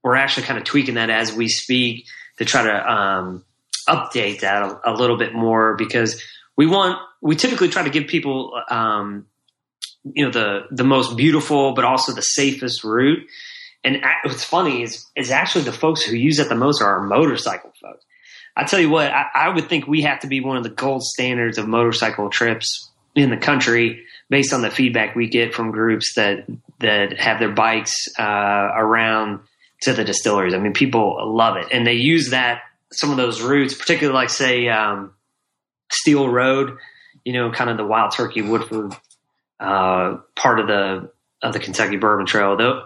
we're 0.03 0.17
actually 0.17 0.45
kind 0.45 0.59
of 0.59 0.65
tweaking 0.65 0.95
that 0.95 1.11
as 1.11 1.33
we 1.33 1.49
speak 1.49 2.07
to 2.39 2.45
try 2.45 2.65
to 2.65 2.93
um, 2.93 3.45
update 3.89 4.41
that 4.41 4.63
a, 4.63 4.91
a, 4.91 4.93
little 4.93 5.17
bit 5.17 5.33
more 5.33 5.77
because 5.77 6.23
we 6.57 6.67
want 6.67 6.99
we 7.21 7.37
typically 7.37 7.69
try 7.69 7.83
to 7.83 7.91
give 7.91 8.09
people 8.09 8.61
um, 8.69 9.27
you 10.05 10.25
know 10.25 10.31
the 10.31 10.63
the 10.71 10.85
most 10.85 11.17
beautiful 11.17 11.73
but 11.73 11.85
also 11.85 12.13
the 12.13 12.23
safest 12.23 12.85
route. 12.85 13.27
And 13.85 14.01
what's 14.25 14.45
funny 14.45 14.83
is 14.83 15.07
is 15.17 15.31
actually 15.31 15.65
the 15.65 15.73
folks 15.73 16.03
who 16.03 16.17
use 16.17 16.39
it 16.39 16.49
the 16.49 16.55
most 16.55 16.83
are 16.83 16.99
our 16.99 17.07
motorcycle 17.07 17.73
folks. 17.81 18.05
I 18.55 18.65
tell 18.65 18.81
you 18.81 18.91
what, 18.91 19.11
I, 19.11 19.27
I 19.35 19.49
would 19.49 19.69
think 19.69 19.87
we 19.87 20.03
have 20.03 20.21
to 20.21 20.27
be 20.27 20.41
one 20.41 20.59
of 20.59 20.63
the 20.63 20.69
gold 20.69 21.03
standards 21.03 21.57
of 21.57 21.67
motorcycle 21.67 22.29
trips 22.29 22.91
in 23.15 23.31
the 23.31 23.37
country 23.37 24.05
based 24.33 24.55
on 24.55 24.63
the 24.63 24.71
feedback 24.71 25.15
we 25.15 25.29
get 25.29 25.53
from 25.53 25.71
groups 25.73 26.15
that 26.15 26.47
that 26.81 27.21
have 27.21 27.39
their 27.39 27.53
bikes 27.53 28.09
uh, 28.19 28.23
around 28.23 29.41
to 29.83 29.93
the 29.93 30.05
distilleries. 30.05 30.55
I 30.55 30.59
mean, 30.59 30.73
people 30.73 31.37
love 31.37 31.59
it, 31.59 31.67
and 31.71 31.87
they 31.87 31.93
use 31.93 32.31
that 32.31 32.63
some 32.91 33.11
of 33.11 33.19
those 33.19 33.43
routes, 33.43 33.75
particularly 33.75 34.15
like 34.15 34.31
say 34.31 34.69
um, 34.69 35.13
Steel 35.91 36.31
Road, 36.31 36.79
you 37.25 37.35
know, 37.35 37.53
kind 37.53 37.69
of 37.69 37.77
the 37.77 37.85
Wild 37.85 38.13
Turkey 38.13 38.41
Woodford 38.41 38.97
uh, 39.61 40.17
part 40.35 40.59
of 40.59 40.67
the 40.67 41.11
of 41.43 41.53
the 41.53 41.61
Kentucky 41.61 41.99
Bourbon 41.99 42.25
Trail. 42.25 42.57
Though 42.57 42.85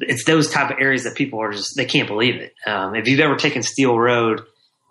it's 0.00 0.24
those 0.24 0.50
type 0.50 0.72
of 0.72 0.78
areas 0.80 1.04
that 1.04 1.14
people 1.14 1.40
are 1.40 1.52
just 1.52 1.76
they 1.76 1.86
can't 1.86 2.08
believe 2.08 2.34
it. 2.34 2.54
Um, 2.66 2.96
if 2.96 3.06
you've 3.06 3.20
ever 3.20 3.36
taken 3.36 3.62
Steel 3.62 3.96
Road 3.96 4.42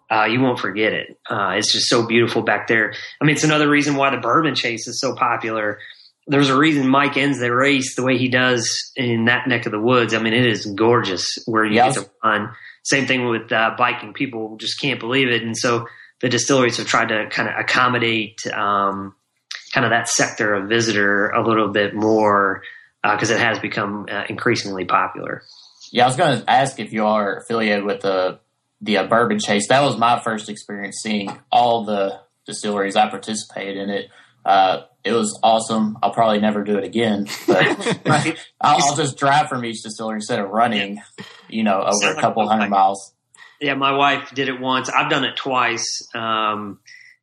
uh, 0.09 0.25
you 0.25 0.39
won't 0.39 0.59
forget 0.59 0.93
it. 0.93 1.17
Uh, 1.29 1.55
it's 1.57 1.71
just 1.71 1.87
so 1.87 2.05
beautiful 2.05 2.41
back 2.41 2.67
there. 2.67 2.93
I 3.19 3.25
mean, 3.25 3.35
it's 3.35 3.43
another 3.43 3.69
reason 3.69 3.95
why 3.95 4.09
the 4.09 4.21
bourbon 4.21 4.55
chase 4.55 4.87
is 4.87 4.99
so 5.01 5.15
popular. 5.15 5.79
There's 6.27 6.49
a 6.49 6.57
reason 6.57 6.87
Mike 6.87 7.17
ends 7.17 7.39
the 7.39 7.53
race 7.53 7.95
the 7.95 8.03
way 8.03 8.17
he 8.17 8.27
does 8.27 8.91
in 8.95 9.25
that 9.25 9.47
neck 9.47 9.65
of 9.65 9.71
the 9.71 9.79
woods. 9.79 10.13
I 10.13 10.19
mean, 10.19 10.33
it 10.33 10.45
is 10.45 10.65
gorgeous 10.65 11.39
where 11.45 11.65
you 11.65 11.73
get 11.73 11.93
to 11.93 12.09
run. 12.23 12.49
Same 12.83 13.07
thing 13.07 13.27
with 13.27 13.51
uh, 13.51 13.75
biking. 13.77 14.13
People 14.13 14.57
just 14.57 14.79
can't 14.79 14.99
believe 14.99 15.29
it. 15.29 15.43
And 15.43 15.57
so 15.57 15.87
the 16.21 16.29
distilleries 16.29 16.77
have 16.77 16.87
tried 16.87 17.09
to 17.09 17.27
kind 17.29 17.49
of 17.49 17.55
accommodate 17.57 18.45
um, 18.47 19.15
kind 19.73 19.85
of 19.85 19.91
that 19.91 20.09
sector 20.09 20.53
of 20.53 20.69
visitor 20.69 21.29
a 21.29 21.47
little 21.47 21.69
bit 21.69 21.93
more 21.93 22.63
because 23.03 23.31
uh, 23.31 23.35
it 23.35 23.39
has 23.39 23.59
become 23.59 24.05
uh, 24.09 24.23
increasingly 24.29 24.85
popular. 24.85 25.43
Yeah, 25.91 26.03
I 26.03 26.07
was 26.07 26.17
going 26.17 26.41
to 26.41 26.49
ask 26.49 26.79
if 26.79 26.91
you 26.91 27.05
are 27.05 27.37
affiliated 27.37 27.85
with 27.85 28.01
the 28.01 28.39
the 28.81 28.97
uh, 28.97 29.07
Bourbon 29.07 29.39
Chase. 29.39 29.69
That 29.69 29.81
was 29.81 29.97
my 29.97 30.19
first 30.19 30.49
experience 30.49 30.97
seeing 31.01 31.35
all 31.51 31.85
the 31.85 32.19
distilleries. 32.45 32.95
I 32.95 33.09
participated 33.09 33.77
in 33.77 33.89
it. 33.89 34.09
Uh, 34.47 34.83
it 35.03 35.11
was 35.11 35.37
awesome. 35.43 35.97
I'll 36.01 36.13
probably 36.13 36.39
never 36.39 36.63
do 36.63 36.77
it 36.77 36.85
again, 36.85 37.27
but 37.45 37.65
I'll, 38.05 38.33
I'll, 38.61 38.95
just 38.95 39.17
drive 39.17 39.49
from 39.49 39.65
each 39.65 39.83
distillery 39.83 40.15
instead 40.15 40.39
of 40.39 40.49
running, 40.49 41.01
you 41.49 41.63
know, 41.63 41.81
over 41.81 42.17
a 42.17 42.21
couple 42.21 42.47
hundred 42.47 42.69
miles. 42.69 43.13
Yeah, 43.59 43.73
my 43.73 43.91
wife 43.91 44.31
did 44.33 44.47
it 44.47 44.59
once. 44.59 44.89
I've 44.89 45.09
done 45.09 45.25
it 45.25 45.35
twice. 45.35 46.07
Um, 46.15 46.79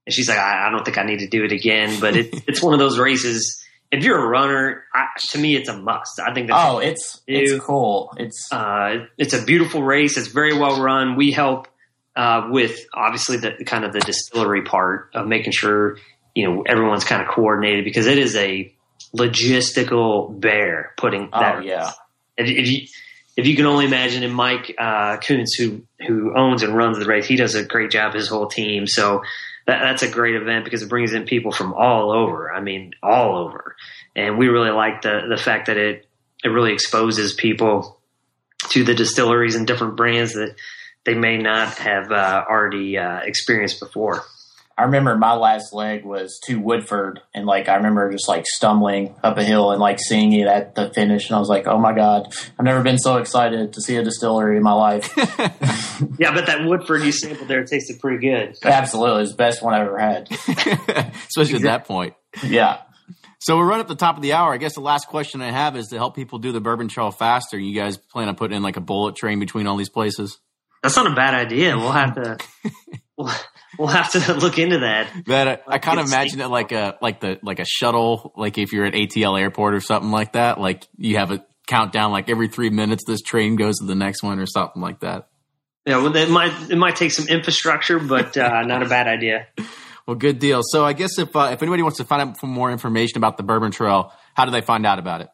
and 0.07 0.13
she's 0.13 0.29
like, 0.29 0.39
I, 0.39 0.67
I, 0.67 0.71
don't 0.71 0.85
think 0.85 0.99
I 0.99 1.05
need 1.05 1.21
to 1.21 1.27
do 1.27 1.45
it 1.45 1.53
again, 1.53 1.99
but 1.99 2.15
it, 2.15 2.43
it's 2.47 2.63
one 2.63 2.75
of 2.75 2.79
those 2.79 2.99
races. 2.99 3.65
If 3.91 4.05
you're 4.05 4.23
a 4.23 4.27
runner, 4.27 4.85
I, 4.93 5.07
to 5.31 5.39
me, 5.39 5.57
it's 5.57 5.71
a 5.71 5.77
must. 5.77 6.21
I 6.21 6.35
think. 6.35 6.49
That's 6.49 6.61
oh, 6.63 6.79
it's 6.79 7.23
it's 7.27 7.65
cool. 7.65 8.13
It's 8.19 8.53
uh, 8.53 9.07
it's 9.17 9.33
a 9.33 9.43
beautiful 9.43 9.83
race. 9.83 10.19
It's 10.19 10.29
very 10.29 10.59
well 10.59 10.83
run. 10.83 11.17
We 11.17 11.31
help 11.31 11.69
uh, 12.17 12.49
with 12.51 12.85
obviously 12.93 13.39
the 13.39 13.65
kind 13.65 13.85
of 13.85 13.93
the 13.93 14.01
distillery 14.01 14.63
part 14.63 15.11
of 15.15 15.27
making 15.27 15.53
sure 15.53 15.99
you 16.35 16.47
know 16.47 16.63
everyone's 16.63 17.05
kind 17.05 17.23
of 17.23 17.29
coordinated 17.29 17.85
because 17.85 18.07
it 18.07 18.19
is 18.19 18.37
a 18.37 18.73
logistical 19.17 20.39
bear 20.39 20.93
putting 20.97 21.29
oh, 21.33 21.41
that. 21.41 21.65
yeah. 21.65 21.93
If, 22.37 22.49
if, 22.49 22.69
you 22.69 22.87
if 23.37 23.47
you 23.47 23.57
can 23.57 23.67
only 23.67 23.87
imagine, 23.87 24.23
and 24.23 24.35
Mike 24.35 24.75
uh, 24.79 25.19
who 25.27 25.83
who 26.07 26.37
owns 26.37 26.63
and 26.63 26.77
runs 26.77 26.99
the 26.99 27.07
race, 27.07 27.27
he 27.27 27.37
does 27.37 27.55
a 27.55 27.65
great 27.65 27.91
job. 27.91 28.15
His 28.15 28.29
whole 28.29 28.47
team, 28.47 28.87
so 28.87 29.23
that, 29.67 29.81
that's 29.81 30.03
a 30.03 30.11
great 30.11 30.35
event 30.35 30.65
because 30.65 30.83
it 30.83 30.89
brings 30.89 31.13
in 31.13 31.25
people 31.25 31.53
from 31.53 31.73
all 31.73 32.13
over. 32.13 32.53
I 32.53 32.61
mean, 32.61 32.93
all 33.03 33.39
over, 33.39 33.77
and 34.15 34.39
we 34.39 34.49
really 34.49 34.71
like 34.71 35.03
the 35.03 35.23
the 35.29 35.37
fact 35.37 35.67
that 35.67 35.77
it 35.77 36.07
it 36.43 36.49
really 36.49 36.73
exposes 36.73 37.33
people 37.35 38.01
to 38.71 38.85
the 38.85 38.95
distilleries 38.95 39.55
and 39.55 39.67
different 39.67 39.97
brands 39.97 40.35
that 40.35 40.55
they 41.05 41.15
may 41.15 41.39
not 41.39 41.79
have 41.79 42.11
uh, 42.11 42.45
already 42.49 42.99
uh, 42.99 43.19
experienced 43.19 43.81
before. 43.81 44.25
I 44.77 44.85
remember 44.85 45.17
my 45.17 45.35
last 45.35 45.73
leg 45.73 46.05
was 46.05 46.41
to 46.47 46.57
Woodford, 46.57 47.21
and 47.33 47.47
like 47.47 47.69
I 47.69 47.77
remember 47.77 48.11
just 48.11 48.29
like 48.29 48.45
stumbling 48.45 49.15
up 49.23 49.39
a 49.39 49.45
hill 49.45 49.71
and 49.71 49.81
like 49.81 50.01
seeing 50.01 50.33
it 50.33 50.49
at 50.49 50.75
the 50.75 50.93
finish, 50.93 51.29
and 51.29 51.37
I 51.37 51.39
was 51.39 51.49
like, 51.49 51.69
"Oh 51.69 51.79
my 51.79 51.93
god, 51.93 52.35
I've 52.59 52.65
never 52.65 52.83
been 52.83 52.99
so 52.99 53.19
excited 53.19 53.75
to 53.75 53.81
see 53.81 53.95
a 53.97 54.03
distillery 54.03 54.57
in 54.57 54.65
my 54.65 54.73
life." 54.73 55.13
yeah, 56.19 56.35
but 56.35 56.47
that 56.47 56.65
Woodford 56.65 57.03
you 57.03 57.13
sampled 57.13 57.49
there 57.49 57.65
tasted 57.65 58.01
pretty 58.01 58.19
good. 58.19 58.57
Absolutely, 58.65 59.23
it's 59.23 59.31
the 59.31 59.37
best 59.37 59.63
one 59.63 59.75
I 59.75 59.81
ever 59.81 59.97
had, 59.97 60.29
especially 61.29 61.57
at 61.57 61.63
that 61.63 61.85
point. 61.85 62.15
Yeah. 62.43 62.81
So 63.39 63.59
we're 63.59 63.67
right 63.67 63.81
at 63.81 63.89
the 63.89 63.95
top 63.95 64.17
of 64.17 64.23
the 64.23 64.33
hour. 64.33 64.53
I 64.53 64.57
guess 64.57 64.75
the 64.75 64.81
last 64.81 65.07
question 65.07 65.41
I 65.43 65.51
have 65.51 65.77
is 65.77 65.89
to 65.89 65.97
help 65.97 66.17
people 66.17 66.39
do 66.39 66.51
the 66.51 66.63
bourbon 66.63 66.89
trail 66.89 67.11
faster. 67.11 67.59
You 67.59 67.75
guys 67.75 67.99
plan 67.99 68.29
on 68.29 68.37
putting 68.37 68.57
in 68.57 68.63
like 68.63 68.79
a 68.79 68.81
bullet 68.81 69.17
train 69.17 69.39
between 69.39 69.67
all 69.67 69.77
these 69.77 69.91
places? 69.91 70.39
That's 70.83 70.97
not 70.97 71.07
a 71.11 71.15
bad 71.15 71.35
idea. 71.35 71.77
We'll 71.77 71.93
have 71.93 72.15
to. 72.15 72.39
we'll, 73.19 73.31
we'll 73.79 73.89
have 73.89 74.13
to 74.13 74.35
look 74.39 74.59
into 74.59 74.81
that. 74.81 75.11
That 75.27 75.49
uh, 75.49 75.57
I 75.67 75.79
kind 75.79 76.01
of 76.01 76.07
imagine 76.07 76.41
it 76.41 76.49
like 76.49 76.73
a 76.73 76.97
like 77.01 77.21
the 77.21 77.39
like 77.43 77.59
a 77.59 77.65
shuttle, 77.65 78.33
like 78.37 78.59
if 78.59 78.73
you're 78.73 78.87
at 78.87 78.95
ATL 78.95 79.39
airport 79.41 79.75
or 79.75 79.81
something 79.81 80.11
like 80.11 80.33
that. 80.33 80.61
Like 80.61 80.87
you 80.97 81.17
have 81.17 81.31
a 81.31 81.45
countdown, 81.67 82.13
like 82.13 82.29
every 82.29 82.49
three 82.49 82.71
minutes 82.71 83.05
this 83.07 83.23
train 83.23 83.57
goes 83.57 83.79
to 83.79 83.87
the 83.87 83.95
next 83.95 84.23
one 84.23 84.39
or 84.39 84.47
something 84.47 84.83
like 84.83 85.01
that. 85.01 85.29
Yeah, 85.87 85.99
well, 85.99 86.15
it 86.17 86.31
might 86.31 86.71
it 86.71 86.77
might 86.77 86.97
take 86.97 87.13
some 87.13 87.29
infrastructure, 87.29 87.99
but 87.99 88.37
uh, 88.37 88.63
not 88.67 88.83
a 88.83 88.89
bad 88.89 89.07
idea. 89.07 89.47
Well, 90.07 90.17
good 90.17 90.39
deal. 90.39 90.61
So 90.63 90.85
I 90.85 90.93
guess 90.93 91.19
if 91.19 91.35
uh, 91.35 91.51
if 91.53 91.63
anybody 91.63 91.83
wants 91.83 91.99
to 91.99 92.05
find 92.05 92.23
out 92.23 92.39
for 92.39 92.47
more 92.47 92.71
information 92.71 93.19
about 93.19 93.37
the 93.37 93.43
Bourbon 93.43 93.71
Trail, 93.71 94.13
how 94.35 94.45
do 94.45 94.51
they 94.51 94.61
find 94.61 94.87
out 94.87 94.99
about 94.99 95.21
it? 95.21 95.29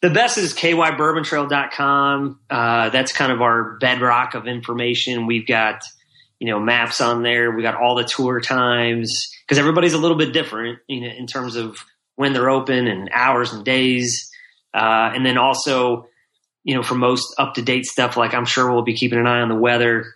The 0.00 0.10
best 0.10 0.38
is 0.38 0.54
kybourbontrail.com. 0.54 2.40
Uh, 2.48 2.90
that's 2.90 3.12
kind 3.12 3.32
of 3.32 3.42
our 3.42 3.76
bedrock 3.78 4.34
of 4.34 4.46
information. 4.46 5.26
We've 5.26 5.46
got 5.46 5.82
you 6.40 6.48
know 6.48 6.60
maps 6.60 7.00
on 7.00 7.22
there. 7.22 7.50
We 7.50 7.62
got 7.62 7.74
all 7.74 7.94
the 7.94 8.04
tour 8.04 8.40
times 8.40 9.30
because 9.44 9.58
everybody's 9.58 9.94
a 9.94 9.98
little 9.98 10.16
bit 10.16 10.32
different, 10.32 10.78
you 10.86 11.00
know, 11.00 11.08
in 11.08 11.26
terms 11.26 11.56
of 11.56 11.76
when 12.16 12.32
they're 12.32 12.50
open 12.50 12.86
and 12.86 13.10
hours 13.12 13.52
and 13.52 13.64
days. 13.64 14.30
Uh, 14.74 15.10
and 15.14 15.24
then 15.24 15.38
also, 15.38 16.08
you 16.64 16.74
know, 16.74 16.82
for 16.82 16.94
most 16.94 17.34
up 17.38 17.54
to 17.54 17.62
date 17.62 17.86
stuff, 17.86 18.16
like 18.16 18.34
I'm 18.34 18.44
sure 18.44 18.70
we'll 18.70 18.82
be 18.82 18.94
keeping 18.94 19.18
an 19.18 19.26
eye 19.26 19.40
on 19.40 19.48
the 19.48 19.54
weather. 19.54 20.14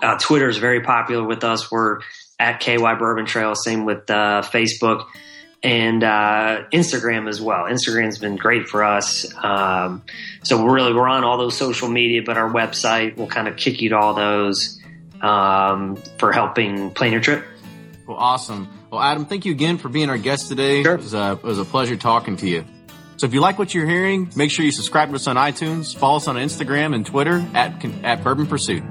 Uh, 0.00 0.16
Twitter 0.18 0.48
is 0.48 0.58
very 0.58 0.80
popular 0.82 1.26
with 1.26 1.44
us. 1.44 1.70
We're 1.70 2.00
at 2.38 2.60
KY 2.60 2.94
Bourbon 2.98 3.26
Trail. 3.26 3.54
Same 3.54 3.84
with 3.84 4.08
uh, 4.10 4.42
Facebook 4.44 5.06
and 5.62 6.04
uh, 6.04 6.62
Instagram 6.72 7.28
as 7.28 7.40
well. 7.40 7.64
Instagram's 7.64 8.18
been 8.18 8.36
great 8.36 8.68
for 8.68 8.84
us. 8.84 9.26
Um, 9.42 10.02
so 10.44 10.62
we're 10.62 10.74
really 10.74 10.92
we're 10.92 11.08
on 11.08 11.24
all 11.24 11.38
those 11.38 11.56
social 11.56 11.88
media, 11.88 12.22
but 12.24 12.36
our 12.36 12.50
website 12.50 13.16
will 13.16 13.26
kind 13.26 13.48
of 13.48 13.56
kick 13.56 13.82
you 13.82 13.88
to 13.90 13.98
all 13.98 14.14
those 14.14 14.77
um, 15.22 15.96
for 16.18 16.32
helping 16.32 16.90
plan 16.90 17.12
your 17.12 17.20
trip. 17.20 17.44
Well, 18.06 18.16
awesome. 18.16 18.68
Well, 18.90 19.00
Adam, 19.00 19.26
thank 19.26 19.44
you 19.44 19.52
again 19.52 19.78
for 19.78 19.88
being 19.88 20.08
our 20.08 20.18
guest 20.18 20.48
today. 20.48 20.82
Sure. 20.82 20.94
It, 20.94 21.00
was 21.00 21.14
a, 21.14 21.32
it 21.32 21.42
was 21.42 21.58
a 21.58 21.64
pleasure 21.64 21.96
talking 21.96 22.36
to 22.38 22.48
you. 22.48 22.64
So 23.18 23.26
if 23.26 23.34
you 23.34 23.40
like 23.40 23.58
what 23.58 23.74
you're 23.74 23.86
hearing, 23.86 24.30
make 24.36 24.50
sure 24.50 24.64
you 24.64 24.70
subscribe 24.70 25.08
to 25.10 25.16
us 25.16 25.26
on 25.26 25.36
iTunes, 25.36 25.94
follow 25.94 26.16
us 26.18 26.28
on 26.28 26.36
Instagram 26.36 26.94
and 26.94 27.04
Twitter 27.04 27.44
at, 27.52 27.84
at 28.04 28.22
Bourbon 28.22 28.46
Pursuit. 28.46 28.82